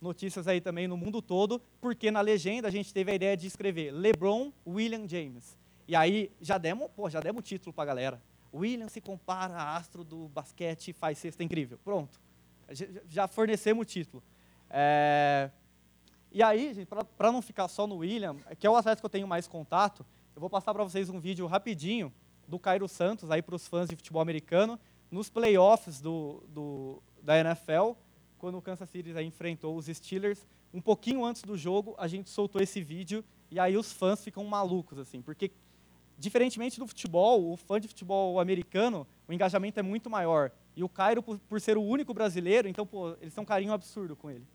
Notícias 0.00 0.46
aí 0.46 0.60
também 0.60 0.86
no 0.86 0.96
mundo 0.96 1.20
todo, 1.20 1.60
porque 1.80 2.10
na 2.10 2.20
legenda 2.20 2.68
a 2.68 2.70
gente 2.70 2.92
teve 2.94 3.10
a 3.10 3.14
ideia 3.14 3.36
de 3.36 3.46
escrever 3.46 3.90
LeBron 3.90 4.52
William 4.66 5.08
James. 5.08 5.56
E 5.88 5.96
aí 5.96 6.30
já 6.40 6.58
demos, 6.58 6.88
pô, 6.94 7.10
já 7.10 7.20
demos 7.20 7.42
título 7.42 7.72
para 7.72 7.82
a 7.82 7.86
galera. 7.86 8.22
William 8.54 8.88
se 8.88 9.00
compara 9.00 9.54
a 9.54 9.76
astro 9.76 10.04
do 10.04 10.28
basquete 10.28 10.92
faz 10.92 11.18
cesta 11.18 11.42
incrível. 11.42 11.78
Pronto. 11.84 12.20
Já 13.08 13.26
fornecemos 13.26 13.82
o 13.82 13.84
título. 13.84 14.22
É, 14.70 15.50
e 16.30 16.42
aí, 16.42 16.86
para 17.16 17.32
não 17.32 17.40
ficar 17.40 17.68
só 17.68 17.86
no 17.86 17.96
William, 17.96 18.36
que 18.58 18.66
é 18.66 18.70
o 18.70 18.76
atleta 18.76 19.00
que 19.00 19.06
eu 19.06 19.10
tenho 19.10 19.26
mais 19.26 19.48
contato, 19.48 20.04
eu 20.36 20.40
vou 20.40 20.50
passar 20.50 20.74
para 20.74 20.84
vocês 20.84 21.08
um 21.08 21.18
vídeo 21.18 21.46
rapidinho 21.46 22.12
do 22.46 22.58
Cairo 22.58 22.86
Santos, 22.86 23.30
aí 23.30 23.42
para 23.42 23.54
os 23.54 23.66
fãs 23.66 23.88
de 23.88 23.96
futebol 23.96 24.20
americano, 24.20 24.78
nos 25.10 25.30
playoffs 25.30 26.00
do, 26.00 26.44
do, 26.48 27.02
da 27.22 27.38
NFL, 27.38 27.92
quando 28.38 28.56
o 28.56 28.62
Kansas 28.62 28.88
City 28.88 29.10
enfrentou 29.22 29.76
os 29.76 29.86
Steelers. 29.86 30.46
Um 30.72 30.80
pouquinho 30.80 31.24
antes 31.24 31.42
do 31.42 31.56
jogo, 31.56 31.94
a 31.98 32.06
gente 32.06 32.30
soltou 32.30 32.62
esse 32.62 32.80
vídeo 32.80 33.24
e 33.50 33.58
aí 33.58 33.76
os 33.76 33.92
fãs 33.92 34.22
ficam 34.22 34.44
malucos, 34.44 34.98
assim, 34.98 35.20
porque, 35.20 35.50
diferentemente 36.18 36.78
do 36.78 36.86
futebol, 36.86 37.52
o 37.52 37.56
fã 37.56 37.80
de 37.80 37.88
futebol 37.88 38.38
americano, 38.38 39.06
o 39.26 39.32
engajamento 39.32 39.80
é 39.80 39.82
muito 39.82 40.08
maior. 40.08 40.50
E 40.76 40.84
o 40.84 40.88
Cairo, 40.88 41.22
por, 41.22 41.38
por 41.38 41.60
ser 41.60 41.76
o 41.76 41.82
único 41.82 42.14
brasileiro, 42.14 42.68
então, 42.68 42.86
pô, 42.86 43.16
eles 43.20 43.34
têm 43.34 43.42
um 43.42 43.46
carinho 43.46 43.72
absurdo 43.72 44.14
com 44.14 44.30
ele. 44.30 44.46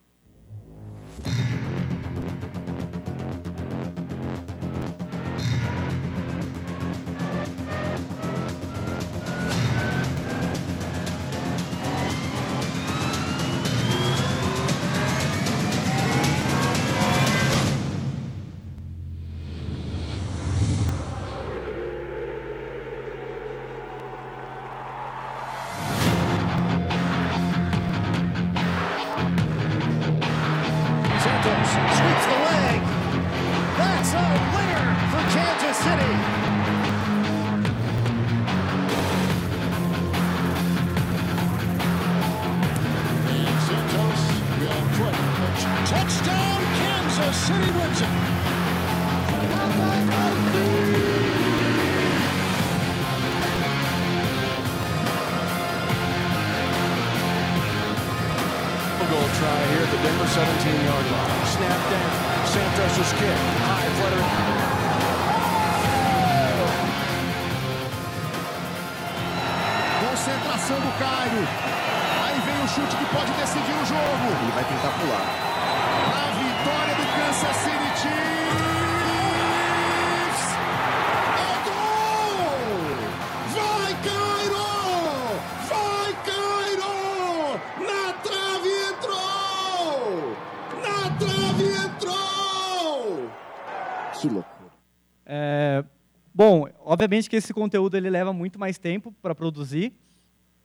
Obviamente 97.03 97.29
que 97.29 97.35
esse 97.35 97.53
conteúdo 97.53 97.95
ele 97.97 98.09
leva 98.09 98.31
muito 98.33 98.57
mais 98.59 98.77
tempo 98.77 99.11
para 99.21 99.35
produzir. 99.35 99.93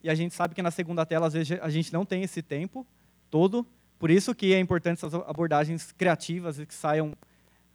E 0.03 0.09
a 0.09 0.15
gente 0.15 0.35
sabe 0.35 0.55
que 0.55 0.63
na 0.63 0.71
segunda 0.71 1.05
tela, 1.05 1.27
às 1.27 1.33
vezes, 1.33 1.59
a 1.61 1.69
gente 1.69 1.93
não 1.93 2.05
tem 2.05 2.23
esse 2.23 2.41
tempo 2.43 2.87
todo. 3.31 3.67
Por 3.99 4.11
isso 4.11 4.35
que 4.35 4.55
é 4.55 4.61
importante 4.61 4.99
essas 5.05 5.15
abordagens 5.15 5.93
criativas 5.93 6.59
e 6.59 6.67
que 6.67 6.75
saiam 6.75 7.13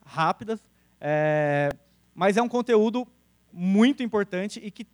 rápidas. 0.05 0.64
É, 1.01 1.70
mas 2.16 2.38
é 2.38 2.41
um 2.41 2.47
conteúdo 2.47 3.05
muito 3.51 4.01
importante 4.01 4.59
e 4.64 4.72
que 4.72 4.88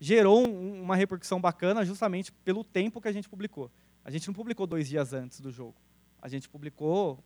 gerou 0.00 0.46
um- 0.46 0.82
uma 0.82 0.96
repercussão 0.96 1.40
bacana 1.40 1.84
justamente 1.84 2.32
pelo 2.44 2.64
tempo 2.64 3.00
que 3.00 3.06
a 3.06 3.12
gente 3.12 3.28
publicou. 3.28 3.70
A 4.04 4.10
gente 4.10 4.26
não 4.26 4.34
publicou 4.34 4.66
dois 4.66 4.88
dias 4.88 5.12
antes 5.12 5.40
do 5.40 5.52
jogo. 5.52 5.76
A 6.20 6.28
gente 6.28 6.48
publicou 6.48 7.22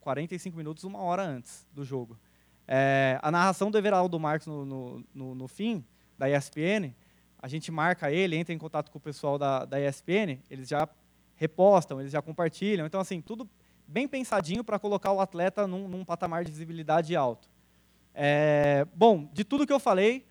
45 0.00 0.56
minutos, 0.56 0.84
uma 0.84 1.00
hora 1.00 1.22
antes 1.24 1.66
do 1.72 1.84
jogo. 1.84 2.16
É, 2.70 3.18
a 3.22 3.30
narração 3.30 3.70
do 3.70 3.78
Everaldo 3.78 4.20
Marques 4.20 4.46
no, 4.46 4.64
no, 4.64 5.04
no, 5.14 5.34
no 5.34 5.48
fim, 5.48 5.82
da 6.18 6.28
ESPN, 6.28 6.94
a 7.40 7.48
gente 7.48 7.72
marca 7.72 8.12
ele, 8.12 8.36
entra 8.36 8.52
em 8.52 8.58
contato 8.58 8.90
com 8.90 8.98
o 8.98 9.00
pessoal 9.00 9.38
da, 9.38 9.64
da 9.64 9.80
ESPN, 9.80 10.38
eles 10.50 10.68
já 10.68 10.86
repostam, 11.34 12.00
eles 12.00 12.12
já 12.12 12.20
compartilham. 12.20 12.84
Então, 12.84 13.00
assim, 13.00 13.20
tudo 13.22 13.48
bem 13.86 14.06
pensadinho 14.06 14.62
para 14.62 14.78
colocar 14.78 15.12
o 15.12 15.20
atleta 15.20 15.66
num, 15.66 15.88
num 15.88 16.04
patamar 16.04 16.44
de 16.44 16.50
visibilidade 16.50 17.16
alto. 17.16 17.48
É, 18.12 18.86
bom, 18.94 19.28
de 19.32 19.44
tudo 19.44 19.66
que 19.66 19.72
eu 19.72 19.80
falei, 19.80 20.26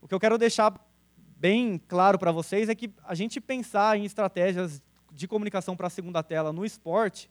o 0.00 0.06
que 0.06 0.14
eu 0.14 0.20
quero 0.20 0.38
deixar 0.38 0.74
bem 1.16 1.80
claro 1.88 2.18
para 2.18 2.30
vocês 2.30 2.68
é 2.68 2.74
que 2.74 2.92
a 3.02 3.14
gente 3.14 3.40
pensar 3.40 3.98
em 3.98 4.04
estratégias 4.04 4.82
de 5.10 5.26
comunicação 5.26 5.74
para 5.74 5.86
a 5.86 5.90
segunda 5.90 6.22
tela 6.22 6.52
no 6.52 6.64
esporte, 6.64 7.30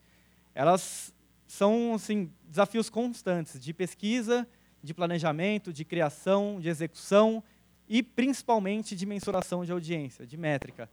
elas 0.53 1.13
são 1.49 1.95
assim, 1.95 2.31
desafios 2.47 2.91
constantes 2.91 3.59
de 3.59 3.73
pesquisa, 3.73 4.47
de 4.83 4.93
planejamento, 4.93 5.73
de 5.73 5.83
criação, 5.83 6.59
de 6.61 6.69
execução 6.69 7.43
e 7.87 8.03
principalmente 8.03 8.95
de 8.95 9.03
mensuração 9.03 9.65
de 9.65 9.71
audiência, 9.71 10.27
de 10.27 10.37
métrica. 10.37 10.87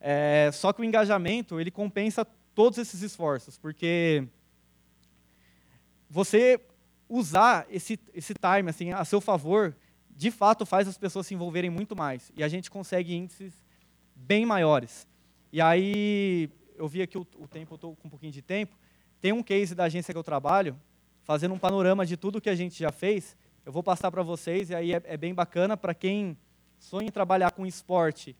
É, 0.00 0.48
só 0.50 0.72
que 0.72 0.80
o 0.80 0.84
engajamento 0.84 1.60
ele 1.60 1.70
compensa 1.70 2.24
todos 2.54 2.78
esses 2.78 3.02
esforços, 3.02 3.58
porque 3.58 4.26
você 6.08 6.58
usar 7.06 7.66
esse, 7.68 8.00
esse 8.14 8.32
time 8.32 8.70
assim, 8.70 8.92
a 8.92 9.04
seu 9.04 9.20
favor, 9.20 9.76
de 10.10 10.30
fato 10.30 10.64
faz 10.64 10.88
as 10.88 10.96
pessoas 10.96 11.26
se 11.26 11.34
envolverem 11.34 11.68
muito 11.68 11.94
mais. 11.94 12.32
E 12.34 12.42
a 12.42 12.48
gente 12.48 12.70
consegue 12.70 13.14
índices 13.14 13.52
bem 14.16 14.46
maiores. 14.46 15.06
E 15.52 15.60
aí, 15.60 16.48
eu 16.76 16.88
vi 16.88 17.02
aqui 17.02 17.18
o, 17.18 17.26
o 17.36 17.46
tempo, 17.46 17.74
estou 17.74 17.94
com 17.94 18.08
um 18.08 18.10
pouquinho 18.10 18.32
de 18.32 18.40
tempo. 18.40 18.74
Tem 19.20 19.32
um 19.32 19.42
case 19.42 19.74
da 19.74 19.84
agência 19.84 20.14
que 20.14 20.18
eu 20.18 20.22
trabalho, 20.22 20.78
fazendo 21.22 21.52
um 21.54 21.58
panorama 21.58 22.06
de 22.06 22.16
tudo 22.16 22.40
que 22.40 22.48
a 22.48 22.54
gente 22.54 22.78
já 22.78 22.92
fez. 22.92 23.36
Eu 23.66 23.72
vou 23.72 23.82
passar 23.82 24.10
para 24.10 24.22
vocês, 24.22 24.70
e 24.70 24.74
aí 24.74 24.92
é, 24.92 25.02
é 25.04 25.16
bem 25.16 25.34
bacana 25.34 25.76
para 25.76 25.92
quem 25.92 26.38
sonha 26.78 27.08
em 27.08 27.10
trabalhar 27.10 27.50
com 27.50 27.66
esporte 27.66 28.36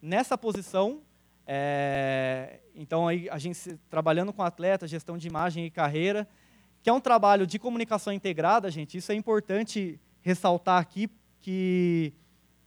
nessa 0.00 0.38
posição. 0.38 1.02
é, 1.46 2.60
então, 2.74 3.08
aí, 3.08 3.28
a 3.30 3.38
gente 3.38 3.78
trabalhando 3.90 4.32
com 4.32 4.42
atleta, 4.42 4.86
gestão 4.86 5.18
de 5.18 5.26
imagem 5.26 5.66
e 5.66 5.70
carreira, 5.70 6.26
que 6.82 6.88
é 6.88 6.92
um 6.92 7.00
trabalho 7.00 7.46
de 7.46 7.58
comunicação 7.58 8.12
integrada, 8.12 8.70
gente. 8.70 8.96
Isso 8.96 9.12
é 9.12 9.14
importante 9.14 10.00
ressaltar 10.20 10.80
aqui, 10.80 11.10
que 11.40 12.12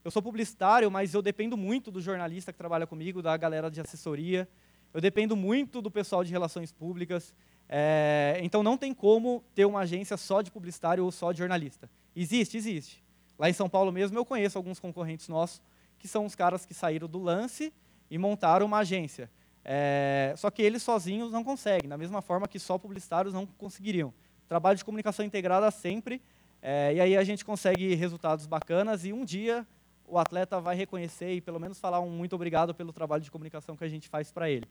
eu 0.03 0.11
sou 0.11 0.21
publicitário, 0.21 0.91
mas 0.91 1.13
eu 1.13 1.21
dependo 1.21 1.57
muito 1.57 1.89
do 1.89 1.99
jornalista 1.99 2.51
que 2.51 2.57
trabalha 2.57 2.85
comigo, 2.85 3.21
da 3.21 3.35
galera 3.35 3.71
de 3.71 3.81
assessoria. 3.81 4.47
Eu 4.95 5.01
dependo 5.01 5.35
muito 5.35 5.81
do 5.81 5.91
pessoal 5.91 6.23
de 6.23 6.31
relações 6.31 6.71
públicas. 6.71 7.35
É, 7.67 8.39
então 8.41 8.63
não 8.63 8.77
tem 8.77 8.93
como 8.93 9.43
ter 9.53 9.65
uma 9.65 9.81
agência 9.81 10.15
só 10.15 10.41
de 10.41 10.49
publicitário 10.49 11.03
ou 11.03 11.11
só 11.11 11.33
de 11.33 11.39
jornalista. 11.39 11.89
Existe, 12.15 12.55
existe. 12.55 13.03
Lá 13.37 13.49
em 13.49 13.53
São 13.53 13.67
Paulo 13.67 13.91
mesmo 13.91 14.17
eu 14.17 14.23
conheço 14.23 14.57
alguns 14.57 14.79
concorrentes 14.79 15.27
nossos 15.27 15.61
que 15.99 16.07
são 16.07 16.25
os 16.25 16.33
caras 16.33 16.65
que 16.65 16.73
saíram 16.73 17.09
do 17.09 17.21
lance 17.21 17.73
e 18.09 18.17
montaram 18.17 18.65
uma 18.65 18.77
agência. 18.77 19.29
É, 19.65 20.33
só 20.37 20.49
que 20.49 20.61
eles 20.61 20.81
sozinhos 20.81 21.29
não 21.29 21.43
conseguem, 21.43 21.89
da 21.89 21.97
mesma 21.97 22.21
forma 22.21 22.47
que 22.47 22.57
só 22.57 22.77
publicitários 22.77 23.33
não 23.33 23.45
conseguiriam. 23.45 24.13
Trabalho 24.47 24.77
de 24.77 24.85
comunicação 24.85 25.25
integrada 25.25 25.69
sempre, 25.71 26.21
é, 26.61 26.93
e 26.93 27.01
aí 27.01 27.17
a 27.17 27.23
gente 27.25 27.43
consegue 27.43 27.95
resultados 27.95 28.45
bacanas 28.45 29.03
e 29.03 29.11
um 29.11 29.25
dia 29.25 29.67
o 30.07 30.17
atleta 30.17 30.59
vai 30.59 30.75
reconhecer 30.75 31.33
e 31.33 31.41
pelo 31.41 31.59
menos 31.59 31.79
falar 31.79 31.99
um 31.99 32.09
muito 32.09 32.33
obrigado 32.35 32.73
pelo 32.73 32.93
trabalho 32.93 33.23
de 33.23 33.31
comunicação 33.31 33.75
que 33.75 33.83
a 33.83 33.89
gente 33.89 34.07
faz 34.07 34.31
para 34.31 34.49
ele. 34.49 34.65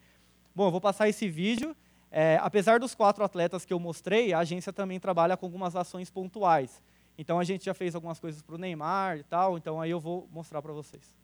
Bom, 0.54 0.66
eu 0.66 0.70
vou 0.70 0.80
passar 0.80 1.08
esse 1.08 1.28
vídeo. 1.28 1.76
É, 2.10 2.38
apesar 2.40 2.78
dos 2.78 2.94
quatro 2.94 3.24
atletas 3.24 3.64
que 3.64 3.72
eu 3.72 3.80
mostrei, 3.80 4.32
a 4.32 4.38
agência 4.38 4.72
também 4.72 5.00
trabalha 5.00 5.36
com 5.36 5.46
algumas 5.46 5.74
ações 5.74 6.10
pontuais. 6.10 6.80
Então 7.18 7.38
a 7.38 7.44
gente 7.44 7.64
já 7.64 7.74
fez 7.74 7.94
algumas 7.94 8.20
coisas 8.20 8.40
para 8.40 8.54
o 8.54 8.58
Neymar 8.58 9.18
e 9.18 9.24
tal, 9.24 9.56
então 9.56 9.80
aí 9.80 9.90
eu 9.90 10.00
vou 10.00 10.28
mostrar 10.32 10.62
para 10.62 10.72
vocês. 10.72 11.14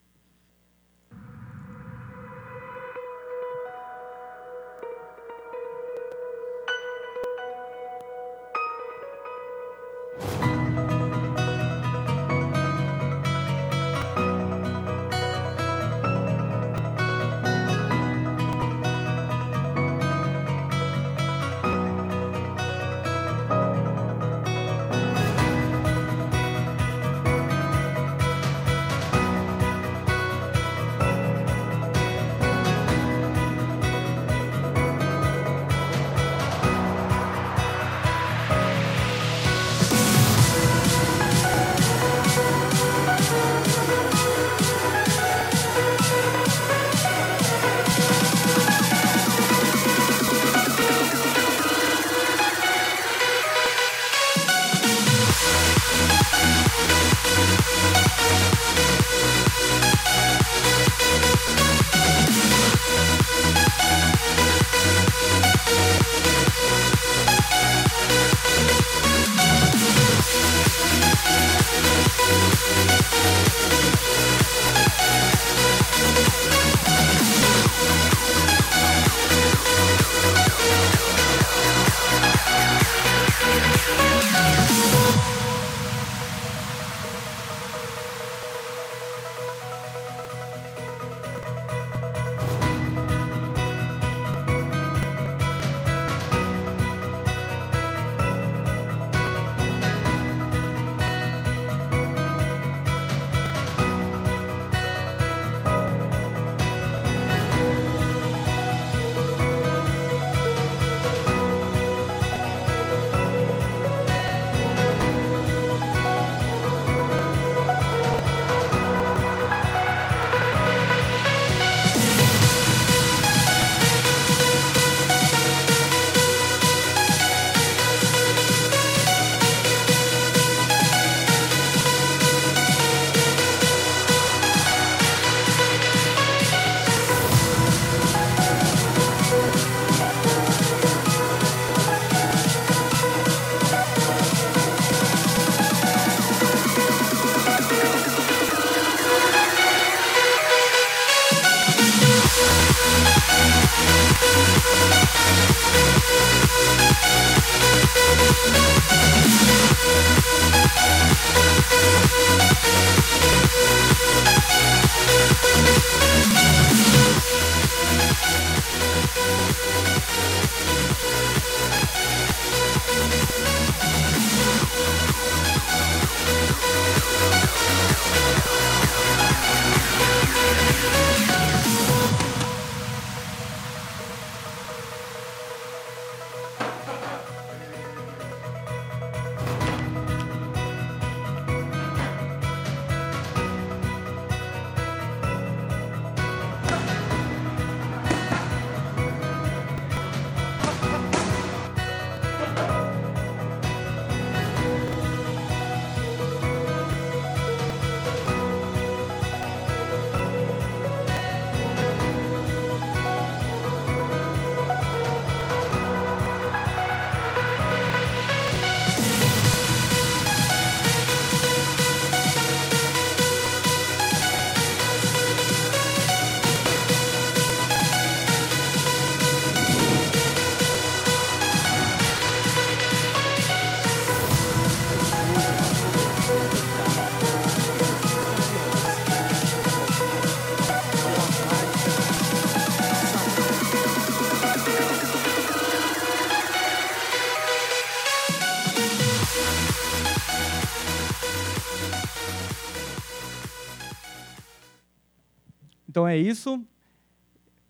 É 256.10 256.16
isso. 256.16 256.64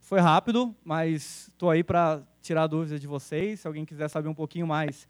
Foi 0.00 0.18
rápido, 0.18 0.74
mas 0.84 1.48
estou 1.48 1.70
aí 1.70 1.84
para 1.84 2.22
tirar 2.42 2.66
dúvidas 2.66 3.00
de 3.00 3.06
vocês. 3.06 3.60
Se 3.60 3.66
alguém 3.66 3.84
quiser 3.84 4.08
saber 4.08 4.28
um 4.28 4.34
pouquinho 4.34 4.66
mais, 4.66 5.06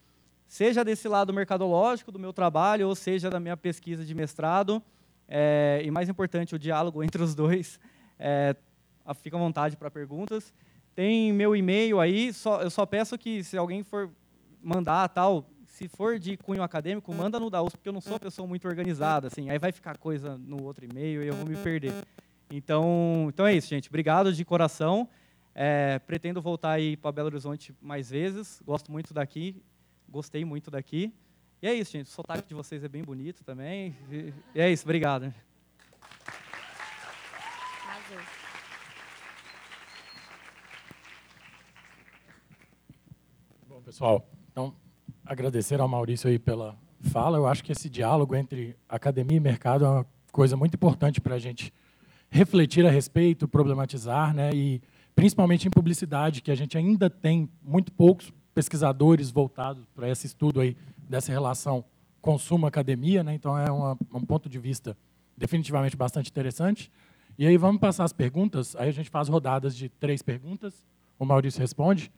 seja 0.46 0.84
desse 0.84 1.08
lado 1.08 1.32
mercadológico 1.32 2.12
do 2.12 2.18
meu 2.18 2.32
trabalho, 2.32 2.88
ou 2.88 2.94
seja 2.94 3.30
da 3.30 3.40
minha 3.40 3.56
pesquisa 3.56 4.04
de 4.04 4.14
mestrado, 4.14 4.82
é, 5.28 5.80
e 5.84 5.90
mais 5.90 6.08
importante, 6.08 6.54
o 6.54 6.58
diálogo 6.58 7.02
entre 7.04 7.22
os 7.22 7.34
dois, 7.34 7.78
é, 8.18 8.54
fica 9.22 9.36
à 9.36 9.40
vontade 9.40 9.76
para 9.76 9.90
perguntas. 9.90 10.52
Tem 10.94 11.32
meu 11.32 11.54
e-mail 11.54 12.00
aí, 12.00 12.32
só, 12.32 12.60
eu 12.60 12.70
só 12.70 12.84
peço 12.84 13.16
que 13.16 13.44
se 13.44 13.56
alguém 13.56 13.82
for 13.82 14.10
mandar 14.60 15.08
tal, 15.08 15.46
se 15.64 15.88
for 15.88 16.18
de 16.18 16.36
cunho 16.36 16.62
acadêmico, 16.62 17.14
manda 17.14 17.40
no 17.40 17.48
da 17.48 17.62
USP, 17.62 17.78
porque 17.78 17.88
eu 17.88 17.92
não 17.92 18.00
sou 18.00 18.14
uma 18.14 18.20
pessoa 18.20 18.46
muito 18.46 18.68
organizada, 18.68 19.28
assim, 19.28 19.48
aí 19.48 19.58
vai 19.58 19.72
ficar 19.72 19.96
coisa 19.96 20.36
no 20.36 20.62
outro 20.62 20.84
e-mail 20.84 21.22
e 21.22 21.28
eu 21.28 21.34
vou 21.34 21.46
me 21.46 21.56
perder. 21.56 21.94
Então, 22.50 23.26
então 23.28 23.46
é 23.46 23.54
isso, 23.54 23.68
gente. 23.68 23.88
Obrigado 23.88 24.32
de 24.32 24.44
coração. 24.44 25.08
É, 25.54 26.00
pretendo 26.00 26.42
voltar 26.42 26.72
aí 26.72 26.96
para 26.96 27.12
Belo 27.12 27.26
Horizonte 27.26 27.72
mais 27.80 28.10
vezes. 28.10 28.60
Gosto 28.66 28.90
muito 28.90 29.14
daqui. 29.14 29.62
Gostei 30.08 30.44
muito 30.44 30.70
daqui. 30.70 31.14
E 31.62 31.68
é 31.68 31.74
isso, 31.74 31.92
gente. 31.92 32.06
O 32.06 32.10
sotaque 32.10 32.48
de 32.48 32.54
vocês 32.54 32.82
é 32.82 32.88
bem 32.88 33.04
bonito 33.04 33.44
também. 33.44 33.94
E 34.10 34.60
é 34.60 34.70
isso. 34.70 34.84
Obrigado. 34.84 35.32
Bom, 43.68 43.80
pessoal, 43.82 44.28
então, 44.50 44.74
agradecer 45.24 45.80
ao 45.80 45.86
Maurício 45.86 46.28
aí 46.28 46.38
pela 46.38 46.76
fala. 47.12 47.38
Eu 47.38 47.46
acho 47.46 47.62
que 47.62 47.70
esse 47.70 47.88
diálogo 47.88 48.34
entre 48.34 48.76
academia 48.88 49.36
e 49.36 49.40
mercado 49.40 49.84
é 49.84 49.88
uma 49.88 50.06
coisa 50.32 50.56
muito 50.56 50.74
importante 50.74 51.20
para 51.20 51.36
a 51.36 51.38
gente 51.38 51.72
refletir 52.30 52.86
a 52.86 52.90
respeito, 52.90 53.48
problematizar, 53.48 54.32
né? 54.32 54.50
E 54.54 54.80
principalmente 55.14 55.66
em 55.66 55.70
publicidade, 55.70 56.40
que 56.40 56.50
a 56.50 56.54
gente 56.54 56.78
ainda 56.78 57.10
tem 57.10 57.48
muito 57.62 57.92
poucos 57.92 58.32
pesquisadores 58.54 59.30
voltados 59.30 59.84
para 59.94 60.08
esse 60.08 60.26
estudo 60.26 60.60
aí 60.60 60.76
dessa 61.08 61.32
relação 61.32 61.84
consumo-academia, 62.20 63.24
né? 63.24 63.34
Então 63.34 63.58
é 63.58 63.70
uma, 63.70 63.98
um 64.14 64.24
ponto 64.24 64.48
de 64.48 64.58
vista 64.58 64.96
definitivamente 65.36 65.96
bastante 65.96 66.30
interessante. 66.30 66.90
E 67.38 67.46
aí 67.46 67.56
vamos 67.56 67.80
passar 67.80 68.04
as 68.04 68.12
perguntas. 68.12 68.76
Aí 68.76 68.88
a 68.88 68.92
gente 68.92 69.10
faz 69.10 69.28
rodadas 69.28 69.74
de 69.74 69.88
três 69.88 70.22
perguntas. 70.22 70.84
O 71.18 71.24
Maurício 71.24 71.60
responde. 71.60 72.12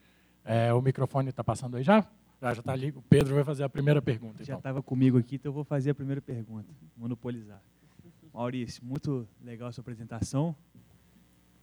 É, 0.45 0.73
o 0.75 0.83
microfone 0.83 1.31
está 1.31 1.45
passando 1.45 1.77
aí 1.77 1.83
já? 1.83 2.05
Já 2.41 2.53
está 2.53 2.73
ali. 2.73 2.91
O 2.91 3.03
Pedro 3.03 3.37
vai 3.37 3.45
fazer 3.45 3.63
a 3.63 3.69
primeira 3.69 4.03
pergunta. 4.03 4.39
Já 4.39 4.55
então. 4.55 4.59
estava 4.59 4.83
comigo 4.83 5.17
aqui, 5.17 5.37
então 5.37 5.51
eu 5.51 5.55
vou 5.55 5.65
fazer 5.65 5.91
a 5.91 5.95
primeira 5.95 6.21
pergunta. 6.21 6.69
Monopolizar. 6.97 7.63
Maurício, 8.33 8.83
muito 8.85 9.29
legal 9.43 9.69
a 9.69 9.73
sua 9.73 9.83
apresentação. 9.83 10.57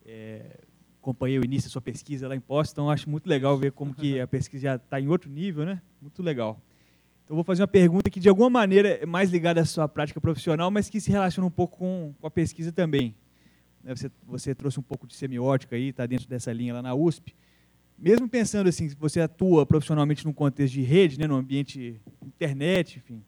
É, 0.05 0.59
acompanhei 1.01 1.39
o 1.39 1.43
início 1.43 1.69
da 1.69 1.71
sua 1.71 1.81
pesquisa 1.81 2.27
lá 2.27 2.35
em 2.35 2.39
Poços, 2.39 2.73
então 2.73 2.89
acho 2.89 3.09
muito 3.09 3.27
legal 3.27 3.57
ver 3.57 3.71
como 3.71 3.93
que 3.93 4.19
a 4.19 4.27
pesquisa 4.27 4.63
já 4.63 4.75
está 4.75 4.99
em 4.99 5.07
outro 5.07 5.29
nível, 5.29 5.65
né? 5.65 5.81
Muito 6.01 6.21
legal. 6.21 6.61
Então 7.25 7.35
vou 7.35 7.43
fazer 7.43 7.61
uma 7.61 7.67
pergunta 7.67 8.09
que 8.09 8.19
de 8.19 8.29
alguma 8.29 8.49
maneira 8.49 8.89
é 8.89 9.05
mais 9.05 9.29
ligada 9.29 9.61
à 9.61 9.65
sua 9.65 9.87
prática 9.87 10.19
profissional, 10.19 10.69
mas 10.69 10.89
que 10.89 10.99
se 10.99 11.11
relaciona 11.11 11.47
um 11.47 11.51
pouco 11.51 11.77
com, 11.77 12.13
com 12.19 12.27
a 12.27 12.31
pesquisa 12.31 12.71
também. 12.71 13.15
Né, 13.83 13.95
você, 13.95 14.11
você, 14.25 14.55
trouxe 14.55 14.79
um 14.79 14.83
pouco 14.83 15.07
de 15.07 15.15
semiótica 15.15 15.75
aí, 15.75 15.89
está 15.89 16.05
dentro 16.05 16.27
dessa 16.27 16.51
linha 16.51 16.73
lá 16.73 16.81
na 16.81 16.93
USP. 16.93 17.35
Mesmo 17.97 18.27
pensando 18.27 18.67
assim, 18.67 18.89
você 18.99 19.21
atua 19.21 19.65
profissionalmente 19.65 20.25
num 20.25 20.33
contexto 20.33 20.73
de 20.73 20.81
rede, 20.81 21.19
né, 21.19 21.27
no 21.27 21.35
ambiente 21.35 22.01
internet, 22.25 22.97
enfim, 22.97 23.23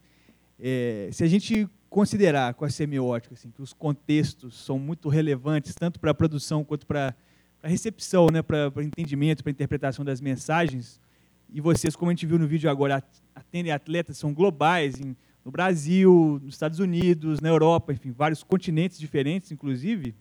é, 0.59 1.09
se 1.11 1.23
a 1.23 1.27
gente 1.27 1.69
considerar 1.91 2.53
com 2.53 2.63
a 2.63 2.69
semiótica 2.69 3.33
assim, 3.33 3.51
que 3.51 3.61
os 3.61 3.73
contextos 3.73 4.63
são 4.63 4.79
muito 4.79 5.09
relevantes, 5.09 5.75
tanto 5.75 5.99
para 5.99 6.11
a 6.11 6.13
produção 6.13 6.63
quanto 6.63 6.87
para 6.87 7.13
a 7.61 7.67
recepção, 7.67 8.27
né, 8.31 8.41
para 8.41 8.71
o 8.73 8.81
entendimento, 8.81 9.43
para 9.43 9.49
a 9.49 9.51
interpretação 9.51 10.05
das 10.05 10.21
mensagens, 10.21 11.01
e 11.49 11.59
vocês, 11.59 11.93
como 11.93 12.09
a 12.09 12.13
gente 12.13 12.25
viu 12.25 12.39
no 12.39 12.47
vídeo 12.47 12.69
agora, 12.69 13.03
atendem 13.35 13.73
atletas, 13.73 14.17
são 14.17 14.33
globais, 14.33 15.01
em, 15.01 15.17
no 15.43 15.51
Brasil, 15.51 16.39
nos 16.41 16.53
Estados 16.53 16.79
Unidos, 16.79 17.41
na 17.41 17.49
Europa, 17.49 17.91
enfim, 17.91 18.11
vários 18.11 18.41
continentes 18.41 18.97
diferentes, 18.97 19.51
inclusive, 19.51 20.15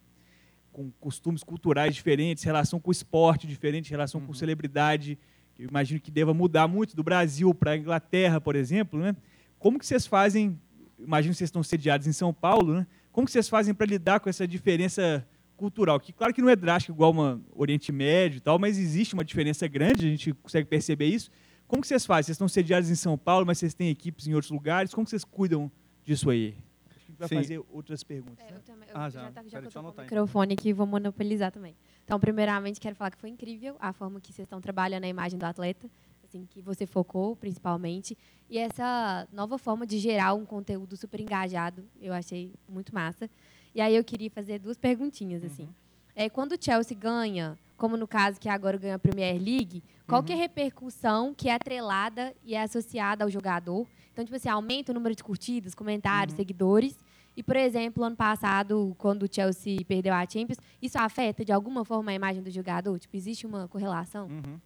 com 0.73 0.91
costumes 0.99 1.45
culturais 1.45 1.95
diferentes, 1.95 2.43
relação 2.43 2.81
com 2.81 2.91
o 2.91 2.93
esporte 2.93 3.47
diferente, 3.47 3.93
relação 3.93 4.21
uhum. 4.21 4.27
com 4.27 4.35
celebridade, 4.35 5.17
que 5.55 5.63
eu 5.63 5.69
imagino 5.69 6.01
que 6.01 6.11
deva 6.11 6.35
mudar 6.35 6.67
muito 6.67 6.97
do 6.97 7.05
Brasil 7.05 7.55
para 7.55 7.73
a 7.73 7.77
Inglaterra, 7.77 8.41
por 8.41 8.57
exemplo, 8.57 8.99
né? 8.99 9.15
Como 9.57 9.79
que 9.79 9.87
vocês 9.87 10.05
fazem 10.05 10.59
imagino 11.03 11.33
que 11.33 11.39
vocês 11.39 11.49
estão 11.49 11.63
sediados 11.63 12.07
em 12.07 12.13
São 12.13 12.33
Paulo, 12.33 12.75
né? 12.75 12.87
Como 13.13 13.27
que 13.27 13.33
vocês 13.33 13.49
fazem 13.49 13.75
para 13.75 13.87
lidar 13.87 14.21
com 14.21 14.29
essa 14.29 14.47
diferença 14.47 15.27
cultural? 15.57 15.99
Que 15.99 16.13
claro 16.13 16.33
que 16.33 16.41
não 16.41 16.49
é 16.49 16.57
drástico 16.57 16.93
igual 16.93 17.11
uma 17.11 17.41
Oriente 17.55 17.93
Médio 17.93 18.39
e 18.39 18.41
tal, 18.41 18.59
mas 18.59 18.79
existe 18.79 19.15
uma 19.15 19.25
diferença 19.25 19.67
grande, 19.67 20.07
a 20.07 20.11
gente 20.11 20.33
consegue 20.35 20.69
perceber 20.69 21.07
isso. 21.07 21.31
Como 21.67 21.83
que 21.83 21.89
vocês 21.89 22.05
fazem? 22.05 22.25
Vocês 22.25 22.35
estão 22.35 22.49
sediados 22.49 22.91
em 22.91 22.95
São 22.95 23.17
Paulo, 23.17 23.47
mas 23.47 23.59
vocês 23.59 23.75
têm 23.75 23.91
equipes 23.91 24.27
em 24.27 24.35
outros 24.35 24.51
lugares. 24.51 24.93
Como 24.93 25.05
que 25.05 25.11
vocês 25.11 25.25
cuidam 25.25 25.71
disso 26.03 26.29
aí? 26.29 26.57
Acho 26.89 26.99
que 26.99 27.05
a 27.05 27.11
gente 27.11 27.19
vai 27.19 27.29
Sim. 27.29 27.35
fazer 27.37 27.63
outras 27.71 28.03
perguntas. 28.03 28.45
É, 28.45 28.51
né? 28.51 28.57
eu 28.57 28.63
também, 28.63 28.89
eu 28.89 28.97
ah, 28.97 29.09
já, 29.09 29.21
já, 29.21 29.31
tá, 29.31 29.43
já 29.47 29.81
o 29.81 29.95
microfone 30.03 30.55
aqui, 30.55 30.73
vou 30.73 30.87
monopolizar 30.87 31.53
também. 31.53 31.77
Então, 32.05 32.19
primeiramente, 32.19 32.81
quero 32.81 32.97
falar 32.97 33.13
que 33.13 33.19
foi 33.19 33.31
incrível 33.31 33.77
a 33.79 33.93
forma 33.93 34.21
que 34.21 34.33
vocês 34.33 34.47
estão 34.47 34.61
trabalhando 34.61 35.05
a 35.05 35.09
imagem 35.09 35.39
do 35.39 35.45
atleta 35.45 35.89
assim, 36.31 36.47
que 36.49 36.63
você 36.63 36.87
focou, 36.87 37.35
principalmente. 37.35 38.17
E 38.49 38.57
essa 38.57 39.27
nova 39.33 39.59
forma 39.59 39.87
de 39.87 39.99
gerar 39.99 40.35
um 40.35 40.47
conteúdo 40.47 40.97
super 40.97 41.21
engajado, 41.21 41.85
eu 42.01 42.13
achei 42.13 42.53
muito 42.69 42.95
massa. 42.95 43.29
E 43.75 43.81
aí 43.81 43.95
eu 43.95 44.05
queria 44.05 44.31
fazer 44.31 44.59
duas 44.59 44.79
perguntinhas, 44.79 45.45
assim. 45.45 45.65
Uhum. 45.65 45.75
É, 46.15 46.29
quando 46.29 46.53
o 46.53 46.59
Chelsea 46.61 46.97
ganha, 46.97 47.59
como 47.77 47.97
no 47.97 48.07
caso 48.07 48.41
que 48.41 48.49
agora 48.49 48.77
ganha 48.77 48.95
a 48.95 48.99
Premier 48.99 49.41
League, 49.41 49.83
qual 50.07 50.21
uhum. 50.21 50.27
que 50.27 50.33
é 50.33 50.35
a 50.35 50.39
uhum. 50.39 50.43
repercussão 50.43 51.35
que 51.35 51.49
é 51.49 51.55
atrelada 51.55 52.35
e 52.45 52.55
é 52.55 52.63
associada 52.63 53.25
ao 53.25 53.31
jogador? 53.31 53.87
Então, 54.13 54.25
tipo 54.25 54.37
assim, 54.37 54.49
aumenta 54.49 54.93
o 54.93 54.95
número 54.95 55.15
de 55.15 55.23
curtidas, 55.23 55.75
comentários, 55.75 56.33
uhum. 56.33 56.37
seguidores. 56.37 56.97
E, 57.37 57.43
por 57.43 57.57
exemplo, 57.57 58.03
ano 58.03 58.17
passado, 58.17 58.95
quando 58.99 59.23
o 59.23 59.29
Chelsea 59.33 59.79
perdeu 59.87 60.13
a 60.13 60.27
Champions, 60.29 60.59
isso 60.83 60.99
afeta 60.99 61.45
de 61.45 61.53
alguma 61.53 61.85
forma 61.85 62.11
a 62.11 62.15
imagem 62.15 62.43
do 62.43 62.51
jogador? 62.51 62.99
Tipo, 62.99 63.17
existe 63.17 63.47
uma 63.47 63.69
correlação? 63.69 64.27
Uhum. 64.27 64.61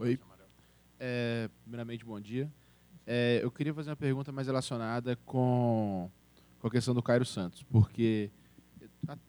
Oi. 0.00 0.18
É, 0.98 1.50
primeiramente, 1.62 2.06
bom 2.06 2.18
dia. 2.18 2.50
É, 3.06 3.40
eu 3.42 3.50
queria 3.50 3.74
fazer 3.74 3.90
uma 3.90 3.96
pergunta 3.96 4.32
mais 4.32 4.46
relacionada 4.46 5.14
com, 5.26 6.10
com 6.58 6.66
a 6.66 6.70
questão 6.70 6.94
do 6.94 7.02
Cairo 7.02 7.26
Santos, 7.26 7.62
porque 7.64 8.30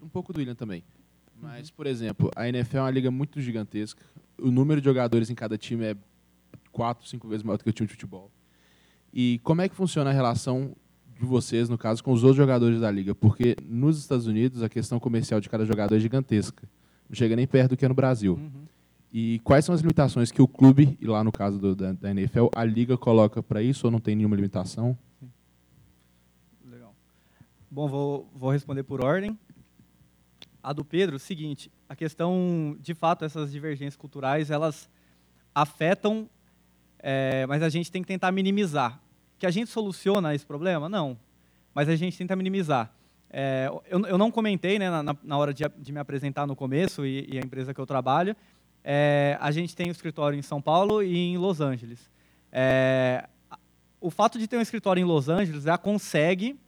um 0.01 0.07
pouco 0.07 0.31
do 0.31 0.39
William 0.39 0.55
também. 0.55 0.81
Mas, 1.35 1.69
por 1.69 1.85
exemplo, 1.85 2.31
a 2.37 2.47
NFL 2.47 2.77
é 2.77 2.81
uma 2.81 2.91
liga 2.91 3.11
muito 3.11 3.41
gigantesca. 3.41 4.01
O 4.37 4.49
número 4.49 4.79
de 4.79 4.85
jogadores 4.85 5.29
em 5.29 5.35
cada 5.35 5.57
time 5.57 5.83
é 5.83 5.95
quatro, 6.71 7.05
cinco 7.05 7.27
vezes 7.27 7.43
maior 7.43 7.57
do 7.57 7.65
que 7.65 7.69
o 7.69 7.73
time 7.73 7.87
de 7.87 7.93
futebol. 7.93 8.31
E 9.13 9.41
como 9.43 9.59
é 9.59 9.67
que 9.67 9.75
funciona 9.75 10.09
a 10.09 10.13
relação 10.13 10.73
de 11.19 11.25
vocês, 11.25 11.67
no 11.67 11.77
caso, 11.77 12.01
com 12.01 12.13
os 12.13 12.23
outros 12.23 12.37
jogadores 12.37 12.79
da 12.79 12.89
liga? 12.89 13.13
Porque 13.13 13.57
nos 13.61 13.97
Estados 13.97 14.25
Unidos 14.25 14.63
a 14.63 14.69
questão 14.69 15.01
comercial 15.01 15.41
de 15.41 15.49
cada 15.49 15.65
jogador 15.65 15.95
é 15.95 15.99
gigantesca. 15.99 16.65
Não 17.09 17.15
chega 17.15 17.35
nem 17.35 17.45
perto 17.45 17.71
do 17.71 17.77
que 17.77 17.83
é 17.83 17.89
no 17.89 17.93
Brasil. 17.93 18.35
Uhum. 18.35 18.70
E 19.13 19.39
quais 19.43 19.65
são 19.65 19.75
as 19.75 19.81
limitações 19.81 20.31
que 20.31 20.41
o 20.41 20.47
clube, 20.47 20.97
e 21.01 21.05
lá 21.05 21.21
no 21.23 21.31
caso 21.31 21.59
do, 21.59 21.75
da, 21.75 21.91
da, 21.91 22.11
NFL, 22.11 22.47
a 22.55 22.63
liga 22.63 22.97
coloca 22.97 23.43
para 23.43 23.61
isso 23.61 23.87
ou 23.87 23.91
não 23.91 23.99
tem 23.99 24.15
nenhuma 24.15 24.37
limitação? 24.37 24.97
Legal. 26.65 26.95
Bom, 27.69 27.89
vou, 27.89 28.29
vou 28.33 28.51
responder 28.51 28.83
por 28.83 29.03
ordem. 29.03 29.37
A 30.63 30.71
do 30.71 30.85
Pedro, 30.85 31.19
seguinte, 31.19 31.69
a 31.89 31.95
questão, 31.95 32.77
de 32.79 32.93
fato, 32.93 33.25
essas 33.25 33.51
divergências 33.51 33.97
culturais, 33.97 34.49
elas 34.49 34.89
afetam, 35.53 36.29
é, 36.99 37.45
mas 37.47 37.61
a 37.63 37.69
gente 37.69 37.91
tem 37.91 38.01
que 38.01 38.07
tentar 38.07 38.31
minimizar. 38.31 39.01
Que 39.37 39.45
a 39.45 39.51
gente 39.51 39.69
soluciona 39.69 40.33
esse 40.33 40.45
problema? 40.45 40.87
Não. 40.87 41.17
Mas 41.73 41.89
a 41.89 41.95
gente 41.97 42.17
tenta 42.17 42.35
minimizar. 42.35 42.93
É, 43.29 43.69
eu, 43.89 44.05
eu, 44.05 44.17
não 44.17 44.29
comentei 44.29 44.77
né, 44.77 44.89
na, 44.89 45.15
na 45.23 45.37
hora 45.37 45.53
de, 45.53 45.63
de, 45.77 45.91
me 45.91 45.99
apresentar 45.99 46.45
no 46.45 46.55
começo 46.55 47.05
e, 47.05 47.27
e 47.31 47.37
a 47.37 47.41
empresa 47.41 47.73
que 47.73 47.79
eu 47.79 47.85
trabalho, 47.85 48.35
é, 48.83 49.37
a 49.39 49.51
gente 49.51 49.75
tem 49.75 49.87
um 49.87 49.91
escritório 49.91 50.37
em 50.37 50.41
São 50.41 50.61
Paulo 50.61 51.03
e 51.03 51.15
em 51.15 51.37
Los 51.37 51.61
Angeles. 51.61 52.09
É, 52.51 53.27
o 53.99 54.09
fato 54.09 54.39
de 54.39 54.47
ter 54.47 54.57
um 54.57 54.61
escritório 54.61 55.01
em 55.01 55.05
Los 55.05 55.29
Angeles 55.29 55.63
já 55.63 55.77
consegue 55.77 56.59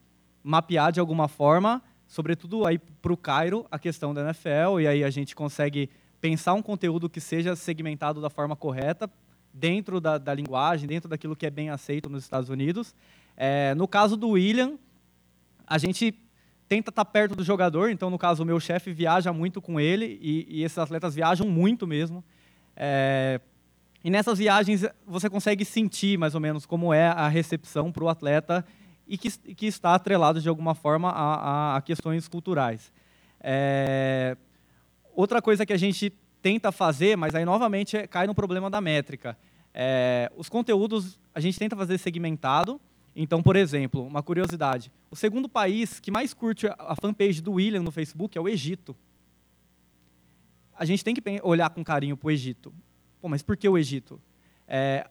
mapear 0.44 0.92
de 0.92 1.00
alguma 1.00 1.28
forma, 1.28 1.82
sobretudo 2.08 2.66
aí 2.68 2.78
para 2.78 3.14
o 3.14 3.18
Cairo, 3.18 3.66
a 3.72 3.80
questão 3.80 4.14
da 4.14 4.22
NFL, 4.22 4.82
e 4.82 4.88
aí 4.88 5.04
a 5.04 5.10
gente 5.10 5.36
consegue 5.36 5.90
pensar 6.22 6.54
um 6.54 6.62
conteúdo 6.62 7.10
que 7.10 7.20
seja 7.20 7.56
segmentado 7.56 8.22
da 8.22 8.30
forma 8.30 8.56
correta, 8.56 9.10
dentro 9.54 10.00
da, 10.00 10.18
da 10.18 10.34
linguagem, 10.34 10.88
dentro 10.88 11.10
daquilo 11.10 11.36
que 11.36 11.46
é 11.46 11.50
bem 11.50 11.70
aceito 11.70 12.10
nos 12.10 12.24
Estados 12.24 12.50
Unidos. 12.50 12.96
É, 13.36 13.74
no 13.76 13.88
caso 13.88 14.16
do 14.16 14.30
William, 14.30 14.78
a 15.66 15.78
gente 15.78 16.12
tenta 16.68 16.90
estar 16.90 17.06
tá 17.06 17.12
perto 17.12 17.36
do 17.36 17.44
jogador. 17.44 17.90
Então, 17.90 18.10
no 18.10 18.18
caso, 18.18 18.44
o 18.44 18.46
meu 18.46 18.60
chefe 18.60 18.92
viaja 18.92 19.32
muito 19.32 19.62
com 19.62 19.80
ele 19.80 20.20
e, 20.22 20.46
e 20.50 20.64
esses 20.64 20.78
atletas 20.78 21.16
viajam 21.16 21.48
muito 21.48 21.86
mesmo. 21.86 22.24
É, 22.76 23.40
e 24.04 24.10
nessas 24.10 24.38
viagens 24.38 24.86
você 25.06 25.30
consegue 25.30 25.64
sentir 25.64 26.18
mais 26.18 26.36
ou 26.36 26.42
menos 26.42 26.66
como 26.66 26.94
é 26.94 27.08
a 27.08 27.28
recepção 27.28 27.92
para 27.92 28.04
o 28.04 28.10
atleta 28.10 28.66
e 29.08 29.18
que, 29.18 29.30
que, 29.56 29.66
está 29.66 29.96
atrelado 29.96 30.42
de 30.42 30.50
alguma 30.50 30.76
forma 30.76 31.10
a, 31.10 31.36
a, 31.36 31.78
a 31.78 31.82
questões 31.82 32.28
culturais. 32.28 32.92
É, 33.40 34.36
outra 35.14 35.42
coisa 35.42 35.66
que 35.66 35.74
a 35.74 35.78
gente 35.78 36.10
tenta 36.42 36.72
fazer, 36.72 37.16
mas 37.16 37.36
aí 37.36 37.46
novamente 37.46 38.08
cai 38.08 38.28
no 38.28 38.36
problema 38.36 38.70
da 38.70 38.82
métrica. 38.82 39.38
É, 39.74 40.32
os 40.36 40.50
conteúdos 40.50 41.20
a 41.34 41.40
gente 41.40 41.58
tenta 41.58 41.76
fazer 41.76 41.98
segmentado 41.98 42.80
então, 43.16 43.44
por 43.44 43.56
exemplo, 43.56 44.06
uma 44.06 44.24
curiosidade: 44.24 44.92
o 45.12 45.16
segundo 45.16 45.48
país 45.48 46.00
que 46.00 46.12
mais 46.12 46.34
curte 46.34 46.68
a 46.68 46.96
fanpage 47.00 47.42
do 47.42 47.54
William 47.54 47.82
no 47.82 47.92
Facebook 47.92 48.38
é 48.38 48.42
o 48.42 48.48
Egito. 48.48 48.96
A 50.76 50.86
gente 50.86 51.04
tem 51.04 51.14
que 51.14 51.22
olhar 51.44 51.70
com 51.70 51.84
carinho 51.84 52.18
para 52.18 52.28
o 52.28 52.32
Egito. 52.32 52.74
Pô, 53.22 53.30
mas 53.30 53.44
por 53.44 53.56
que 53.56 53.70
o 53.70 53.78
Egito? 53.78 54.20
É, 54.68 55.08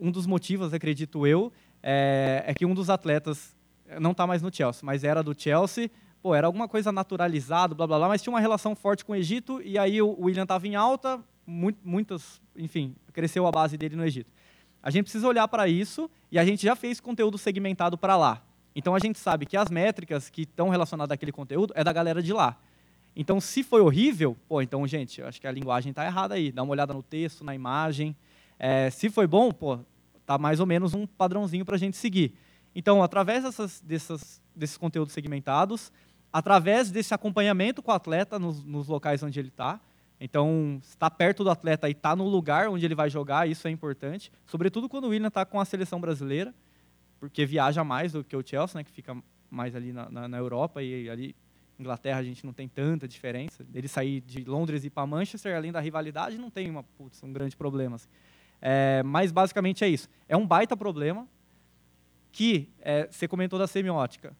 um 0.00 0.10
dos 0.10 0.26
motivos, 0.26 0.72
acredito 0.72 1.26
eu, 1.26 1.52
é, 1.82 2.42
é 2.46 2.54
que 2.54 2.64
um 2.64 2.74
dos 2.74 2.88
atletas 2.88 3.54
não 4.00 4.12
está 4.12 4.26
mais 4.26 4.40
no 4.40 4.52
Chelsea, 4.52 4.80
mas 4.82 5.04
era 5.04 5.22
do 5.22 5.38
Chelsea. 5.38 5.90
Pô, 6.22 6.34
era 6.34 6.46
alguma 6.46 6.66
coisa 6.66 6.90
naturalizado, 6.90 7.74
blá 7.74 7.86
blá 7.86 7.98
blá, 7.98 8.08
mas 8.08 8.22
tinha 8.22 8.32
uma 8.32 8.40
relação 8.40 8.74
forte 8.74 9.04
com 9.04 9.12
o 9.12 9.16
Egito 9.16 9.62
e 9.62 9.78
aí 9.78 10.02
o 10.02 10.16
William 10.20 10.42
estava 10.42 10.66
em 10.66 10.74
alta, 10.74 11.22
muitas, 11.46 12.40
enfim, 12.56 12.96
cresceu 13.12 13.46
a 13.46 13.52
base 13.52 13.76
dele 13.76 13.94
no 13.94 14.04
Egito. 14.04 14.30
A 14.82 14.90
gente 14.90 15.04
precisa 15.04 15.26
olhar 15.26 15.46
para 15.48 15.68
isso 15.68 16.10
e 16.30 16.38
a 16.38 16.44
gente 16.44 16.62
já 16.62 16.76
fez 16.76 17.00
conteúdo 17.00 17.36
segmentado 17.38 17.98
para 17.98 18.16
lá. 18.16 18.42
Então 18.74 18.94
a 18.94 18.98
gente 18.98 19.18
sabe 19.18 19.46
que 19.46 19.56
as 19.56 19.70
métricas 19.70 20.30
que 20.30 20.42
estão 20.42 20.68
relacionadas 20.68 21.12
àquele 21.12 21.32
conteúdo 21.32 21.72
é 21.76 21.82
da 21.82 21.92
galera 21.92 22.22
de 22.22 22.32
lá. 22.32 22.56
Então, 23.20 23.40
se 23.40 23.64
foi 23.64 23.80
horrível, 23.80 24.36
pô, 24.48 24.62
então, 24.62 24.86
gente, 24.86 25.20
acho 25.20 25.40
que 25.40 25.46
a 25.48 25.50
linguagem 25.50 25.90
está 25.90 26.04
errada 26.06 26.36
aí. 26.36 26.52
Dá 26.52 26.62
uma 26.62 26.70
olhada 26.70 26.94
no 26.94 27.02
texto, 27.02 27.42
na 27.42 27.52
imagem. 27.52 28.14
É, 28.56 28.90
se 28.90 29.10
foi 29.10 29.26
bom, 29.26 29.50
pô, 29.50 29.80
tá 30.24 30.38
mais 30.38 30.60
ou 30.60 30.66
menos 30.66 30.94
um 30.94 31.04
padrãozinho 31.04 31.64
para 31.64 31.74
a 31.74 31.78
gente 31.78 31.96
seguir. 31.96 32.34
Então, 32.76 33.02
através 33.02 33.42
dessas, 33.42 33.80
dessas, 33.80 34.40
desses 34.54 34.76
conteúdos 34.76 35.12
segmentados, 35.12 35.90
através 36.32 36.92
desse 36.92 37.12
acompanhamento 37.12 37.82
com 37.82 37.90
o 37.90 37.94
atleta 37.94 38.38
nos, 38.38 38.62
nos 38.62 38.86
locais 38.86 39.20
onde 39.20 39.40
ele 39.40 39.48
está, 39.48 39.80
então, 40.20 40.80
estar 40.82 41.10
perto 41.10 41.44
do 41.44 41.50
atleta 41.50 41.88
e 41.88 41.92
estar 41.92 42.16
no 42.16 42.26
lugar 42.26 42.68
onde 42.68 42.84
ele 42.84 42.94
vai 42.94 43.08
jogar, 43.08 43.48
isso 43.48 43.68
é 43.68 43.70
importante. 43.70 44.32
Sobretudo 44.46 44.88
quando 44.88 45.04
o 45.04 45.08
William 45.08 45.28
está 45.28 45.44
com 45.44 45.60
a 45.60 45.64
seleção 45.64 46.00
brasileira, 46.00 46.52
porque 47.20 47.46
viaja 47.46 47.84
mais 47.84 48.12
do 48.12 48.24
que 48.24 48.36
o 48.36 48.44
Chelsea, 48.44 48.78
né, 48.78 48.84
que 48.84 48.90
fica 48.90 49.16
mais 49.48 49.76
ali 49.76 49.92
na, 49.92 50.10
na, 50.10 50.28
na 50.28 50.36
Europa 50.36 50.82
e 50.82 51.08
ali 51.08 51.36
Inglaterra 51.78 52.18
a 52.18 52.22
gente 52.22 52.44
não 52.44 52.52
tem 52.52 52.66
tanta 52.66 53.06
diferença. 53.06 53.64
Ele 53.72 53.86
sair 53.86 54.20
de 54.20 54.42
Londres 54.44 54.82
e 54.82 54.88
ir 54.88 54.90
para 54.90 55.06
Manchester, 55.06 55.56
além 55.56 55.70
da 55.70 55.78
rivalidade, 55.78 56.36
não 56.36 56.50
tem 56.50 56.68
uma, 56.68 56.82
putz, 56.82 57.22
um 57.22 57.32
grande 57.32 57.56
problema. 57.56 57.96
Assim. 57.96 58.08
É, 58.60 59.02
mas 59.04 59.30
basicamente 59.30 59.84
é 59.84 59.88
isso. 59.88 60.08
É 60.28 60.36
um 60.36 60.46
baita 60.46 60.76
problema 60.76 61.28
que 62.32 62.68
é, 62.80 63.06
você 63.06 63.28
comentou 63.28 63.58
da 63.58 63.68
semiótica. 63.68 64.36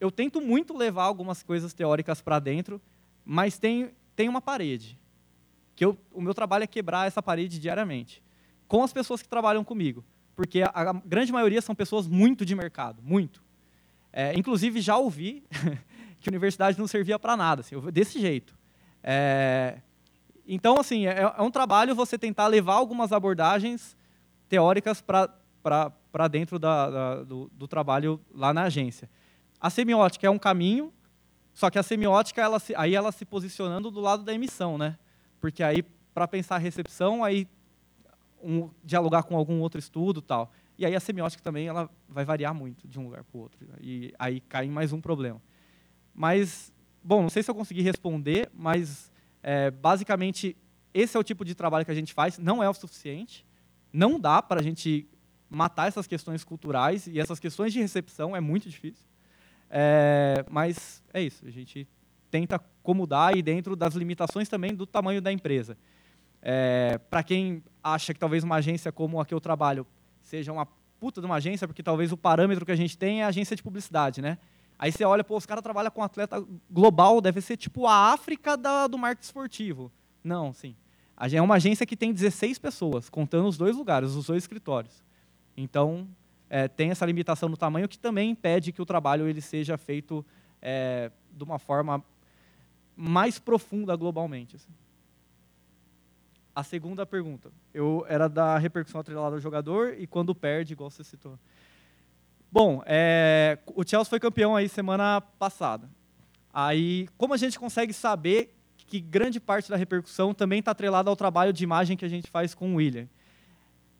Eu 0.00 0.10
tento 0.10 0.40
muito 0.40 0.76
levar 0.76 1.04
algumas 1.04 1.44
coisas 1.44 1.72
teóricas 1.72 2.20
para 2.20 2.40
dentro, 2.40 2.82
mas 3.24 3.56
tem, 3.56 3.92
tem 4.16 4.28
uma 4.28 4.40
parede 4.40 5.00
que 5.74 5.84
eu, 5.84 5.96
o 6.12 6.20
meu 6.20 6.34
trabalho 6.34 6.64
é 6.64 6.66
quebrar 6.66 7.06
essa 7.06 7.22
parede 7.22 7.58
diariamente, 7.58 8.22
com 8.68 8.82
as 8.82 8.92
pessoas 8.92 9.22
que 9.22 9.28
trabalham 9.28 9.64
comigo, 9.64 10.04
porque 10.34 10.62
a, 10.62 10.70
a 10.72 10.92
grande 10.92 11.32
maioria 11.32 11.60
são 11.60 11.74
pessoas 11.74 12.06
muito 12.06 12.44
de 12.44 12.54
mercado, 12.54 13.02
muito. 13.02 13.42
É, 14.12 14.34
inclusive, 14.34 14.80
já 14.80 14.96
ouvi 14.96 15.42
que 16.20 16.28
a 16.28 16.30
universidade 16.30 16.78
não 16.78 16.86
servia 16.86 17.18
para 17.18 17.36
nada, 17.36 17.60
assim, 17.60 17.78
desse 17.90 18.20
jeito. 18.20 18.54
É, 19.02 19.78
então, 20.46 20.78
assim, 20.78 21.06
é, 21.06 21.20
é, 21.20 21.42
um 21.42 21.50
trabalho 21.50 21.94
você 21.94 22.18
tentar 22.18 22.46
levar 22.46 22.74
algumas 22.74 23.12
abordagens 23.12 23.96
teóricas 24.48 25.00
para 25.00 26.28
dentro 26.30 26.58
da, 26.58 26.90
da, 26.90 27.22
do, 27.22 27.50
do, 27.54 27.66
trabalho 27.66 28.20
lá 28.34 28.52
na 28.52 28.64
agência. 28.64 29.08
A 29.60 29.70
semiótica 29.70 30.26
é 30.26 30.30
um 30.30 30.38
caminho, 30.38 30.92
só 31.54 31.70
que 31.70 31.78
a 31.78 31.82
semiótica, 31.82 32.42
ela 32.42 32.60
aí 32.76 32.94
ela 32.94 33.12
se 33.12 33.24
posicionando 33.24 33.90
do 33.90 34.00
lado 34.00 34.22
da 34.22 34.34
emissão, 34.34 34.76
né? 34.76 34.98
Porque 35.42 35.60
aí, 35.60 35.82
para 36.14 36.28
pensar 36.28 36.54
a 36.54 36.58
recepção, 36.58 37.24
aí 37.24 37.48
um, 38.40 38.70
dialogar 38.84 39.24
com 39.24 39.36
algum 39.36 39.58
outro 39.58 39.80
estudo 39.80 40.22
tal. 40.22 40.52
E 40.78 40.86
aí 40.86 40.94
a 40.94 41.00
semiótica 41.00 41.42
também 41.42 41.66
ela 41.66 41.90
vai 42.08 42.24
variar 42.24 42.54
muito 42.54 42.86
de 42.86 42.96
um 42.96 43.02
lugar 43.02 43.24
para 43.24 43.36
o 43.36 43.40
outro. 43.40 43.58
E 43.80 44.14
aí 44.16 44.40
cai 44.40 44.66
em 44.66 44.70
mais 44.70 44.92
um 44.92 45.00
problema. 45.00 45.42
Mas, 46.14 46.72
bom, 47.02 47.22
não 47.22 47.28
sei 47.28 47.42
se 47.42 47.50
eu 47.50 47.56
consegui 47.56 47.82
responder, 47.82 48.48
mas 48.54 49.10
é, 49.42 49.68
basicamente 49.72 50.56
esse 50.94 51.16
é 51.16 51.20
o 51.20 51.24
tipo 51.24 51.44
de 51.44 51.56
trabalho 51.56 51.84
que 51.84 51.90
a 51.90 51.94
gente 51.94 52.14
faz. 52.14 52.38
Não 52.38 52.62
é 52.62 52.70
o 52.70 52.74
suficiente. 52.74 53.44
Não 53.92 54.20
dá 54.20 54.40
para 54.40 54.60
a 54.60 54.62
gente 54.62 55.08
matar 55.50 55.88
essas 55.88 56.06
questões 56.06 56.44
culturais 56.44 57.08
e 57.08 57.18
essas 57.18 57.40
questões 57.40 57.72
de 57.72 57.80
recepção 57.80 58.36
é 58.36 58.40
muito 58.40 58.70
difícil. 58.70 59.08
É, 59.68 60.44
mas 60.48 61.02
é 61.12 61.20
isso. 61.20 61.44
A 61.44 61.50
gente 61.50 61.88
tenta 62.32 62.56
acomodar 62.56 63.36
e 63.36 63.42
dentro 63.42 63.76
das 63.76 63.94
limitações 63.94 64.48
também 64.48 64.74
do 64.74 64.86
tamanho 64.86 65.20
da 65.20 65.30
empresa. 65.30 65.76
É, 66.40 66.98
Para 67.10 67.22
quem 67.22 67.62
acha 67.84 68.14
que 68.14 68.18
talvez 68.18 68.42
uma 68.42 68.56
agência 68.56 68.90
como 68.90 69.20
a 69.20 69.26
que 69.26 69.34
eu 69.34 69.40
trabalho 69.40 69.86
seja 70.22 70.50
uma 70.50 70.66
puta 70.98 71.20
de 71.20 71.26
uma 71.26 71.34
agência, 71.34 71.68
porque 71.68 71.82
talvez 71.82 72.10
o 72.10 72.16
parâmetro 72.16 72.64
que 72.64 72.72
a 72.72 72.76
gente 72.76 72.96
tem 72.96 73.20
é 73.20 73.24
a 73.24 73.28
agência 73.28 73.54
de 73.54 73.62
publicidade, 73.62 74.22
né? 74.22 74.38
Aí 74.78 74.90
você 74.90 75.04
olha, 75.04 75.22
pô, 75.22 75.36
os 75.36 75.44
caras 75.44 75.62
trabalham 75.62 75.90
com 75.90 76.02
atleta 76.02 76.42
global, 76.70 77.20
deve 77.20 77.40
ser 77.42 77.56
tipo 77.56 77.86
a 77.86 78.12
África 78.12 78.56
da, 78.56 78.86
do 78.86 78.96
marketing 78.96 79.26
esportivo. 79.26 79.92
Não, 80.24 80.52
sim. 80.54 80.74
É 81.30 81.42
uma 81.42 81.56
agência 81.56 81.84
que 81.84 81.96
tem 81.96 82.12
16 82.12 82.58
pessoas, 82.58 83.10
contando 83.10 83.46
os 83.46 83.58
dois 83.58 83.76
lugares, 83.76 84.12
os 84.12 84.26
dois 84.26 84.42
escritórios. 84.42 85.04
Então, 85.56 86.08
é, 86.48 86.66
tem 86.66 86.90
essa 86.90 87.04
limitação 87.04 87.48
no 87.48 87.56
tamanho 87.56 87.88
que 87.88 87.98
também 87.98 88.30
impede 88.30 88.72
que 88.72 88.80
o 88.80 88.86
trabalho 88.86 89.28
ele 89.28 89.40
seja 89.40 89.76
feito 89.76 90.24
é, 90.60 91.10
de 91.30 91.44
uma 91.44 91.58
forma 91.58 92.02
mais 92.96 93.38
profunda 93.38 93.96
globalmente. 93.96 94.56
Assim. 94.56 94.72
a 96.54 96.62
segunda 96.62 97.06
pergunta. 97.06 97.50
Eu 97.72 98.04
era 98.08 98.28
da 98.28 98.58
repercussão 98.58 99.00
atrelada 99.00 99.36
ao 99.36 99.40
jogador 99.40 99.94
e 99.98 100.06
quando 100.06 100.34
perde, 100.34 100.72
igual 100.74 100.90
você 100.90 101.02
citou. 101.02 101.38
Bom, 102.50 102.82
é, 102.84 103.58
o 103.74 103.82
Chelsea 103.82 104.10
foi 104.10 104.20
campeão 104.20 104.54
aí 104.54 104.68
semana 104.68 105.20
passada. 105.20 105.88
Aí, 106.52 107.08
como 107.16 107.32
a 107.32 107.38
gente 107.38 107.58
consegue 107.58 107.94
saber 107.94 108.54
que 108.76 109.00
grande 109.00 109.40
parte 109.40 109.70
da 109.70 109.76
repercussão 109.76 110.34
também 110.34 110.58
está 110.58 110.72
atrelada 110.72 111.08
ao 111.08 111.16
trabalho 111.16 111.50
de 111.50 111.64
imagem 111.64 111.96
que 111.96 112.04
a 112.04 112.08
gente 112.08 112.30
faz 112.30 112.54
com 112.54 112.74
o 112.74 112.76
William? 112.76 113.08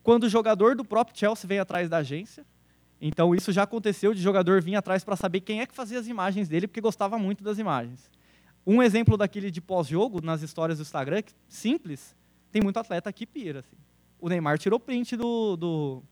Quando 0.02 0.24
o 0.24 0.28
jogador 0.28 0.76
do 0.76 0.84
próprio 0.84 1.18
Chelsea 1.18 1.48
vem 1.48 1.58
atrás 1.58 1.88
da 1.88 1.98
agência, 1.98 2.44
então 3.00 3.34
isso 3.34 3.52
já 3.52 3.62
aconteceu 3.62 4.12
de 4.12 4.20
jogador 4.20 4.60
vir 4.60 4.76
atrás 4.76 5.02
para 5.02 5.16
saber 5.16 5.40
quem 5.40 5.62
é 5.62 5.66
que 5.66 5.74
fazia 5.74 5.98
as 5.98 6.06
imagens 6.06 6.46
dele, 6.46 6.66
porque 6.66 6.80
gostava 6.80 7.18
muito 7.18 7.42
das 7.42 7.58
imagens. 7.58 8.10
Um 8.66 8.82
exemplo 8.82 9.16
daquele 9.16 9.50
de 9.50 9.60
pós-jogo, 9.60 10.20
nas 10.22 10.42
histórias 10.42 10.78
do 10.78 10.82
Instagram, 10.82 11.22
simples, 11.48 12.14
tem 12.50 12.62
muito 12.62 12.78
atleta 12.78 13.12
que 13.12 13.26
pira. 13.26 13.60
Assim. 13.60 13.76
O 14.20 14.28
Neymar 14.28 14.58
tirou 14.58 14.78
print 14.78 15.16
do, 15.16 15.56
do, 15.56 16.02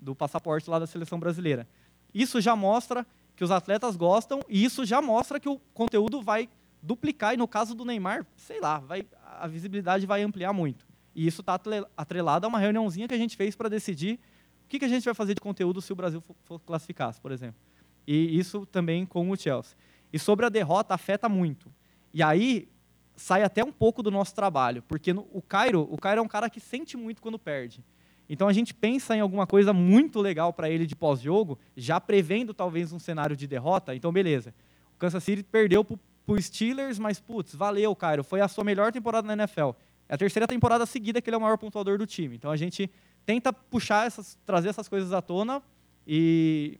do 0.00 0.14
passaporte 0.14 0.68
lá 0.68 0.78
da 0.78 0.86
seleção 0.86 1.20
brasileira. 1.20 1.68
Isso 2.12 2.40
já 2.40 2.56
mostra 2.56 3.06
que 3.36 3.44
os 3.44 3.50
atletas 3.50 3.96
gostam 3.96 4.40
e 4.48 4.64
isso 4.64 4.84
já 4.84 5.00
mostra 5.00 5.38
que 5.38 5.48
o 5.48 5.58
conteúdo 5.72 6.20
vai 6.20 6.48
duplicar 6.82 7.34
e 7.34 7.36
no 7.36 7.48
caso 7.48 7.74
do 7.74 7.84
Neymar, 7.84 8.26
sei 8.36 8.60
lá, 8.60 8.78
vai, 8.78 9.06
a 9.38 9.46
visibilidade 9.46 10.06
vai 10.06 10.22
ampliar 10.22 10.52
muito. 10.52 10.86
E 11.14 11.26
isso 11.26 11.40
está 11.42 11.58
atrelado 11.96 12.44
a 12.44 12.48
uma 12.48 12.58
reuniãozinha 12.58 13.06
que 13.06 13.14
a 13.14 13.18
gente 13.18 13.36
fez 13.36 13.54
para 13.54 13.68
decidir 13.68 14.18
o 14.64 14.68
que, 14.68 14.78
que 14.78 14.84
a 14.84 14.88
gente 14.88 15.04
vai 15.04 15.14
fazer 15.14 15.34
de 15.34 15.40
conteúdo 15.40 15.80
se 15.80 15.92
o 15.92 15.96
Brasil 15.96 16.20
for, 16.20 16.34
for 16.42 16.58
classificasse, 16.60 17.20
por 17.20 17.30
exemplo. 17.30 17.60
E 18.06 18.38
isso 18.38 18.66
também 18.66 19.06
com 19.06 19.30
o 19.30 19.36
Chelsea. 19.36 19.76
E 20.12 20.18
sobre 20.18 20.44
a 20.44 20.48
derrota, 20.48 20.94
afeta 20.94 21.28
muito. 21.28 21.72
E 22.14 22.22
aí, 22.22 22.68
sai 23.16 23.42
até 23.42 23.64
um 23.64 23.72
pouco 23.72 24.02
do 24.02 24.10
nosso 24.10 24.34
trabalho, 24.34 24.82
porque 24.82 25.12
no, 25.12 25.26
o 25.32 25.42
Cairo, 25.42 25.86
o 25.90 25.98
Cairo 25.98 26.20
é 26.20 26.22
um 26.22 26.28
cara 26.28 26.48
que 26.48 26.60
sente 26.60 26.96
muito 26.96 27.20
quando 27.20 27.38
perde. 27.38 27.84
Então 28.28 28.48
a 28.48 28.52
gente 28.52 28.72
pensa 28.72 29.16
em 29.16 29.20
alguma 29.20 29.46
coisa 29.46 29.72
muito 29.72 30.20
legal 30.20 30.52
para 30.52 30.70
ele 30.70 30.86
de 30.86 30.96
pós-jogo, 30.96 31.58
já 31.76 32.00
prevendo 32.00 32.54
talvez 32.54 32.92
um 32.92 32.98
cenário 32.98 33.36
de 33.36 33.46
derrota. 33.46 33.94
Então 33.94 34.12
beleza. 34.12 34.54
O 34.94 34.98
Kansas 34.98 35.22
City 35.24 35.42
perdeu 35.42 35.84
para 35.84 35.98
o 36.26 36.40
Steelers, 36.40 36.98
mas 36.98 37.20
putz, 37.20 37.54
valeu, 37.54 37.94
Cairo, 37.94 38.24
foi 38.24 38.40
a 38.40 38.48
sua 38.48 38.64
melhor 38.64 38.92
temporada 38.92 39.26
na 39.26 39.42
NFL. 39.42 39.70
É 40.08 40.14
a 40.14 40.18
terceira 40.18 40.46
temporada 40.46 40.86
seguida 40.86 41.20
que 41.20 41.28
ele 41.28 41.34
é 41.34 41.38
o 41.38 41.42
maior 41.42 41.58
pontuador 41.58 41.98
do 41.98 42.06
time. 42.06 42.36
Então 42.36 42.50
a 42.50 42.56
gente 42.56 42.90
tenta 43.26 43.52
puxar 43.52 44.06
essas, 44.06 44.38
trazer 44.46 44.68
essas 44.68 44.88
coisas 44.88 45.12
à 45.12 45.20
tona 45.20 45.62
e 46.06 46.78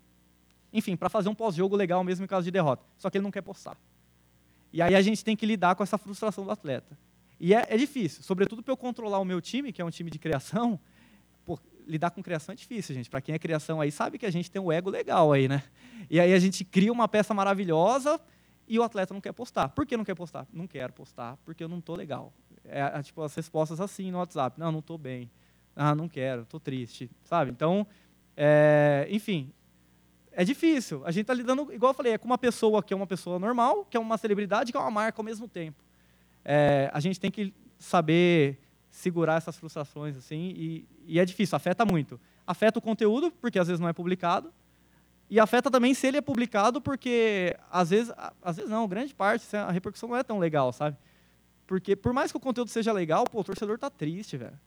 enfim, 0.72 0.97
para 0.97 1.09
fazer 1.09 1.28
um 1.28 1.35
pós-jogo 1.35 1.76
legal 1.76 2.03
mesmo 2.03 2.24
em 2.24 2.28
caso 2.28 2.45
de 2.45 2.51
derrota. 2.51 2.85
Só 2.97 3.11
que 3.11 3.18
ele 3.18 3.24
não 3.24 3.30
quer 3.30 3.43
postar. 3.43 3.76
E 4.75 4.83
aí 4.83 4.97
a 4.97 5.01
gente 5.01 5.25
tem 5.25 5.37
que 5.37 5.47
lidar 5.47 5.77
com 5.77 5.85
essa 5.85 5.97
frustração 5.97 6.45
do 6.45 6.51
atleta. 6.51 6.99
E 7.39 7.55
é, 7.55 7.64
é 7.68 7.77
difícil, 7.77 8.25
sobretudo 8.25 8.61
para 8.61 8.72
eu 8.72 8.77
controlar 8.77 9.20
o 9.20 9.25
meu 9.25 9.41
time, 9.41 9.72
que 9.72 9.81
é 9.81 9.85
um 9.85 9.91
time 9.91 10.11
de 10.11 10.18
criação. 10.18 10.81
Lidar 11.87 12.11
com 12.11 12.20
criação 12.20 12.55
é 12.55 12.57
difícil, 12.57 12.93
gente. 12.93 13.09
Para 13.09 13.20
quem 13.20 13.37
é 13.37 13.39
criação 13.39 13.81
aí 13.81 13.93
sabe 13.93 14.18
que 14.18 14.27
a 14.27 14.33
gente 14.33 14.51
tem 14.51 14.61
um 14.61 14.72
ego 14.72 14.91
legal 14.91 15.33
aí, 15.33 15.47
né? 15.47 15.62
E 16.11 16.18
aí 16.18 16.33
a 16.33 16.39
gente 16.41 16.64
cria 16.64 16.91
uma 16.91 17.07
peça 17.07 17.33
maravilhosa 17.33 18.20
e 18.66 18.77
o 18.77 18.83
atleta 18.83 19.14
não 19.14 19.20
quer 19.20 19.33
postar. 19.33 19.68
Por 19.68 19.87
que 19.87 19.97
não 19.97 20.05
quer 20.05 20.16
postar? 20.16 20.45
Não 20.53 20.66
quero 20.66 20.93
postar 20.93 21.37
porque 21.45 21.62
eu 21.62 21.68
não 21.68 21.79
estou 21.79 21.95
legal. 21.95 22.33
É, 22.64 22.81
é, 22.81 23.03
tipo 23.03 23.22
as 23.22 23.33
respostas 23.33 23.81
assim 23.81 24.11
no 24.11 24.18
WhatsApp. 24.18 24.59
Não, 24.59 24.72
não 24.72 24.81
estou 24.81 24.99
bem. 24.99 25.31
Ah, 25.77 25.95
não 25.95 26.09
quero, 26.09 26.43
estou 26.43 26.59
triste, 26.59 27.09
sabe? 27.22 27.53
Então, 27.53 27.87
é, 28.37 29.07
enfim, 29.09 29.53
é 30.37 30.45
difícil. 30.45 31.03
A 31.05 31.11
gente 31.11 31.22
está 31.22 31.35
lidando, 31.35 31.72
igual 31.72 31.91
eu 31.91 31.95
falei, 31.95 32.12
é 32.12 32.18
com 32.18 32.26
uma 32.26 32.39
pessoa 32.39 32.82
que 32.82 32.93
é 32.93 32.97
uma 32.97 33.07
pessoa 33.07 33.39
normal, 33.39 33.85
que 33.89 33.97
é 33.97 34.01
uma 34.01 34.18
celebridade, 34.18 34.72
que 34.72 34.76
é 34.76 34.80
uma 34.80 34.91
marca 34.91 35.20
ao 35.20 35.24
mesmo 35.24 35.49
tempo. 35.49 35.82
É, 36.45 36.91
a 36.93 37.01
gente 37.01 37.18
tem 37.18 37.30
que 37.30 37.55
saber 37.78 38.59
segurar 38.91 39.37
essas 39.37 39.57
frustrações, 39.57 40.16
assim, 40.16 40.53
e, 40.57 40.89
e, 41.07 41.18
é 41.18 41.24
difícil, 41.24 41.57
afeta 41.57 41.85
muito. 41.85 42.20
Afeta 42.47 42.78
o 42.78 42.82
conteúdo, 42.82 43.30
porque 43.41 43.59
às 43.59 43.66
vezes 43.66 43.80
não 43.80 43.89
é 43.89 43.93
publicado, 43.93 44.53
e 45.28 45.41
afeta 45.41 45.70
também 45.70 45.95
se 45.95 46.07
ele 46.07 46.18
é 46.18 46.20
publicado, 46.20 46.80
porque 46.80 47.57
às 47.70 47.91
vezes, 47.91 48.12
às 48.43 48.57
vezes 48.57 48.70
não, 48.70 48.87
grande 48.87 49.14
parte, 49.14 49.57
a 49.57 49.70
repercussão 49.70 50.09
não 50.09 50.16
é 50.16 50.22
tão 50.22 50.39
legal, 50.39 50.72
sabe? 50.72 50.97
Porque 51.66 51.97
por 51.97 52.12
mais 52.12 52.30
que 52.30 52.37
o 52.37 52.41
conteúdo 52.41 52.68
seja 52.68 52.93
legal, 52.93 53.24
pô, 53.24 53.41
o 53.41 53.45
torcedor 53.45 53.78
tá 53.78 53.89
triste, 53.89 54.37
velho 54.37 54.59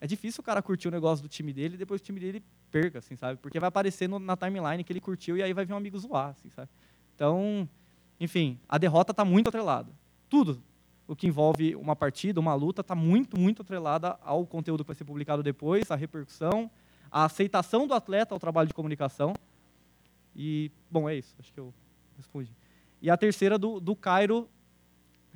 é 0.00 0.06
difícil 0.06 0.40
o 0.40 0.44
cara 0.44 0.62
curtir 0.62 0.88
o 0.88 0.90
negócio 0.90 1.22
do 1.22 1.28
time 1.28 1.52
dele 1.52 1.74
e 1.74 1.78
depois 1.78 2.00
o 2.00 2.04
time 2.04 2.20
dele 2.20 2.42
perca, 2.70 2.98
assim, 2.98 3.16
sabe? 3.16 3.38
Porque 3.40 3.58
vai 3.60 3.68
aparecer 3.68 4.08
no, 4.08 4.18
na 4.18 4.36
timeline 4.36 4.82
que 4.82 4.92
ele 4.92 5.00
curtiu 5.00 5.36
e 5.36 5.42
aí 5.42 5.52
vai 5.52 5.64
vir 5.64 5.72
um 5.72 5.76
amigo 5.76 5.98
zoar, 5.98 6.30
assim, 6.30 6.50
sabe? 6.50 6.68
Então, 7.14 7.68
enfim, 8.18 8.58
a 8.68 8.78
derrota 8.78 9.12
está 9.12 9.24
muito 9.24 9.48
atrelada. 9.48 9.92
Tudo 10.28 10.62
o 11.06 11.14
que 11.14 11.26
envolve 11.26 11.76
uma 11.76 11.94
partida, 11.94 12.40
uma 12.40 12.54
luta, 12.54 12.80
está 12.80 12.94
muito, 12.94 13.38
muito 13.38 13.62
atrelada 13.62 14.18
ao 14.22 14.46
conteúdo 14.46 14.84
que 14.84 14.88
vai 14.88 14.96
ser 14.96 15.04
publicado 15.04 15.42
depois, 15.42 15.90
à 15.90 15.96
repercussão, 15.96 16.70
à 17.10 17.24
aceitação 17.24 17.86
do 17.86 17.94
atleta 17.94 18.34
ao 18.34 18.40
trabalho 18.40 18.68
de 18.68 18.74
comunicação. 18.74 19.34
E, 20.34 20.70
bom, 20.90 21.08
é 21.08 21.16
isso, 21.16 21.34
acho 21.38 21.52
que 21.52 21.60
eu 21.60 21.72
respondi. 22.16 22.52
E 23.00 23.10
a 23.10 23.16
terceira 23.16 23.58
do, 23.58 23.78
do 23.78 23.94
Cairo 23.94 24.48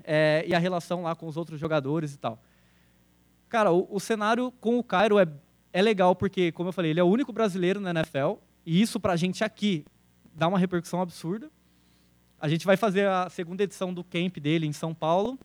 é, 0.04 0.44
e 0.46 0.54
a 0.54 0.59
relação 0.59 1.02
lá 1.02 1.14
com 1.14 1.26
os 1.26 1.36
outros 1.36 1.61
jogadores 1.61 2.14
e 2.14 2.18
tal. 2.18 2.42
Cara, 3.49 3.72
o, 3.72 3.86
o 3.90 3.99
cenário 3.99 4.53
com 4.61 4.78
o 4.78 4.84
Cairo 4.84 5.18
é, 5.18 5.26
é 5.72 5.80
legal 5.80 6.14
porque, 6.14 6.53
como 6.53 6.68
eu 6.68 6.72
falei, 6.72 6.90
ele 6.90 7.01
é 7.01 7.05
o 7.05 7.07
único 7.07 7.32
brasileiro 7.32 7.80
na 7.80 7.90
NFL 7.90 8.34
e 8.64 8.80
isso 8.80 9.01
para 9.01 9.14
a 9.14 9.16
gente 9.16 9.42
aqui 9.42 9.84
dá 10.34 10.46
uma 10.46 10.59
repercussão 10.59 11.01
absurda. 11.01 11.51
A 12.40 12.49
gente 12.49 12.66
vai 12.66 12.76
fazer 12.76 13.09
a 13.09 13.28
segunda 13.28 13.62
edição 13.62 13.92
do 13.92 14.05
camp 14.05 14.38
dele 14.38 14.66
em 14.66 14.72
São 14.72 14.94
Paulo, 14.94 15.38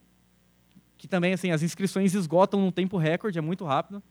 que 0.97 1.07
também 1.07 1.33
assim 1.33 1.51
as 1.51 1.63
inscrições 1.63 2.13
esgotam 2.13 2.59
num 2.59 2.71
tempo 2.71 2.97
recorde, 2.97 3.39
é 3.39 3.41
muito 3.41 3.65
rápido. 3.65 4.03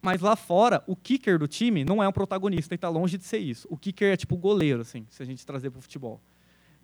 Mas 0.00 0.20
lá 0.20 0.36
fora, 0.36 0.84
o 0.86 0.94
kicker 0.94 1.38
do 1.38 1.48
time 1.48 1.84
não 1.84 2.00
é 2.02 2.06
um 2.06 2.12
protagonista 2.12 2.74
e 2.74 2.76
está 2.76 2.88
longe 2.88 3.18
de 3.18 3.24
ser 3.24 3.38
isso. 3.38 3.66
O 3.68 3.76
kicker 3.76 4.12
é 4.12 4.16
tipo 4.16 4.36
o 4.36 4.38
goleiro, 4.38 4.82
assim, 4.82 5.04
se 5.10 5.22
a 5.22 5.26
gente 5.26 5.44
trazer 5.44 5.70
para 5.70 5.78
o 5.78 5.82
futebol. 5.82 6.20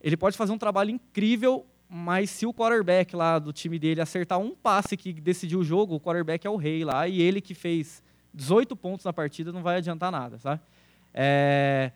Ele 0.01 0.17
pode 0.17 0.37
fazer 0.37 0.51
um 0.51 0.59
trabalho 0.59 0.91
incrível 0.91 1.65
mas 1.95 2.31
se 2.31 2.47
o 2.47 2.55
quarterback 2.55 3.15
lá 3.15 3.39
do 3.39 3.53
time 3.53 3.79
dele 3.79 4.01
acertar 4.01 4.39
um 4.39 4.55
passe 4.55 4.97
que 4.97 5.13
decidiu 5.13 5.59
o 5.59 5.65
jogo, 5.65 5.95
o 5.95 6.01
quarterback 6.01 6.47
é 6.47 6.49
o 6.49 6.57
rei 6.57 6.87
lá, 6.87 7.07
e 7.07 7.21
ele 7.21 7.39
que 7.39 7.53
fez 7.53 8.03
18 8.33 8.75
pontos 8.75 9.05
na 9.05 9.13
partida 9.13 9.53
não 9.53 9.63
vai 9.63 9.77
adiantar 9.77 10.11
nada, 10.11 10.39
sabe? 10.39 10.63
É, 11.13 11.93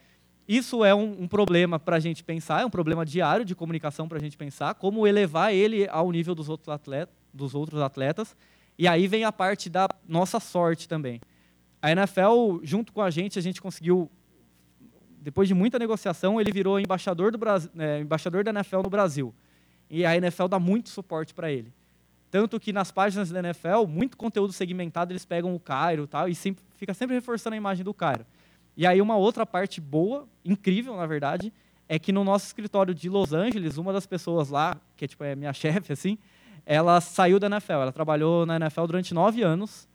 isso 0.47 0.84
é 0.84 0.94
um, 0.94 1.22
um 1.22 1.26
problema 1.26 1.78
para 1.78 1.97
a 1.97 1.99
gente 1.99 2.22
pensar, 2.22 2.61
é 2.61 2.66
um 2.66 2.70
problema 2.70 3.07
diário 3.07 3.42
de 3.42 3.55
comunicação 3.55 4.07
para 4.07 4.18
a 4.18 4.20
gente 4.20 4.36
pensar, 4.36 4.74
como 4.74 5.07
elevar 5.07 5.55
ele 5.55 5.88
ao 5.88 6.12
nível 6.12 6.34
dos 6.34 6.51
outros, 6.51 6.68
atletas, 6.68 7.14
dos 7.32 7.55
outros 7.55 7.80
atletas. 7.80 8.36
E 8.78 8.86
aí 8.86 9.09
vem 9.09 9.24
a 9.24 9.32
parte 9.32 9.70
da 9.70 9.88
nossa 10.07 10.38
sorte 10.38 10.86
também. 10.86 11.22
A 11.80 11.90
NFL, 11.90 12.61
junto 12.62 12.92
com 12.92 13.01
a 13.01 13.09
gente, 13.09 13.38
a 13.38 13.42
gente 13.42 13.62
conseguiu, 13.62 14.11
depois 15.22 15.49
de 15.49 15.55
muita 15.55 15.78
negociação, 15.78 16.38
ele 16.38 16.53
virou 16.53 16.78
embaixador, 16.78 17.32
do 17.32 17.38
Brasil, 17.38 17.70
é, 17.78 18.01
embaixador 18.01 18.44
da 18.44 18.51
NFL 18.51 18.82
no 18.82 18.90
Brasil. 18.90 19.34
E 19.89 20.05
a 20.05 20.16
NFL 20.16 20.49
dá 20.49 20.59
muito 20.59 20.89
suporte 20.89 21.32
para 21.32 21.51
ele. 21.51 21.72
Tanto 22.30 22.59
que 22.59 22.72
nas 22.72 22.91
páginas 22.91 23.30
da 23.30 23.39
NFL, 23.39 23.87
muito 23.89 24.16
conteúdo 24.16 24.53
segmentado, 24.53 25.12
eles 25.12 25.24
pegam 25.24 25.55
o 25.55 25.61
Cairo 25.61 26.07
tal, 26.07 26.28
e 26.28 26.34
sempre, 26.34 26.64
fica 26.74 26.93
sempre 26.93 27.14
reforçando 27.14 27.55
a 27.55 27.57
imagem 27.57 27.84
do 27.84 27.95
Cairo. 27.95 28.26
E 28.76 28.87
aí 28.87 29.01
uma 29.01 29.16
outra 29.16 29.47
parte 29.47 29.80
boa, 29.80 30.28
incrível 30.45 30.97
na 30.97 31.07
verdade, 31.07 31.53
é 31.89 31.99
que 31.99 32.12
no 32.12 32.24
nosso 32.24 32.47
escritório 32.47 32.95
de 32.95 33.09
Los 33.09 33.32
Angeles, 33.32 33.78
uma 33.78 33.93
das 33.93 34.07
pessoas 34.07 34.51
lá, 34.51 34.76
que 34.97 35.05
é, 35.05 35.09
tipo, 35.09 35.24
é 35.24 35.37
minha 35.37 35.53
chefe, 35.55 35.93
assim, 35.93 36.18
ela 36.66 37.01
saiu 37.01 37.39
da 37.39 37.47
NFL. 37.47 37.72
Ela 37.74 37.93
trabalhou 37.93 38.45
na 38.45 38.57
NFL 38.57 38.87
durante 38.87 39.14
nove 39.14 39.43
anos. 39.43 39.89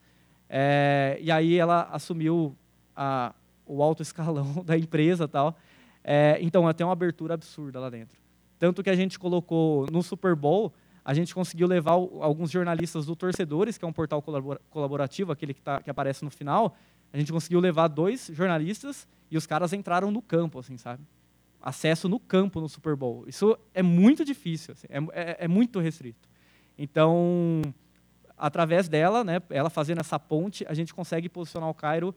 É, 0.50 1.18
e 1.22 1.30
aí 1.30 1.58
ela 1.58 1.90
assumiu 1.92 2.56
a, 2.96 3.36
o 3.66 3.84
alto 3.84 4.02
escalão 4.02 4.46
da 4.64 4.78
empresa 4.78 5.28
tal. 5.28 5.58
É, 6.02 6.40
então, 6.42 6.64
ela 6.64 6.74
tem 6.74 6.86
uma 6.86 6.94
abertura 6.94 7.34
absurda 7.34 7.80
lá 7.80 7.90
dentro. 7.90 8.21
Tanto 8.62 8.84
que 8.84 8.92
a 8.92 8.96
gente 8.96 9.18
colocou 9.18 9.88
no 9.92 10.04
Super 10.04 10.36
Bowl, 10.36 10.72
a 11.04 11.16
gente 11.16 11.34
conseguiu 11.34 11.68
levar 11.68 11.94
alguns 11.94 12.52
jornalistas 12.52 13.08
do 13.08 13.16
Torcedores, 13.16 13.76
que 13.76 13.84
é 13.84 13.88
um 13.88 13.92
portal 13.92 14.24
colaborativo, 14.70 15.32
aquele 15.32 15.52
que, 15.52 15.64
tá, 15.64 15.82
que 15.82 15.90
aparece 15.90 16.24
no 16.24 16.30
final. 16.30 16.78
A 17.12 17.18
gente 17.18 17.32
conseguiu 17.32 17.60
levar 17.60 17.88
dois 17.88 18.30
jornalistas 18.32 19.08
e 19.32 19.36
os 19.36 19.48
caras 19.48 19.74
entraram 19.74 20.12
no 20.12 20.22
campo, 20.22 20.60
assim, 20.60 20.78
sabe? 20.78 21.02
Acesso 21.60 22.08
no 22.08 22.20
campo 22.20 22.62
no 22.62 22.70
Super 22.70 22.96
Bowl. 22.96 23.24
Isso 23.26 23.58
é 23.74 23.82
muito 23.82 24.24
difícil, 24.24 24.74
assim, 24.74 24.86
é, 24.92 25.00
é, 25.20 25.38
é 25.46 25.48
muito 25.48 25.80
restrito. 25.80 26.30
Então, 26.78 27.64
através 28.38 28.88
dela, 28.88 29.24
né, 29.24 29.42
ela 29.50 29.72
fazendo 29.72 30.02
essa 30.02 30.20
ponte, 30.20 30.64
a 30.70 30.76
gente 30.76 30.94
consegue 30.94 31.28
posicionar 31.28 31.68
o 31.68 31.74
Cairo 31.74 32.14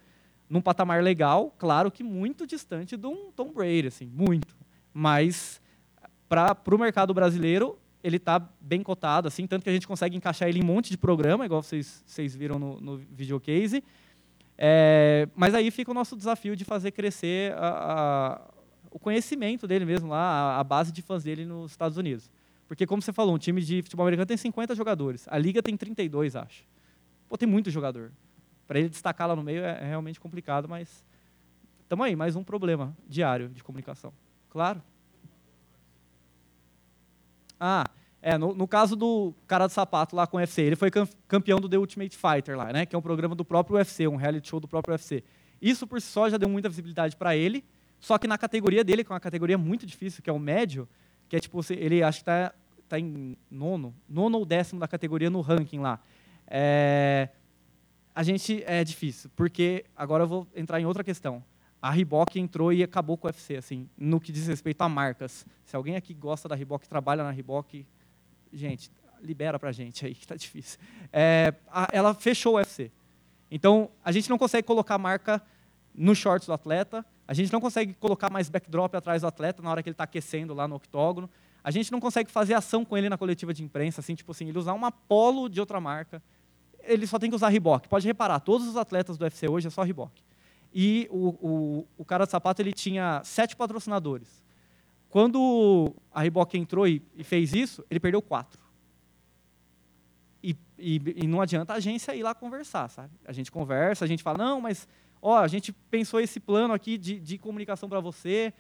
num 0.47 0.61
patamar 0.61 1.03
legal, 1.03 1.55
claro 1.57 1.91
que 1.91 2.03
muito 2.03 2.47
distante 2.47 2.99
de 2.99 3.07
um 3.07 3.33
Tom 3.33 3.51
Brady, 3.51 3.87
assim, 3.87 4.05
muito. 4.05 4.55
Mas 4.93 5.64
para 6.29 6.57
o 6.75 6.79
mercado 6.79 7.13
brasileiro, 7.13 7.79
ele 8.03 8.19
está 8.19 8.39
bem 8.61 8.83
cotado, 8.83 9.29
assim, 9.29 9.47
tanto 9.47 9.63
que 9.63 9.71
a 9.71 9.73
gente 9.73 9.87
consegue 9.87 10.15
encaixar 10.15 10.49
ele 10.49 10.59
em 10.59 10.63
um 10.63 10.67
monte 10.67 10.91
de 10.91 10.99
programa, 10.99 11.47
igual 11.47 11.63
vocês, 11.63 12.05
vocês 12.07 12.37
viram 12.37 12.59
no, 12.59 12.79
no 12.81 12.97
videocase. 12.99 13.83
É, 14.59 15.27
mas 15.35 15.55
aí 15.55 15.71
fica 15.71 15.91
o 15.91 15.95
nosso 15.95 16.15
desafio 16.15 16.55
de 16.55 16.65
fazer 16.65 16.93
crescer 16.93 17.55
a, 17.55 17.69
a, 17.69 18.41
o 18.91 18.99
conhecimento 18.99 19.67
dele 19.67 19.85
mesmo 19.85 20.11
lá, 20.11 20.19
a, 20.19 20.61
a, 20.61 20.65
base 20.65 20.93
de 20.93 21.03
fãs 21.03 21.25
dele 21.25 21.45
nos 21.45 21.73
Estados 21.73 21.97
Unidos. 21.97 22.31
Porque, 22.69 22.87
como 22.87 23.03
você 23.03 23.13
falou, 23.13 23.35
um 23.35 23.39
time 23.39 23.61
de 23.63 23.83
futebol 23.83 24.05
americano 24.05 24.27
tem 24.27 24.37
50 24.37 24.75
jogadores. 24.75 25.27
A 25.29 25.39
liga 25.39 25.63
tem 25.63 25.77
32, 25.77 26.37
acho. 26.37 26.65
pô, 27.29 27.37
tem 27.37 27.49
muito 27.49 27.71
jogador. 27.71 28.13
Para 28.67 28.79
ele 28.79 28.89
destacar 28.89 29.29
lá 29.29 29.35
no 29.35 29.43
meio 29.43 29.63
é, 29.63 29.83
é 29.83 29.87
realmente 29.87 30.21
complicado, 30.21 30.69
mas 30.69 31.05
estamos 31.83 32.05
aí, 32.05 32.15
mais 32.15 32.37
um 32.37 32.45
problema 32.45 32.97
diário 33.09 33.49
de 33.49 33.65
comunicação. 33.65 34.13
Claro. 34.49 34.83
Ah, 37.59 37.85
é, 38.21 38.39
no, 38.39 38.55
no, 38.55 38.67
caso 38.67 38.97
do 38.97 39.35
cara 39.47 39.67
de 39.67 39.73
sapato 39.73 40.17
lá 40.17 40.27
com 40.27 40.37
o 40.37 40.41
UFC, 40.41 40.63
ele 40.63 40.77
foi 40.77 40.91
campeão 41.29 41.61
do 41.61 41.69
The 41.69 41.77
Ultimate 41.77 42.17
Fighter 42.17 42.57
lá, 42.57 42.73
né? 42.73 42.87
Que 42.87 42.97
é 42.97 42.99
um 42.99 43.03
programa 43.03 43.35
do 43.35 43.45
próprio 43.45 43.77
UFC, 43.77 44.09
um 44.09 44.17
reality 44.17 44.49
show 44.49 44.59
do 44.59 44.67
próprio 44.67 44.93
UFC. 44.95 45.23
Isso 45.61 45.87
por 45.87 46.01
si 46.01 46.09
só 46.09 46.29
já 46.29 46.37
deu 46.37 46.49
muita 46.49 46.69
visibilidade 46.69 47.17
para 47.17 47.37
ele, 47.37 47.65
só 48.01 48.19
que 48.19 48.27
na 48.27 48.39
categoria 48.39 48.83
dele, 48.83 49.05
que 49.05 49.13
é 49.13 49.15
uma 49.15 49.21
categoria 49.21 49.59
muito 49.59 49.87
difícil, 49.87 50.23
que 50.23 50.31
é 50.31 50.33
o 50.33 50.39
médio, 50.39 50.89
que 51.29 51.37
é 51.37 51.41
tipo, 51.41 51.61
ele 51.71 52.03
acho 52.03 52.19
que 52.19 52.23
está 52.23 52.53
tá 52.89 52.99
em 52.99 53.37
nono, 53.51 53.95
nono 54.09 54.39
ou 54.39 54.45
décimo 54.45 54.81
da 54.81 54.89
categoria 54.89 55.31
no 55.31 55.41
ranking 55.41 55.81
lá. 55.81 56.01
É, 56.47 57.29
a 58.15 58.23
gente 58.23 58.63
é 58.67 58.85
difícil, 58.85 59.31
porque 59.35 59.85
agora 59.97 60.25
eu 60.25 60.29
vou 60.29 60.47
entrar 60.55 60.81
em 60.81 60.87
outra 60.87 61.03
questão. 61.03 61.43
A 61.85 61.91
Reebok 61.91 62.41
entrou 62.41 62.73
e 62.73 62.83
acabou 62.83 63.15
com 63.19 63.27
o 63.27 63.29
UFC, 63.29 63.57
assim, 63.57 63.87
no 63.95 64.19
que 64.19 64.33
diz 64.33 64.47
respeito 64.47 64.81
a 64.81 64.89
marcas. 64.89 65.45
Se 65.67 65.77
alguém 65.77 65.97
aqui 65.97 66.15
gosta 66.15 66.49
da 66.49 66.55
Reebok, 66.55 66.89
trabalha 66.89 67.23
na 67.23 67.31
Reebok, 67.31 67.85
gente, 68.51 68.91
libera 69.21 69.59
pra 69.59 69.71
gente 69.71 70.07
aí, 70.07 70.15
que 70.17 70.27
tá 70.27 70.35
difícil. 70.35 70.81
É, 71.13 71.53
a, 71.71 71.87
ela 71.93 72.15
fechou 72.15 72.55
o 72.55 72.57
UFC. 72.57 72.91
Então, 73.51 73.91
a 74.03 74.11
gente 74.13 74.31
não 74.31 74.39
consegue 74.39 74.67
colocar 74.67 74.97
marca 74.97 75.43
no 75.95 76.15
shorts 76.15 76.47
do 76.47 76.55
atleta, 76.55 77.05
a 77.29 77.35
gente 77.35 77.53
não 77.53 77.61
consegue 77.61 77.93
colocar 77.93 78.31
mais 78.31 78.49
backdrop 78.49 78.95
atrás 78.95 79.21
do 79.21 79.29
atleta 79.29 79.61
na 79.61 79.71
hora 79.71 79.83
que 79.83 79.91
ele 79.91 79.93
está 79.93 80.05
aquecendo 80.05 80.55
lá 80.55 80.67
no 80.67 80.77
octógono, 80.77 81.29
a 81.63 81.71
gente 81.71 81.93
não 81.93 82.01
consegue 82.01 82.31
fazer 82.31 82.55
ação 82.55 82.83
com 82.83 82.97
ele 82.97 83.11
na 83.11 83.19
coletiva 83.19 83.53
de 83.53 83.63
imprensa, 83.63 84.01
assim, 84.01 84.15
tipo 84.15 84.33
assim, 84.33 84.49
ele 84.49 84.59
usar 84.59 84.73
uma 84.73 84.91
polo 84.91 85.51
de 85.51 85.61
outra 85.61 85.79
marca, 85.83 86.23
ele 86.83 87.07
só 87.07 87.19
tem 87.19 87.29
que 87.29 87.37
usar 87.37 87.51
Reebok. 87.51 87.91
Pode 87.91 88.07
reparar, 88.07 88.41
todos 88.41 88.67
os 88.67 88.79
atletas 88.79 89.19
do 89.19 89.25
UFC 89.25 89.51
hoje 89.51 89.67
é 89.67 89.71
só 89.71 89.83
Reebok. 89.83 90.25
E 90.75 91.07
o, 91.09 91.29
o, 91.29 91.89
o 91.99 92.05
cara 92.05 92.25
de 92.25 92.33
sapato 92.33 92.61
ele 92.61 92.73
tinha 92.73 93.23
sete 93.25 93.55
patrocinadores. 93.55 94.43
Quando 95.09 95.95
a 96.13 96.23
Reebok 96.23 96.59
entrou 96.59 96.89
e, 96.89 97.01
e 97.15 97.23
fez 97.23 97.55
isso, 97.55 97.85
ele 97.89 98.01
perdeu 98.01 98.21
quatro. 98.21 98.61
E, 100.43 100.57
e, 100.77 101.01
e, 101.23 101.27
não 101.29 101.41
adianta 101.41 101.73
a 101.73 101.77
agência 101.77 102.17
ir 102.17 102.25
lá 102.25 102.35
conversar, 102.35 102.91
sabe? 102.91 103.13
A 103.25 103.33
gente 103.33 103.53
conversa, 103.53 104.05
a 104.05 104.09
gente 104.09 104.25
fala, 104.25 104.39
não, 104.39 104.61
mas 104.61 104.89
ó, 105.23 105.39
a 105.39 105.47
gente 105.47 105.73
pensou 105.73 106.21
esse 106.21 106.41
plano 106.41 106.75
aqui 106.75 106.99
de, 106.99 107.21
de 107.21 107.39
comunicação 107.39 107.89
para 107.89 108.01
você. 108.01 108.53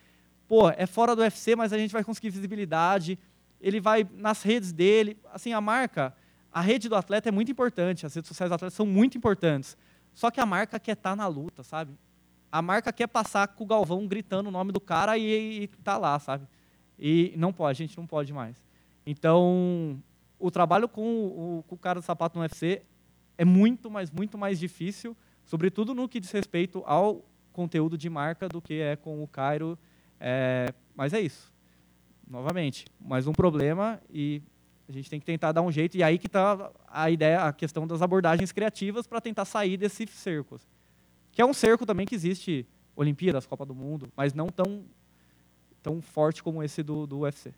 Pô, 0.46 0.70
é 0.70 0.86
fora 0.86 1.16
do 1.16 1.22
UFC, 1.22 1.56
mas 1.56 1.72
a 1.72 1.78
gente 1.78 1.90
vai 1.90 2.04
conseguir 2.04 2.30
visibilidade. 2.30 3.18
Ele 3.60 3.80
vai 3.80 4.06
nas 4.12 4.40
redes 4.44 4.72
dele. 4.72 5.18
Assim, 5.32 5.52
a 5.52 5.60
marca, 5.60 6.14
a 6.52 6.60
rede 6.60 6.88
do 6.88 6.94
atleta 6.94 7.28
é 7.28 7.32
muito 7.32 7.50
importante. 7.50 8.06
As 8.06 8.14
redes 8.14 8.28
sociais 8.28 8.48
do 8.48 8.54
atleta 8.54 8.74
são 8.74 8.86
muito 8.86 9.18
importantes. 9.18 9.76
Só 10.14 10.30
que 10.30 10.40
a 10.40 10.46
marca 10.46 10.78
quer 10.80 10.92
estar 10.92 11.10
tá 11.10 11.16
na 11.16 11.26
luta, 11.26 11.62
sabe? 11.62 11.98
a 12.54 12.62
marca 12.62 12.92
quer 12.92 13.08
passar 13.08 13.48
com 13.48 13.64
o 13.64 13.66
Galvão 13.66 14.06
gritando 14.06 14.46
o 14.46 14.52
nome 14.52 14.70
do 14.70 14.78
cara 14.80 15.18
e, 15.18 15.64
e 15.64 15.66
tá 15.82 15.98
lá, 15.98 16.16
sabe? 16.20 16.46
E 16.96 17.34
não 17.36 17.52
pode, 17.52 17.82
a 17.82 17.84
gente 17.84 17.98
não 17.98 18.06
pode 18.06 18.32
mais. 18.32 18.64
Então, 19.04 20.00
o 20.38 20.52
trabalho 20.52 20.88
com 20.88 21.02
o, 21.02 21.64
com 21.66 21.74
o 21.74 21.78
cara 21.78 21.98
do 21.98 22.04
sapato 22.04 22.38
no 22.38 22.42
UFC 22.42 22.82
é 23.36 23.44
muito, 23.44 23.90
mas 23.90 24.08
muito 24.08 24.38
mais 24.38 24.60
difícil, 24.60 25.16
sobretudo 25.44 25.96
no 25.96 26.08
que 26.08 26.20
diz 26.20 26.30
respeito 26.30 26.80
ao 26.86 27.24
conteúdo 27.52 27.98
de 27.98 28.08
marca 28.08 28.48
do 28.48 28.62
que 28.62 28.74
é 28.74 28.94
com 28.94 29.20
o 29.20 29.26
Cairo. 29.26 29.76
É, 30.20 30.72
mas 30.94 31.12
é 31.12 31.20
isso. 31.20 31.52
Novamente, 32.24 32.86
mais 33.00 33.26
um 33.26 33.32
problema 33.32 34.00
e 34.08 34.40
a 34.88 34.92
gente 34.92 35.08
tem 35.08 35.18
que 35.18 35.26
tentar 35.26 35.52
dar 35.52 35.62
um 35.62 35.72
jeito. 35.72 35.96
E 35.96 36.02
aí 36.02 36.18
que 36.18 36.26
está 36.26 36.70
a 36.88 37.10
ideia, 37.10 37.42
a 37.42 37.52
questão 37.52 37.86
das 37.86 38.02
abordagens 38.02 38.52
criativas 38.52 39.06
para 39.06 39.20
tentar 39.20 39.44
sair 39.44 39.76
desse 39.76 40.06
cerco 40.06 40.58
que 41.34 41.42
é 41.42 41.44
um 41.44 41.52
cerco 41.52 41.84
também 41.84 42.06
que 42.06 42.14
existe 42.14 42.64
Olimpíadas, 42.94 43.44
Copa 43.44 43.66
do 43.66 43.74
Mundo, 43.74 44.08
mas 44.16 44.32
não 44.32 44.46
tão, 44.46 44.84
tão 45.82 46.00
forte 46.00 46.42
como 46.42 46.62
esse 46.62 46.80
do, 46.80 47.06
do 47.06 47.18
UFC. 47.20 47.52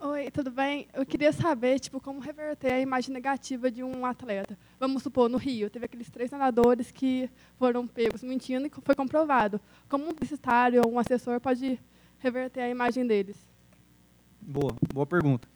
Oi, 0.00 0.30
tudo 0.30 0.48
bem? 0.48 0.86
Eu 0.94 1.04
queria 1.04 1.32
saber, 1.32 1.80
tipo, 1.80 2.00
como 2.00 2.20
reverter 2.20 2.72
a 2.72 2.78
imagem 2.78 3.12
negativa 3.12 3.68
de 3.68 3.82
um 3.82 4.06
atleta. 4.06 4.56
Vamos 4.78 5.02
supor, 5.02 5.28
no 5.28 5.36
Rio, 5.36 5.68
teve 5.68 5.86
aqueles 5.86 6.08
três 6.08 6.30
nadadores 6.30 6.92
que 6.92 7.28
foram 7.58 7.84
pegos 7.84 8.22
mentindo 8.22 8.68
e 8.68 8.70
foi 8.84 8.94
comprovado. 8.94 9.60
Como 9.88 10.04
um 10.04 10.14
publicitário 10.14 10.82
ou 10.84 10.92
um 10.92 11.00
assessor 11.00 11.40
pode 11.40 11.80
reverter 12.20 12.60
a 12.60 12.68
imagem 12.68 13.08
deles? 13.08 13.36
Boa, 14.40 14.72
boa 14.94 15.04
pergunta. 15.04 15.48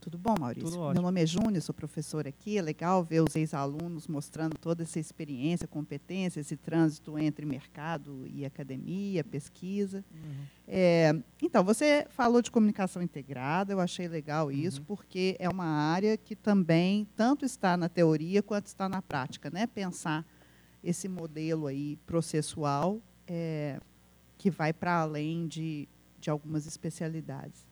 Tudo 0.00 0.16
bom, 0.16 0.34
Maurício? 0.40 0.70
Tudo 0.70 0.92
Meu 0.94 1.02
nome 1.02 1.22
é 1.22 1.26
Júnior, 1.26 1.60
sou 1.60 1.74
professora 1.74 2.30
aqui. 2.30 2.56
É 2.56 2.62
legal 2.62 3.04
ver 3.04 3.20
os 3.22 3.36
ex-alunos 3.36 4.08
mostrando 4.08 4.56
toda 4.56 4.82
essa 4.82 4.98
experiência, 4.98 5.68
competência, 5.68 6.40
esse 6.40 6.56
trânsito 6.56 7.18
entre 7.18 7.44
mercado 7.44 8.26
e 8.26 8.46
academia, 8.46 9.22
pesquisa. 9.22 10.02
Uhum. 10.10 10.44
É, 10.66 11.14
então, 11.42 11.62
você 11.62 12.06
falou 12.08 12.40
de 12.40 12.50
comunicação 12.50 13.02
integrada, 13.02 13.74
eu 13.74 13.80
achei 13.80 14.08
legal 14.08 14.50
isso, 14.50 14.80
uhum. 14.80 14.86
porque 14.86 15.36
é 15.38 15.48
uma 15.48 15.66
área 15.66 16.16
que 16.16 16.34
também 16.34 17.06
tanto 17.14 17.44
está 17.44 17.76
na 17.76 17.88
teoria 17.88 18.42
quanto 18.42 18.66
está 18.66 18.88
na 18.88 19.02
prática. 19.02 19.50
Né? 19.50 19.66
Pensar 19.66 20.26
esse 20.82 21.08
modelo 21.08 21.66
aí 21.66 21.96
processual 22.06 23.02
é, 23.26 23.78
que 24.38 24.50
vai 24.50 24.72
para 24.72 24.94
além 24.98 25.46
de, 25.46 25.86
de 26.18 26.30
algumas 26.30 26.66
especialidades. 26.66 27.69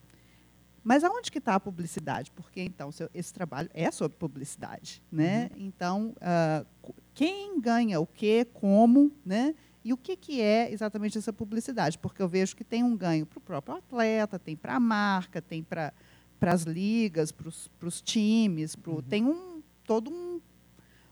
Mas 0.83 1.03
aonde 1.03 1.31
que 1.31 1.37
está 1.37 1.55
a 1.55 1.59
publicidade? 1.59 2.31
Porque 2.31 2.61
então 2.61 2.91
seu, 2.91 3.09
esse 3.13 3.33
trabalho 3.33 3.69
é 3.73 3.91
sobre 3.91 4.17
publicidade, 4.17 5.01
né? 5.11 5.49
Uhum. 5.53 5.65
Então 5.65 6.15
uh, 6.17 6.93
quem 7.13 7.59
ganha 7.59 7.99
o 7.99 8.07
que, 8.07 8.45
como, 8.45 9.11
né? 9.25 9.55
E 9.83 9.93
o 9.93 9.97
que, 9.97 10.15
que 10.15 10.41
é 10.41 10.71
exatamente 10.71 11.17
essa 11.17 11.31
publicidade? 11.31 11.97
Porque 11.97 12.21
eu 12.21 12.27
vejo 12.27 12.55
que 12.55 12.63
tem 12.63 12.83
um 12.83 12.95
ganho 12.95 13.25
para 13.25 13.37
o 13.37 13.41
próprio 13.41 13.77
atleta, 13.77 14.37
tem 14.37 14.55
para 14.55 14.75
a 14.75 14.79
marca, 14.79 15.41
tem 15.41 15.63
para 15.63 15.93
as 16.41 16.63
ligas, 16.63 17.31
para 17.31 17.47
os 17.47 18.01
times, 18.01 18.75
pro, 18.75 18.95
uhum. 18.95 19.01
tem 19.01 19.25
um 19.25 19.61
todo 19.83 20.11
um, 20.11 20.39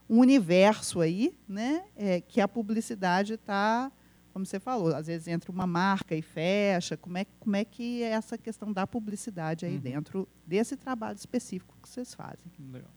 um 0.09 0.19
universo 0.19 1.01
aí, 1.01 1.35
né? 1.47 1.85
É, 1.95 2.21
que 2.21 2.39
a 2.41 2.47
publicidade 2.47 3.33
está 3.33 3.91
como 4.37 4.45
você 4.45 4.59
falou, 4.59 4.93
às 4.93 5.07
vezes 5.07 5.27
entra 5.27 5.51
uma 5.51 5.65
marca 5.65 6.13
e 6.13 6.21
fecha. 6.21 6.95
Como 6.95 7.17
é, 7.17 7.25
como 7.39 7.55
é 7.55 7.65
que 7.65 8.03
é 8.03 8.09
essa 8.09 8.37
questão 8.37 8.71
da 8.71 8.85
publicidade 8.85 9.65
aí 9.65 9.77
uhum. 9.77 9.81
dentro 9.81 10.29
desse 10.45 10.77
trabalho 10.77 11.15
específico 11.15 11.75
que 11.81 11.89
vocês 11.89 12.13
fazem? 12.13 12.45
Legal. 12.71 12.91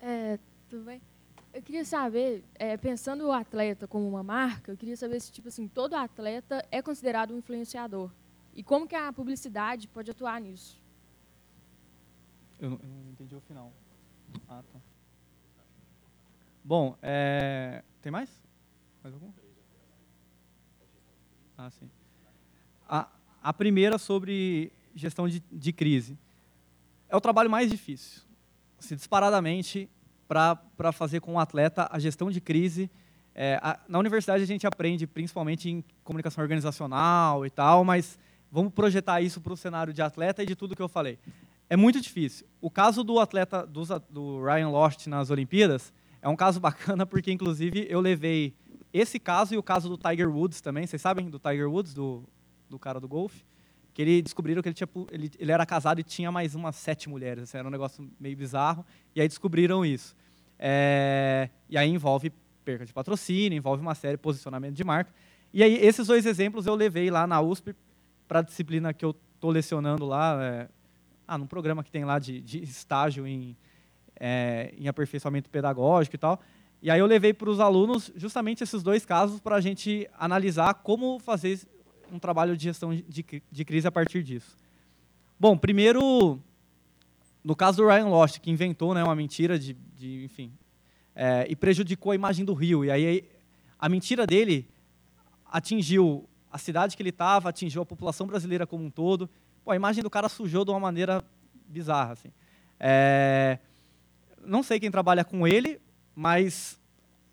É, 0.00 0.38
tudo 0.68 0.84
bem? 0.84 1.00
Eu 1.54 1.62
queria 1.62 1.82
saber, 1.82 2.44
é, 2.56 2.76
pensando 2.76 3.26
o 3.26 3.32
atleta 3.32 3.88
como 3.88 4.06
uma 4.06 4.22
marca, 4.22 4.70
eu 4.70 4.76
queria 4.76 4.96
saber 4.96 5.18
se 5.18 5.32
tipo 5.32 5.48
assim 5.48 5.66
todo 5.66 5.94
atleta 5.94 6.62
é 6.70 6.82
considerado 6.82 7.32
um 7.32 7.38
influenciador 7.38 8.10
e 8.54 8.62
como 8.62 8.86
que 8.86 8.94
a 8.94 9.10
publicidade 9.10 9.88
pode 9.88 10.10
atuar 10.10 10.38
nisso. 10.42 10.78
Eu 12.60 12.68
não, 12.68 12.78
eu 12.82 12.88
não 12.88 13.10
entendi 13.12 13.34
o 13.34 13.40
final. 13.40 13.72
Ah, 14.46 14.62
tá. 14.70 14.78
Bom, 16.64 16.96
é... 17.02 17.82
tem 18.02 18.12
mais? 18.12 18.30
Mais 19.02 19.14
algum? 19.14 19.30
Ah, 21.56 21.70
sim. 21.70 21.90
A, 22.88 23.08
a 23.42 23.52
primeira 23.52 23.98
sobre 23.98 24.72
gestão 24.94 25.28
de, 25.28 25.42
de 25.50 25.72
crise. 25.72 26.18
É 27.08 27.16
o 27.16 27.20
trabalho 27.20 27.50
mais 27.50 27.70
difícil. 27.70 28.22
Se 28.78 28.94
disparadamente, 28.94 29.88
para 30.28 30.92
fazer 30.92 31.20
com 31.20 31.34
o 31.34 31.38
atleta 31.38 31.88
a 31.90 31.98
gestão 31.98 32.30
de 32.30 32.40
crise. 32.40 32.90
É, 33.34 33.58
a, 33.62 33.80
na 33.88 33.98
universidade 33.98 34.42
a 34.42 34.46
gente 34.46 34.66
aprende 34.66 35.06
principalmente 35.06 35.70
em 35.70 35.82
comunicação 36.04 36.42
organizacional 36.42 37.46
e 37.46 37.50
tal, 37.50 37.84
mas 37.84 38.18
vamos 38.52 38.72
projetar 38.72 39.20
isso 39.22 39.40
para 39.40 39.52
o 39.52 39.56
cenário 39.56 39.92
de 39.92 40.02
atleta 40.02 40.42
e 40.42 40.46
de 40.46 40.54
tudo 40.54 40.76
que 40.76 40.82
eu 40.82 40.88
falei. 40.88 41.18
É 41.70 41.76
muito 41.76 42.00
difícil. 42.00 42.46
O 42.60 42.70
caso 42.70 43.02
do 43.02 43.18
atleta 43.18 43.66
do, 43.66 43.82
do 44.10 44.44
Ryan 44.44 44.68
Lost 44.68 45.06
nas 45.06 45.30
Olimpíadas 45.30 45.92
é 46.20 46.28
um 46.28 46.36
caso 46.36 46.58
bacana 46.60 47.06
porque, 47.06 47.30
inclusive, 47.30 47.86
eu 47.88 48.00
levei 48.00 48.54
esse 48.92 49.18
caso 49.18 49.54
e 49.54 49.58
o 49.58 49.62
caso 49.62 49.88
do 49.88 49.96
Tiger 49.96 50.28
Woods 50.30 50.60
também. 50.60 50.86
Vocês 50.86 51.00
sabem 51.00 51.28
do 51.28 51.38
Tiger 51.38 51.70
Woods, 51.70 51.94
do, 51.94 52.24
do 52.68 52.78
cara 52.78 52.98
do 52.98 53.08
golfe? 53.08 53.44
Que 53.92 54.02
ele 54.02 54.22
descobriram 54.22 54.62
que 54.62 54.68
ele, 54.68 54.74
tinha, 54.74 54.88
ele, 55.10 55.30
ele 55.38 55.52
era 55.52 55.66
casado 55.66 56.00
e 56.00 56.02
tinha 56.02 56.30
mais 56.30 56.54
umas 56.54 56.76
sete 56.76 57.08
mulheres. 57.08 57.44
Assim, 57.44 57.58
era 57.58 57.68
um 57.68 57.70
negócio 57.70 58.08
meio 58.18 58.36
bizarro. 58.36 58.84
E 59.14 59.20
aí 59.20 59.28
descobriram 59.28 59.84
isso. 59.84 60.16
É, 60.58 61.50
e 61.68 61.76
aí 61.76 61.88
envolve 61.88 62.32
perca 62.64 62.84
de 62.84 62.92
patrocínio, 62.92 63.56
envolve 63.56 63.80
uma 63.80 63.94
série 63.94 64.16
de 64.16 64.22
posicionamento 64.22 64.74
de 64.74 64.84
marca. 64.84 65.12
E 65.52 65.62
aí 65.62 65.74
esses 65.76 66.06
dois 66.06 66.26
exemplos 66.26 66.66
eu 66.66 66.74
levei 66.74 67.10
lá 67.10 67.26
na 67.26 67.40
USP 67.40 67.74
para 68.26 68.40
a 68.40 68.42
disciplina 68.42 68.92
que 68.92 69.04
eu 69.04 69.14
estou 69.34 69.50
lecionando 69.50 70.04
lá, 70.04 70.38
é, 70.42 70.68
ah, 71.26 71.38
num 71.38 71.46
programa 71.46 71.82
que 71.82 71.90
tem 71.90 72.04
lá 72.04 72.18
de, 72.18 72.40
de 72.40 72.62
estágio 72.62 73.26
em 73.26 73.56
é, 74.18 74.74
em 74.76 74.88
aperfeiçoamento 74.88 75.48
pedagógico 75.50 76.16
e 76.16 76.18
tal. 76.18 76.40
E 76.80 76.90
aí 76.90 77.00
eu 77.00 77.06
levei 77.06 77.34
para 77.34 77.50
os 77.50 77.60
alunos 77.60 78.12
justamente 78.14 78.62
esses 78.62 78.82
dois 78.82 79.04
casos 79.04 79.40
para 79.40 79.56
a 79.56 79.60
gente 79.60 80.08
analisar 80.16 80.74
como 80.74 81.18
fazer 81.18 81.60
um 82.12 82.18
trabalho 82.18 82.56
de 82.56 82.64
gestão 82.64 82.94
de, 82.94 83.42
de 83.50 83.64
crise 83.64 83.86
a 83.86 83.92
partir 83.92 84.22
disso. 84.22 84.56
Bom, 85.38 85.56
primeiro, 85.56 86.40
no 87.44 87.54
caso 87.54 87.78
do 87.78 87.88
Ryan 87.88 88.06
Lost, 88.06 88.38
que 88.38 88.50
inventou 88.50 88.94
né, 88.94 89.02
uma 89.02 89.14
mentira 89.14 89.58
de, 89.58 89.74
de 89.96 90.24
enfim, 90.24 90.52
é, 91.14 91.46
e 91.48 91.56
prejudicou 91.56 92.12
a 92.12 92.14
imagem 92.14 92.44
do 92.44 92.54
Rio. 92.54 92.84
E 92.84 92.90
aí 92.90 93.28
a 93.78 93.88
mentira 93.88 94.26
dele 94.26 94.68
atingiu 95.46 96.28
a 96.50 96.58
cidade 96.58 96.96
que 96.96 97.02
ele 97.02 97.10
estava, 97.10 97.48
atingiu 97.48 97.82
a 97.82 97.86
população 97.86 98.26
brasileira 98.26 98.66
como 98.66 98.84
um 98.84 98.90
todo. 98.90 99.28
Pô, 99.64 99.70
a 99.70 99.76
imagem 99.76 100.02
do 100.02 100.10
cara 100.10 100.28
sujou 100.28 100.64
de 100.64 100.70
uma 100.70 100.80
maneira 100.80 101.24
bizarra. 101.66 102.12
Assim. 102.12 102.28
É, 102.78 103.58
não 104.48 104.62
sei 104.62 104.80
quem 104.80 104.90
trabalha 104.90 105.24
com 105.24 105.46
ele, 105.46 105.80
mas 106.14 106.80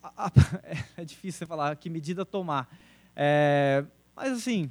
a, 0.03 0.27
a, 0.27 0.31
é 1.01 1.05
difícil 1.05 1.39
você 1.39 1.45
falar 1.45 1.75
que 1.75 1.89
medida 1.89 2.25
tomar. 2.25 2.69
É, 3.15 3.83
mas 4.15 4.33
assim, 4.33 4.69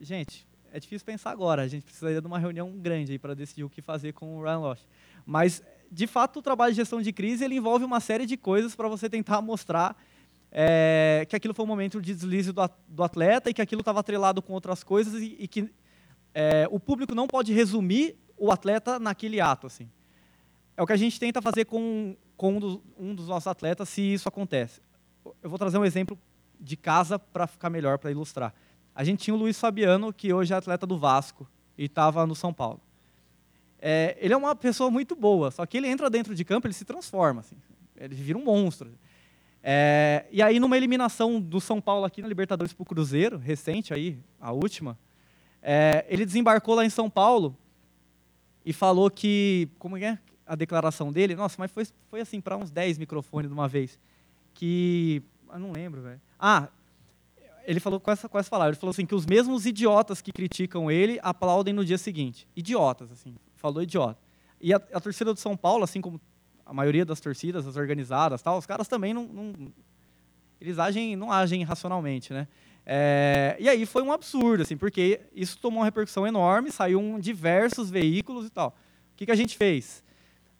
gente, 0.00 0.46
é 0.72 0.78
difícil 0.78 1.04
pensar 1.04 1.30
agora. 1.30 1.62
A 1.62 1.68
gente 1.68 1.84
precisaria 1.84 2.20
de 2.20 2.26
uma 2.26 2.38
reunião 2.38 2.70
grande 2.78 3.18
para 3.18 3.34
decidir 3.34 3.64
o 3.64 3.70
que 3.70 3.82
fazer 3.82 4.12
com 4.12 4.38
o 4.38 4.42
Ryan 4.42 4.58
Lost. 4.58 4.84
Mas, 5.24 5.62
de 5.90 6.06
fato, 6.06 6.38
o 6.38 6.42
trabalho 6.42 6.72
de 6.72 6.76
gestão 6.76 7.00
de 7.00 7.12
crise 7.12 7.44
ele 7.44 7.56
envolve 7.56 7.84
uma 7.84 8.00
série 8.00 8.26
de 8.26 8.36
coisas 8.36 8.74
para 8.74 8.88
você 8.88 9.08
tentar 9.08 9.40
mostrar 9.40 9.96
é, 10.50 11.26
que 11.28 11.36
aquilo 11.36 11.54
foi 11.54 11.64
um 11.64 11.68
momento 11.68 12.00
de 12.00 12.14
deslize 12.14 12.52
do, 12.52 12.70
do 12.88 13.02
atleta 13.02 13.50
e 13.50 13.54
que 13.54 13.62
aquilo 13.62 13.80
estava 13.80 14.00
atrelado 14.00 14.40
com 14.40 14.52
outras 14.52 14.82
coisas 14.82 15.20
e, 15.20 15.36
e 15.38 15.48
que 15.48 15.70
é, 16.34 16.68
o 16.70 16.78
público 16.78 17.14
não 17.14 17.26
pode 17.26 17.52
resumir 17.52 18.16
o 18.36 18.50
atleta 18.50 18.98
naquele 18.98 19.40
ato. 19.40 19.66
Assim. 19.66 19.90
É 20.78 20.82
o 20.82 20.86
que 20.86 20.92
a 20.92 20.96
gente 20.96 21.18
tenta 21.18 21.42
fazer 21.42 21.64
com, 21.64 22.14
com 22.36 22.54
um, 22.54 22.60
dos, 22.60 22.78
um 22.96 23.12
dos 23.12 23.26
nossos 23.26 23.48
atletas, 23.48 23.88
se 23.88 24.00
isso 24.00 24.28
acontece. 24.28 24.80
Eu 25.42 25.50
vou 25.50 25.58
trazer 25.58 25.76
um 25.76 25.84
exemplo 25.84 26.16
de 26.60 26.76
casa 26.76 27.18
para 27.18 27.48
ficar 27.48 27.68
melhor, 27.68 27.98
para 27.98 28.12
ilustrar. 28.12 28.54
A 28.94 29.02
gente 29.02 29.24
tinha 29.24 29.34
o 29.34 29.36
Luiz 29.36 29.58
Fabiano, 29.58 30.12
que 30.12 30.32
hoje 30.32 30.54
é 30.54 30.56
atleta 30.56 30.86
do 30.86 30.96
Vasco 30.96 31.48
e 31.76 31.86
estava 31.86 32.24
no 32.28 32.34
São 32.36 32.54
Paulo. 32.54 32.80
É, 33.80 34.16
ele 34.20 34.32
é 34.32 34.36
uma 34.36 34.54
pessoa 34.54 34.88
muito 34.88 35.16
boa, 35.16 35.50
só 35.50 35.66
que 35.66 35.78
ele 35.78 35.88
entra 35.88 36.08
dentro 36.08 36.32
de 36.32 36.44
campo, 36.44 36.68
ele 36.68 36.74
se 36.74 36.84
transforma, 36.84 37.40
assim, 37.40 37.56
ele 37.96 38.14
vira 38.14 38.38
um 38.38 38.44
monstro. 38.44 38.88
É, 39.60 40.26
e 40.30 40.40
aí, 40.40 40.60
numa 40.60 40.76
eliminação 40.76 41.40
do 41.40 41.60
São 41.60 41.80
Paulo 41.80 42.04
aqui 42.04 42.22
na 42.22 42.28
Libertadores 42.28 42.72
para 42.72 42.84
o 42.84 42.86
Cruzeiro, 42.86 43.36
recente 43.36 43.92
aí, 43.92 44.16
a 44.40 44.52
última, 44.52 44.96
é, 45.60 46.06
ele 46.08 46.24
desembarcou 46.24 46.76
lá 46.76 46.84
em 46.84 46.90
São 46.90 47.10
Paulo 47.10 47.56
e 48.64 48.72
falou 48.72 49.10
que, 49.10 49.68
como 49.76 49.96
é 49.96 50.20
a 50.48 50.54
declaração 50.54 51.12
dele? 51.12 51.36
Nossa, 51.36 51.56
mas 51.58 51.70
foi, 51.70 51.86
foi 52.10 52.20
assim, 52.20 52.40
para 52.40 52.56
uns 52.56 52.70
10 52.70 52.98
microfones 52.98 53.48
de 53.48 53.54
uma 53.54 53.68
vez, 53.68 53.98
que, 54.54 55.22
eu 55.52 55.58
não 55.58 55.70
lembro, 55.70 56.00
velho. 56.00 56.20
Ah, 56.38 56.68
ele 57.64 57.78
falou 57.78 58.00
com 58.00 58.10
essa, 58.10 58.28
com 58.28 58.38
essa 58.38 58.48
palavra, 58.48 58.70
ele 58.70 58.80
falou 58.80 58.90
assim, 58.90 59.04
que 59.04 59.14
os 59.14 59.26
mesmos 59.26 59.66
idiotas 59.66 60.20
que 60.22 60.32
criticam 60.32 60.90
ele 60.90 61.20
aplaudem 61.22 61.74
no 61.74 61.84
dia 61.84 61.98
seguinte. 61.98 62.48
Idiotas, 62.56 63.12
assim, 63.12 63.36
falou 63.56 63.82
idiota. 63.82 64.18
E 64.60 64.72
a, 64.72 64.76
a 64.76 65.00
torcida 65.00 65.32
do 65.34 65.38
São 65.38 65.56
Paulo, 65.56 65.84
assim 65.84 66.00
como 66.00 66.20
a 66.64 66.72
maioria 66.72 67.04
das 67.04 67.20
torcidas, 67.20 67.66
as 67.66 67.76
organizadas, 67.76 68.42
tal, 68.42 68.58
os 68.58 68.66
caras 68.66 68.88
também 68.88 69.14
não, 69.14 69.24
não 69.26 69.72
eles 70.60 70.78
agem, 70.78 71.14
não 71.14 71.30
agem 71.30 71.62
racionalmente, 71.62 72.32
né? 72.32 72.48
É, 72.84 73.56
e 73.60 73.68
aí 73.68 73.84
foi 73.84 74.02
um 74.02 74.10
absurdo, 74.10 74.62
assim, 74.62 74.76
porque 74.76 75.20
isso 75.34 75.58
tomou 75.58 75.80
uma 75.80 75.84
repercussão 75.84 76.26
enorme, 76.26 76.72
saiu 76.72 77.00
em 77.00 77.20
diversos 77.20 77.90
veículos 77.90 78.46
e 78.46 78.50
tal. 78.50 78.70
O 79.12 79.16
que, 79.16 79.26
que 79.26 79.32
a 79.32 79.36
gente 79.36 79.56
fez? 79.56 80.02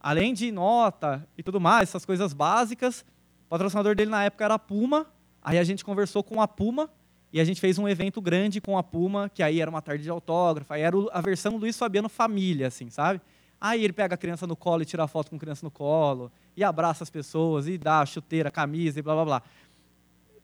Além 0.01 0.33
de 0.33 0.53
nota 0.53 1.27
e 1.37 1.43
tudo 1.43 1.61
mais, 1.61 1.89
essas 1.89 2.05
coisas 2.05 2.33
básicas, 2.33 3.05
o 3.47 3.49
patrocinador 3.49 3.95
dele 3.95 4.11
na 4.11 4.25
época 4.25 4.45
era 4.45 4.55
a 4.55 4.59
Puma, 4.59 5.07
aí 5.43 5.59
a 5.59 5.65
gente 5.65 5.85
conversou 5.85 6.23
com 6.23 6.41
a 6.41 6.47
Puma 6.47 6.89
e 7.33 7.41
a 7.41 7.45
gente 7.45 7.61
fez 7.61 7.79
um 7.79 7.89
evento 7.89 8.21
grande 8.21 8.61
com 8.61 8.79
a 8.79 8.83
Puma, 8.83 9.29
que 9.29 9.43
aí 9.43 9.61
era 9.61 9.71
uma 9.71 9.83
tarde 9.83 10.05
de 10.05 10.11
autógrafo, 10.11 10.73
aí 10.73 10.83
era 10.83 10.97
a 11.13 11.21
versão 11.21 11.57
Luiz 11.57 11.77
Fabiano 11.77 12.09
Família, 12.09 12.69
assim, 12.69 12.89
sabe? 12.89 13.21
Aí 13.61 13.83
ele 13.83 13.93
pega 13.93 14.15
a 14.15 14.19
criança 14.19 14.47
no 14.47 14.55
colo 14.55 14.83
e 14.83 14.87
tira 14.87 15.07
foto 15.09 15.31
com 15.31 15.37
a 15.37 15.39
criança 15.39 15.67
no 15.67 15.71
colo, 15.71 16.31
e 16.57 16.63
abraça 16.63 17.03
as 17.03 17.11
pessoas, 17.11 17.67
e 17.67 17.77
dá 17.77 18.05
chuteira, 18.07 18.51
camisa 18.51 18.99
e 18.99 19.03
blá 19.03 19.15
blá 19.15 19.25
blá. 19.25 19.43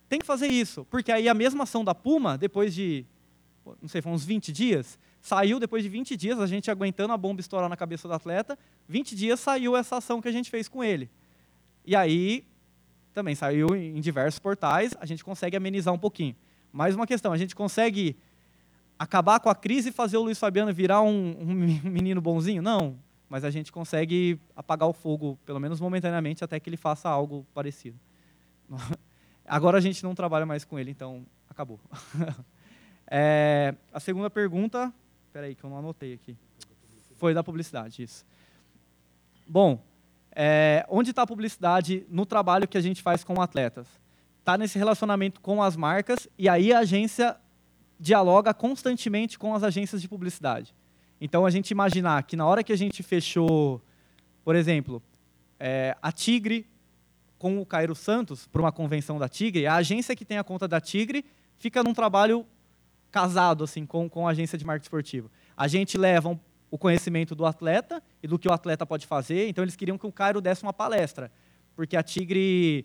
Tem 0.09 0.19
que 0.19 0.27
fazer 0.27 0.49
isso, 0.49 0.85
porque 0.91 1.11
aí 1.13 1.29
a 1.29 1.35
mesma 1.35 1.63
ação 1.63 1.85
da 1.85 1.95
Puma, 1.95 2.37
depois 2.37 2.75
de, 2.75 3.07
não 3.81 3.89
sei, 3.89 4.03
foi 4.03 4.13
uns 4.13 4.25
20 4.25 4.53
dias, 4.53 4.99
saiu 5.25 5.59
depois 5.59 5.83
de 5.83 5.89
20 5.89 6.19
dias, 6.19 6.39
a 6.39 6.47
gente 6.47 6.71
aguentando 6.71 7.15
a 7.15 7.17
bomba 7.17 7.41
estourar 7.41 7.67
na 7.67 7.79
cabeça 7.79 8.07
do 8.07 8.13
atleta, 8.13 8.59
20 8.87 9.17
dias 9.17 9.41
saiu 9.41 9.75
essa 9.75 9.97
ação 9.97 10.21
que 10.21 10.29
a 10.29 10.31
gente 10.31 10.51
fez 10.51 10.69
com 10.69 10.85
ele. 10.85 11.11
E 11.83 11.97
aí, 11.97 12.47
também 13.15 13.35
saiu 13.35 13.75
em 13.75 13.99
diversos 14.03 14.39
portais, 14.39 14.95
a 15.01 15.07
gente 15.07 15.25
consegue 15.25 15.57
amenizar 15.57 15.95
um 15.95 15.99
pouquinho. 15.99 16.37
Mais 16.71 16.95
uma 16.95 17.07
questão, 17.07 17.33
a 17.33 17.39
gente 17.39 17.57
consegue 17.57 18.19
acabar 18.99 19.41
com 19.41 19.49
a 19.49 19.55
crise 19.55 19.89
e 19.89 19.93
fazer 19.93 20.19
o 20.19 20.23
Luiz 20.23 20.39
Fabiano 20.39 20.75
virar 20.75 21.01
um, 21.01 21.35
um 21.41 21.55
menino 21.89 22.21
bonzinho? 22.21 22.61
Não, 22.61 22.95
mas 23.27 23.45
a 23.45 23.51
gente 23.51 23.73
consegue 23.73 24.39
apagar 24.55 24.87
o 24.91 24.93
fogo, 24.93 25.39
pelo 25.47 25.59
menos 25.59 25.81
momentaneamente, 25.81 26.45
até 26.45 26.61
que 26.61 26.69
ele 26.69 26.77
faça 26.77 27.09
algo 27.09 27.47
parecido. 27.55 27.99
Agora 29.49 29.79
a 29.79 29.81
gente 29.81 30.05
não 30.05 30.15
trabalha 30.15 30.45
mais 30.45 30.67
com 30.67 30.79
ele, 30.79 30.91
então 30.91 31.25
acabou. 31.49 31.81
é, 33.11 33.75
a 33.91 33.99
segunda 33.99 34.29
pergunta, 34.29 34.93
espera 35.35 35.49
aí 35.49 35.57
que 35.57 35.65
eu 35.65 35.71
não 35.71 35.79
anotei 35.79 36.13
aqui, 36.13 36.37
foi 37.17 37.35
da 37.35 37.43
publicidade, 37.43 38.05
isso. 38.05 38.25
Bom, 39.45 39.83
é, 40.31 40.87
onde 40.89 41.11
está 41.11 41.23
a 41.23 41.27
publicidade 41.27 42.07
no 42.09 42.25
trabalho 42.25 42.69
que 42.69 42.79
a 42.79 42.81
gente 42.81 43.03
faz 43.03 43.25
com 43.25 43.43
atletas? 43.43 43.89
Está 44.39 44.57
nesse 44.57 44.79
relacionamento 44.79 45.41
com 45.41 45.61
as 45.61 45.75
marcas 45.75 46.29
e 46.39 46.49
aí 46.49 46.73
a 46.73 46.79
agência 46.79 47.37
dialoga 47.99 48.55
constantemente 48.55 49.37
com 49.37 49.53
as 49.57 49.65
agências 49.65 50.01
de 50.01 50.07
publicidade. 50.07 50.73
Então, 51.21 51.45
a 51.45 51.51
gente 51.51 51.73
imaginar 51.73 52.23
que 52.23 52.37
na 52.37 52.47
hora 52.47 52.63
que 52.63 52.73
a 52.73 52.79
gente 52.79 53.03
fechou, 53.03 53.83
por 54.45 54.55
exemplo, 54.55 55.03
é, 55.59 55.97
a 56.01 56.13
Tigre 56.13 56.65
com 57.41 57.61
o 57.61 57.67
Cairo 57.67 57.97
Santos 57.97 58.47
para 58.47 58.63
uma 58.63 58.71
convenção 58.71 59.19
da 59.19 59.29
Tigre, 59.29 59.67
a 59.67 59.75
agência 59.75 60.15
que 60.15 60.25
tem 60.25 60.39
a 60.39 60.45
conta 60.45 60.69
da 60.69 60.81
Tigre 60.81 61.25
fica 61.59 61.83
num 61.83 61.93
trabalho 61.93 62.47
casado 63.15 63.63
assim 63.63 63.87
com, 63.87 64.11
com 64.11 64.27
a 64.27 64.33
agência 64.33 64.59
de 64.59 64.67
marketing 64.67 64.87
esportivo. 64.87 65.31
A 65.57 65.69
gente 65.69 65.97
leva 65.97 66.31
um, 66.31 66.39
o 66.69 66.77
conhecimento 66.77 67.33
do 67.33 67.47
atleta 67.47 68.03
e 68.21 68.27
do 68.27 68.37
que 68.37 68.49
o 68.49 68.53
atleta 68.53 68.85
pode 68.85 69.07
fazer, 69.07 69.49
então 69.49 69.63
eles 69.63 69.77
queriam 69.77 69.97
que 69.97 70.05
o 70.05 70.11
Cairo 70.11 70.41
desse 70.41 70.65
uma 70.65 70.73
palestra, 70.73 71.31
porque 71.77 71.97
a 71.97 72.03
Tigre 72.03 72.85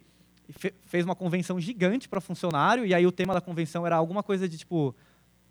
fez 0.86 1.04
uma 1.04 1.16
convenção 1.16 1.60
gigante 1.60 2.08
para 2.08 2.22
funcionário, 2.22 2.86
e 2.86 2.94
aí 2.94 3.08
o 3.08 3.12
tema 3.12 3.34
da 3.34 3.42
convenção 3.42 3.88
era 3.88 3.96
alguma 3.96 4.22
coisa 4.22 4.48
de 4.48 4.56
tipo, 4.56 4.96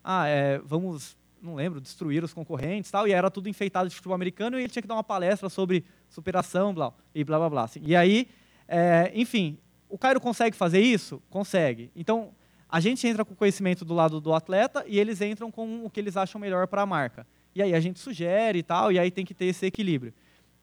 ah, 0.04 0.28
é, 0.28 0.58
vamos, 0.58 1.18
não 1.42 1.56
lembro, 1.56 1.80
destruir 1.80 2.22
os 2.22 2.32
concorrentes 2.32 2.88
tal, 2.88 3.08
e 3.08 3.12
era 3.12 3.28
tudo 3.32 3.48
enfeitado 3.48 3.88
de 3.88 3.96
futebol 3.96 4.14
americano, 4.14 4.60
e 4.60 4.62
ele 4.62 4.68
tinha 4.68 4.82
que 4.82 4.86
dar 4.86 4.94
uma 4.94 5.02
palestra 5.02 5.48
sobre 5.48 5.84
superação, 6.08 6.72
blá, 6.72 6.92
e 7.12 7.24
blá, 7.24 7.36
blá, 7.36 7.50
blá. 7.50 7.64
Assim. 7.64 7.80
E 7.82 7.96
aí, 7.96 8.28
é, 8.68 9.10
enfim, 9.12 9.58
o 9.88 9.98
Cairo 9.98 10.20
consegue 10.20 10.56
fazer 10.56 10.80
isso? 10.80 11.20
Consegue. 11.28 11.90
Então, 11.96 12.32
a 12.68 12.80
gente 12.80 13.06
entra 13.06 13.24
com 13.24 13.32
o 13.32 13.36
conhecimento 13.36 13.84
do 13.84 13.94
lado 13.94 14.20
do 14.20 14.34
atleta, 14.34 14.84
e 14.86 14.98
eles 14.98 15.20
entram 15.20 15.50
com 15.50 15.84
o 15.84 15.90
que 15.90 15.98
eles 15.98 16.16
acham 16.16 16.40
melhor 16.40 16.66
para 16.66 16.82
a 16.82 16.86
marca. 16.86 17.26
E 17.54 17.62
aí 17.62 17.74
a 17.74 17.80
gente 17.80 17.98
sugere 17.98 18.58
e 18.58 18.62
tal, 18.62 18.92
e 18.92 18.98
aí 18.98 19.10
tem 19.10 19.24
que 19.24 19.34
ter 19.34 19.46
esse 19.46 19.64
equilíbrio. 19.64 20.12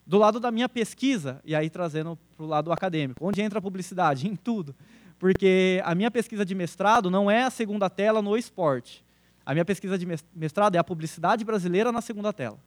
Do 0.05 0.19
lado 0.19 0.39
da 0.39 0.51
minha 0.51 0.69
pesquisa, 0.69 1.41
e 1.43 1.55
aí 1.55 1.69
trazendo 1.69 2.17
para 2.37 2.45
o 2.45 2.47
lado 2.47 2.71
acadêmico, 2.71 3.25
onde 3.25 3.41
entra 3.41 3.57
a 3.57 3.61
publicidade? 3.61 4.27
Em 4.29 4.35
tudo. 4.35 4.75
Porque 5.17 5.81
a 5.83 5.95
minha 5.95 6.11
pesquisa 6.11 6.45
de 6.45 6.53
mestrado 6.53 7.09
não 7.09 7.31
é 7.31 7.43
a 7.43 7.49
segunda 7.49 7.89
tela 7.89 8.21
no 8.21 8.37
esporte. 8.37 9.03
A 9.45 9.53
minha 9.53 9.65
pesquisa 9.65 9.97
de 9.97 10.05
mestrado 10.33 10.75
é 10.75 10.77
a 10.77 10.83
publicidade 10.83 11.43
brasileira 11.43 11.91
na 11.91 12.01
segunda 12.01 12.31
tela. 12.31 12.59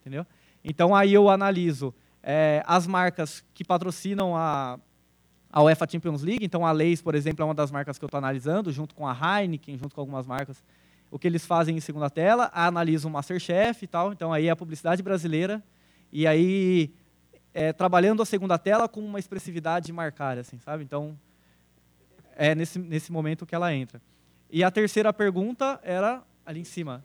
Entendeu? 0.00 0.26
Então 0.62 0.94
aí 0.94 1.14
eu 1.14 1.30
analiso 1.30 1.94
é, 2.22 2.62
as 2.66 2.86
marcas 2.86 3.44
que 3.54 3.64
patrocinam 3.64 4.36
a, 4.36 4.78
a 5.50 5.62
UEFA 5.62 5.86
Champions 5.90 6.22
League. 6.22 6.44
Então 6.44 6.66
a 6.66 6.72
Leis, 6.72 7.00
por 7.00 7.14
exemplo, 7.14 7.42
é 7.42 7.44
uma 7.44 7.54
das 7.54 7.70
marcas 7.70 7.98
que 7.98 8.04
eu 8.04 8.08
estou 8.08 8.18
analisando, 8.18 8.72
junto 8.72 8.94
com 8.94 9.06
a 9.06 9.12
Heineken, 9.14 9.78
junto 9.78 9.94
com 9.94 10.00
algumas 10.00 10.26
marcas. 10.26 10.62
O 11.10 11.18
que 11.18 11.26
eles 11.26 11.46
fazem 11.46 11.76
em 11.76 11.80
segunda 11.80 12.10
tela, 12.10 12.50
analiso 12.52 13.08
o 13.08 13.10
Masterchef 13.10 13.84
e 13.84 13.88
tal. 13.88 14.12
Então 14.12 14.32
aí 14.32 14.46
é 14.46 14.50
a 14.50 14.56
publicidade 14.56 15.02
brasileira 15.02 15.62
e 16.12 16.26
aí, 16.26 16.94
é, 17.52 17.72
trabalhando 17.72 18.22
a 18.22 18.24
segunda 18.24 18.58
tela 18.58 18.88
com 18.88 19.00
uma 19.00 19.18
expressividade 19.18 19.92
marcada, 19.92 20.40
assim, 20.40 20.58
sabe? 20.58 20.84
Então, 20.84 21.18
é 22.34 22.54
nesse, 22.54 22.78
nesse 22.78 23.10
momento 23.10 23.44
que 23.44 23.54
ela 23.54 23.72
entra. 23.74 24.00
E 24.50 24.62
a 24.62 24.70
terceira 24.70 25.12
pergunta 25.12 25.80
era 25.82 26.22
ali 26.44 26.60
em 26.60 26.64
cima, 26.64 27.04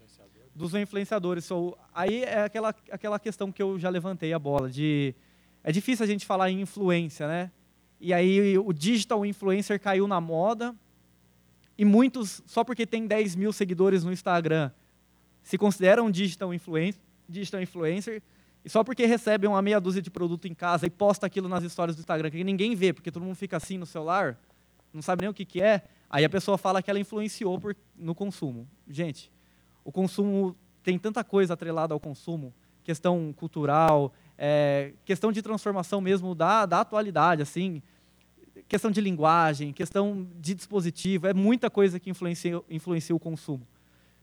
dos 0.53 0.73
influenciadores. 0.75 1.45
So, 1.45 1.75
aí 1.93 2.23
é 2.23 2.43
aquela, 2.43 2.75
aquela 2.91 3.19
questão 3.19 3.51
que 3.51 3.61
eu 3.61 3.79
já 3.79 3.89
levantei 3.89 4.33
a 4.33 4.39
bola, 4.39 4.69
de... 4.69 5.15
É 5.63 5.71
difícil 5.71 6.03
a 6.03 6.07
gente 6.07 6.25
falar 6.25 6.49
em 6.49 6.61
influência, 6.61 7.27
né? 7.27 7.51
E 8.01 8.11
aí 8.11 8.57
o 8.57 8.73
digital 8.73 9.23
influencer 9.23 9.79
caiu 9.79 10.07
na 10.07 10.19
moda, 10.19 10.75
e 11.77 11.85
muitos, 11.85 12.41
só 12.45 12.63
porque 12.63 12.85
tem 12.85 13.07
10 13.07 13.35
mil 13.35 13.53
seguidores 13.53 14.03
no 14.03 14.11
Instagram, 14.11 14.71
se 15.43 15.57
consideram 15.57 16.11
digital 16.11 16.53
influencer, 16.53 17.01
digital 17.29 17.61
influencer. 17.61 18.21
E 18.63 18.69
só 18.69 18.83
porque 18.83 19.05
recebe 19.05 19.47
uma 19.47 19.61
meia 19.61 19.79
dúzia 19.79 20.01
de 20.01 20.11
produto 20.11 20.47
em 20.47 20.53
casa 20.53 20.85
e 20.85 20.89
posta 20.89 21.25
aquilo 21.25 21.47
nas 21.47 21.63
histórias 21.63 21.95
do 21.95 21.99
Instagram, 21.99 22.29
que 22.29 22.43
ninguém 22.43 22.75
vê, 22.75 22.93
porque 22.93 23.11
todo 23.11 23.23
mundo 23.23 23.35
fica 23.35 23.57
assim 23.57 23.77
no 23.77 23.85
celular, 23.85 24.37
não 24.93 25.01
sabe 25.01 25.21
nem 25.21 25.29
o 25.29 25.33
que, 25.33 25.45
que 25.45 25.61
é, 25.61 25.83
aí 26.09 26.25
a 26.25 26.29
pessoa 26.29 26.57
fala 26.57 26.81
que 26.81 26.89
ela 26.89 26.99
influenciou 26.99 27.59
por, 27.59 27.75
no 27.95 28.13
consumo. 28.13 28.67
Gente, 28.87 29.31
o 29.83 29.91
consumo 29.91 30.55
tem 30.83 30.99
tanta 30.99 31.23
coisa 31.23 31.53
atrelada 31.53 31.93
ao 31.93 31.99
consumo, 31.99 32.53
questão 32.83 33.33
cultural, 33.33 34.13
é, 34.37 34.93
questão 35.05 35.31
de 35.31 35.41
transformação 35.41 36.01
mesmo 36.01 36.35
da, 36.35 36.65
da 36.65 36.81
atualidade, 36.81 37.41
assim, 37.41 37.81
questão 38.71 38.89
de 38.89 39.01
linguagem, 39.01 39.73
questão 39.73 40.25
de 40.39 40.55
dispositivo, 40.55 41.27
é 41.27 41.33
muita 41.33 41.69
coisa 41.69 41.99
que 41.99 42.09
influencia, 42.09 42.61
influencia 42.69 43.13
o 43.13 43.19
consumo. 43.19 43.67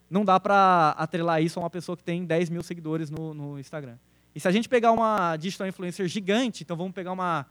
Não 0.08 0.24
dá 0.24 0.40
para 0.40 0.94
atrelar 0.96 1.42
isso 1.42 1.58
a 1.58 1.62
uma 1.64 1.68
pessoa 1.68 1.94
que 1.94 2.02
tem 2.02 2.24
10 2.24 2.48
mil 2.48 2.62
seguidores 2.62 3.10
no, 3.10 3.34
no 3.34 3.58
Instagram. 3.58 3.98
E 4.34 4.40
se 4.40 4.48
a 4.48 4.50
gente 4.50 4.66
pegar 4.66 4.92
uma 4.92 5.36
digital 5.36 5.66
influencer 5.66 6.08
gigante, 6.08 6.62
então 6.62 6.78
vamos 6.78 6.94
pegar 6.94 7.12
uma 7.12 7.46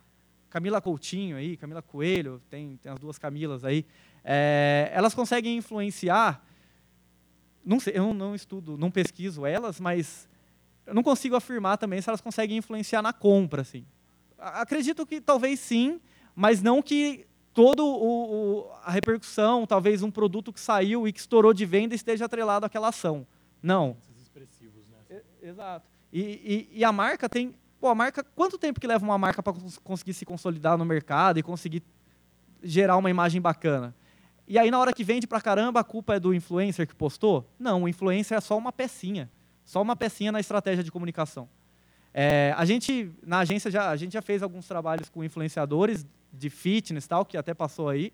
Camila 0.50 0.82
Coutinho 0.82 1.38
aí, 1.38 1.56
Camila 1.56 1.84
Coelho, 1.84 2.42
tem, 2.50 2.78
tem 2.78 2.92
as 2.92 2.98
duas 2.98 3.20
Camilas 3.20 3.64
aí, 3.64 3.86
é, 4.24 4.90
elas 4.92 5.14
conseguem 5.14 5.56
influenciar, 5.56 6.44
não 7.64 7.80
sei, 7.80 7.94
eu 7.96 8.12
não, 8.12 8.34
estudo, 8.34 8.76
não 8.76 8.90
pesquiso 8.90 9.46
elas, 9.46 9.80
mas 9.80 10.28
eu 10.84 10.96
não 10.96 11.04
consigo 11.04 11.36
afirmar 11.36 11.78
também 11.78 12.02
se 12.02 12.10
elas 12.10 12.22
conseguem 12.22 12.58
influenciar 12.58 13.04
na 13.04 13.14
compra, 13.14 13.62
assim. 13.62 13.86
Acredito 14.40 15.06
que 15.06 15.22
talvez 15.22 15.60
sim, 15.60 16.02
mas 16.38 16.62
não 16.62 16.84
que 16.84 17.26
toda 17.52 17.82
a 18.84 18.92
repercussão, 18.92 19.66
talvez 19.66 20.04
um 20.04 20.12
produto 20.12 20.54
que 20.54 20.60
saiu 20.60 21.08
e 21.08 21.12
que 21.12 21.20
estourou 21.20 21.52
de 21.52 21.66
venda 21.66 21.96
esteja 21.96 22.26
atrelado 22.26 22.64
àquela 22.64 22.90
ação. 22.90 23.26
Não. 23.60 23.98
né? 25.10 25.22
Exato. 25.42 25.88
E, 26.14 26.22
e, 26.22 26.80
e, 26.80 26.84
a 26.84 26.92
marca 26.92 27.28
tem. 27.28 27.56
Pô, 27.80 27.88
a 27.88 27.96
marca. 27.96 28.24
Quanto 28.24 28.56
tempo 28.60 28.80
que 28.80 28.86
leva 28.86 29.04
uma 29.04 29.18
marca 29.18 29.42
para 29.42 29.52
conseguir 29.84 30.14
se 30.14 30.26
consolidar 30.28 30.78
no 30.78 30.86
mercado 30.86 31.40
e 31.40 31.44
conseguir 31.44 31.82
gerar 32.62 32.98
uma 32.98 33.10
imagem 33.10 33.42
bacana? 33.42 33.96
E 34.48 34.60
aí, 34.60 34.70
na 34.70 34.78
hora 34.80 34.94
que 34.94 35.04
vende 35.04 35.26
para 35.26 35.42
caramba, 35.42 35.80
a 35.80 35.84
culpa 35.84 36.14
é 36.14 36.20
do 36.20 36.36
influencer 36.36 36.88
que 36.88 36.94
postou? 36.94 37.50
Não, 37.58 37.84
o 37.84 37.90
influencer 37.90 38.38
é 38.38 38.42
só 38.42 38.56
uma 38.56 38.72
pecinha. 38.72 39.28
Só 39.66 39.82
uma 39.82 39.96
pecinha 39.96 40.32
na 40.32 40.40
estratégia 40.40 40.84
de 40.84 40.92
comunicação. 40.92 41.50
É, 42.20 42.52
a 42.58 42.66
gente, 42.66 43.12
na 43.24 43.42
agência, 43.42 43.70
já, 43.70 43.92
a 43.92 43.96
gente 43.96 44.14
já 44.14 44.24
fez 44.24 44.42
alguns 44.42 44.68
trabalhos 44.68 45.08
com 45.08 45.24
influenciadores 45.24 46.04
de 46.34 46.50
fitness 46.50 47.06
tal, 47.06 47.24
que 47.24 47.38
até 47.38 47.54
passou 47.54 47.90
aí. 47.90 48.12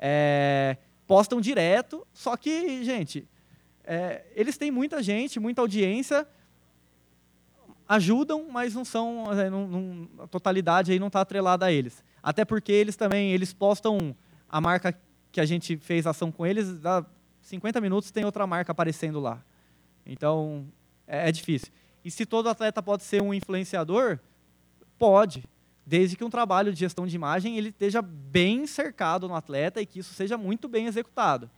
É, 0.00 0.76
postam 1.06 1.40
direto, 1.40 2.04
só 2.12 2.36
que, 2.36 2.82
gente, 2.82 3.24
é, 3.84 4.24
eles 4.34 4.58
têm 4.58 4.72
muita 4.72 5.00
gente, 5.00 5.38
muita 5.38 5.60
audiência, 5.60 6.26
ajudam, 7.88 8.48
mas 8.50 8.74
não 8.74 8.84
são, 8.84 9.32
é, 9.32 9.48
não, 9.48 9.68
não, 9.68 10.08
a 10.24 10.26
totalidade 10.26 10.90
aí 10.90 10.98
não 10.98 11.06
está 11.06 11.20
atrelada 11.20 11.66
a 11.66 11.72
eles. 11.72 12.02
Até 12.20 12.44
porque 12.44 12.72
eles 12.72 12.96
também, 12.96 13.30
eles 13.30 13.52
postam 13.52 14.12
a 14.48 14.60
marca 14.60 14.92
que 15.30 15.40
a 15.40 15.44
gente 15.44 15.76
fez 15.76 16.04
ação 16.04 16.32
com 16.32 16.44
eles, 16.44 16.80
dá 16.80 17.06
50 17.42 17.80
minutos 17.80 18.10
tem 18.10 18.24
outra 18.24 18.44
marca 18.44 18.72
aparecendo 18.72 19.20
lá. 19.20 19.40
Então, 20.04 20.66
é, 21.06 21.28
é 21.28 21.30
difícil. 21.30 21.72
E 22.06 22.10
se 22.12 22.24
todo 22.24 22.48
atleta 22.48 22.80
pode 22.80 23.02
ser 23.02 23.20
um 23.20 23.34
influenciador, 23.34 24.20
pode, 24.96 25.42
desde 25.84 26.14
que 26.14 26.22
um 26.22 26.30
trabalho 26.30 26.72
de 26.72 26.78
gestão 26.78 27.04
de 27.04 27.16
imagem 27.16 27.58
ele 27.58 27.70
esteja 27.70 28.00
bem 28.00 28.64
cercado 28.64 29.26
no 29.26 29.34
atleta 29.34 29.82
e 29.82 29.86
que 29.86 29.98
isso 29.98 30.14
seja 30.14 30.38
muito 30.38 30.68
bem 30.68 30.86
executado. 30.86 31.50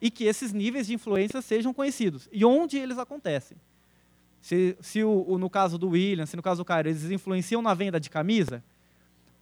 E 0.00 0.10
que 0.10 0.24
esses 0.24 0.54
níveis 0.54 0.86
de 0.86 0.94
influência 0.94 1.42
sejam 1.42 1.74
conhecidos. 1.74 2.30
E 2.32 2.46
onde 2.46 2.78
eles 2.78 2.96
acontecem. 2.96 3.58
Se, 4.40 4.74
se 4.80 5.04
o, 5.04 5.22
o, 5.28 5.36
no 5.36 5.50
caso 5.50 5.76
do 5.76 5.90
William, 5.90 6.24
se 6.24 6.34
no 6.34 6.42
caso 6.42 6.62
do 6.62 6.64
Caio, 6.64 6.88
eles 6.88 7.10
influenciam 7.10 7.60
na 7.60 7.74
venda 7.74 8.00
de 8.00 8.08
camisa, 8.08 8.64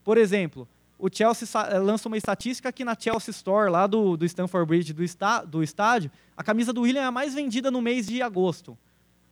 por 0.03 0.19
exemplo, 0.19 0.67
o 0.99 1.09
Chelsea 1.09 1.49
eh, 1.69 1.79
lança 1.79 2.09
uma 2.09 2.17
estatística 2.17 2.73
que 2.73 2.85
na 2.85 2.97
Chelsea 2.99 3.31
Store, 3.31 3.71
lá 3.71 3.87
do, 3.87 4.17
do 4.17 4.25
Stamford 4.25 4.67
Bridge 4.67 4.93
do, 4.93 5.05
está, 5.05 5.45
do 5.45 5.63
estádio, 5.63 6.11
a 6.37 6.43
camisa 6.43 6.73
do 6.73 6.81
William 6.81 7.03
é 7.03 7.05
a 7.05 7.13
mais 7.13 7.33
vendida 7.33 7.71
no 7.71 7.81
mês 7.81 8.09
de 8.09 8.21
agosto. 8.21 8.77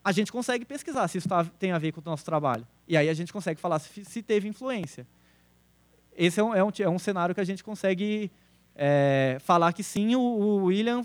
A 0.07 0.12
gente 0.12 0.31
consegue 0.31 0.65
pesquisar 0.65 1.09
se 1.09 1.19
isso 1.19 1.28
tá, 1.28 1.45
tem 1.59 1.73
a 1.73 1.78
ver 1.78 1.91
com 1.91 2.01
o 2.01 2.05
nosso 2.05 2.24
trabalho. 2.24 2.65
E 2.87 2.97
aí 2.97 3.09
a 3.09 3.12
gente 3.12 3.33
consegue 3.33 3.61
falar 3.61 3.81
se, 3.81 4.05
se 4.05 4.23
teve 4.23 4.47
influência. 4.47 5.05
Esse 6.16 6.39
é 6.39 6.45
um, 6.45 6.55
é 6.55 6.62
um, 6.62 6.70
é 6.78 6.89
um, 6.89 6.97
cenário 6.97 7.35
que 7.35 7.41
a 7.41 7.45
gente 7.45 7.65
consegue 7.65 8.31
é, 8.77 9.39
falar 9.41 9.73
que 9.73 9.83
sim, 9.83 10.15
o, 10.15 10.20
o 10.20 10.65
William 10.66 11.05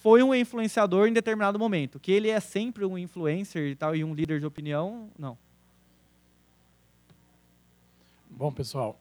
foi 0.00 0.20
um 0.20 0.34
influenciador 0.34 1.06
em 1.06 1.12
determinado 1.12 1.60
momento. 1.60 2.00
Que 2.00 2.10
ele 2.10 2.28
é 2.28 2.40
sempre 2.40 2.84
um 2.84 2.98
influencer 2.98 3.70
e 3.70 3.76
tal 3.76 3.94
e 3.94 4.02
um 4.02 4.12
líder 4.12 4.40
de 4.40 4.46
opinião, 4.46 5.08
não. 5.16 5.38
Bom, 8.28 8.50
pessoal, 8.50 9.00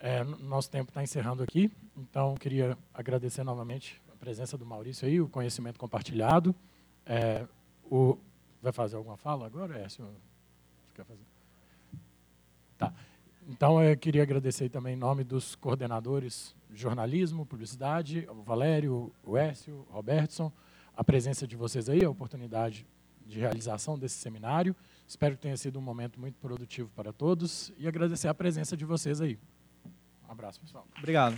é, 0.00 0.24
nosso 0.24 0.70
tempo 0.70 0.88
está 0.88 1.02
encerrando 1.02 1.42
aqui, 1.42 1.70
então 1.98 2.34
queria 2.36 2.78
agradecer 2.94 3.44
novamente 3.44 4.00
a 4.10 4.16
presença 4.16 4.56
do 4.56 4.64
Maurício 4.64 5.06
aí, 5.06 5.20
o 5.20 5.28
conhecimento 5.28 5.78
compartilhado. 5.78 6.54
É, 7.04 7.46
o, 7.90 8.18
vai 8.62 8.72
fazer 8.72 8.96
alguma 8.96 9.16
fala 9.16 9.46
agora, 9.46 9.78
é, 9.78 9.88
senhor? 9.88 10.12
Tá. 12.76 12.92
Então, 13.48 13.82
eu 13.82 13.96
queria 13.96 14.22
agradecer 14.22 14.68
também 14.68 14.94
em 14.94 14.96
nome 14.96 15.24
dos 15.24 15.54
coordenadores 15.56 16.54
de 16.70 16.80
jornalismo, 16.80 17.46
publicidade, 17.46 18.28
o 18.30 18.42
Valério, 18.42 19.12
o 19.24 19.36
Écio, 19.36 19.86
o 19.88 19.92
Robertson, 19.92 20.52
a 20.94 21.02
presença 21.02 21.46
de 21.46 21.56
vocês 21.56 21.88
aí, 21.88 22.04
a 22.04 22.10
oportunidade 22.10 22.86
de 23.24 23.38
realização 23.38 23.98
desse 23.98 24.16
seminário. 24.16 24.74
Espero 25.06 25.36
que 25.36 25.42
tenha 25.42 25.56
sido 25.56 25.78
um 25.78 25.82
momento 25.82 26.20
muito 26.20 26.36
produtivo 26.38 26.90
para 26.94 27.12
todos 27.12 27.72
e 27.78 27.88
agradecer 27.88 28.28
a 28.28 28.34
presença 28.34 28.76
de 28.76 28.84
vocês 28.84 29.20
aí. 29.20 29.38
Um 30.28 30.32
abraço, 30.32 30.60
pessoal. 30.60 30.86
Obrigado. 30.98 31.36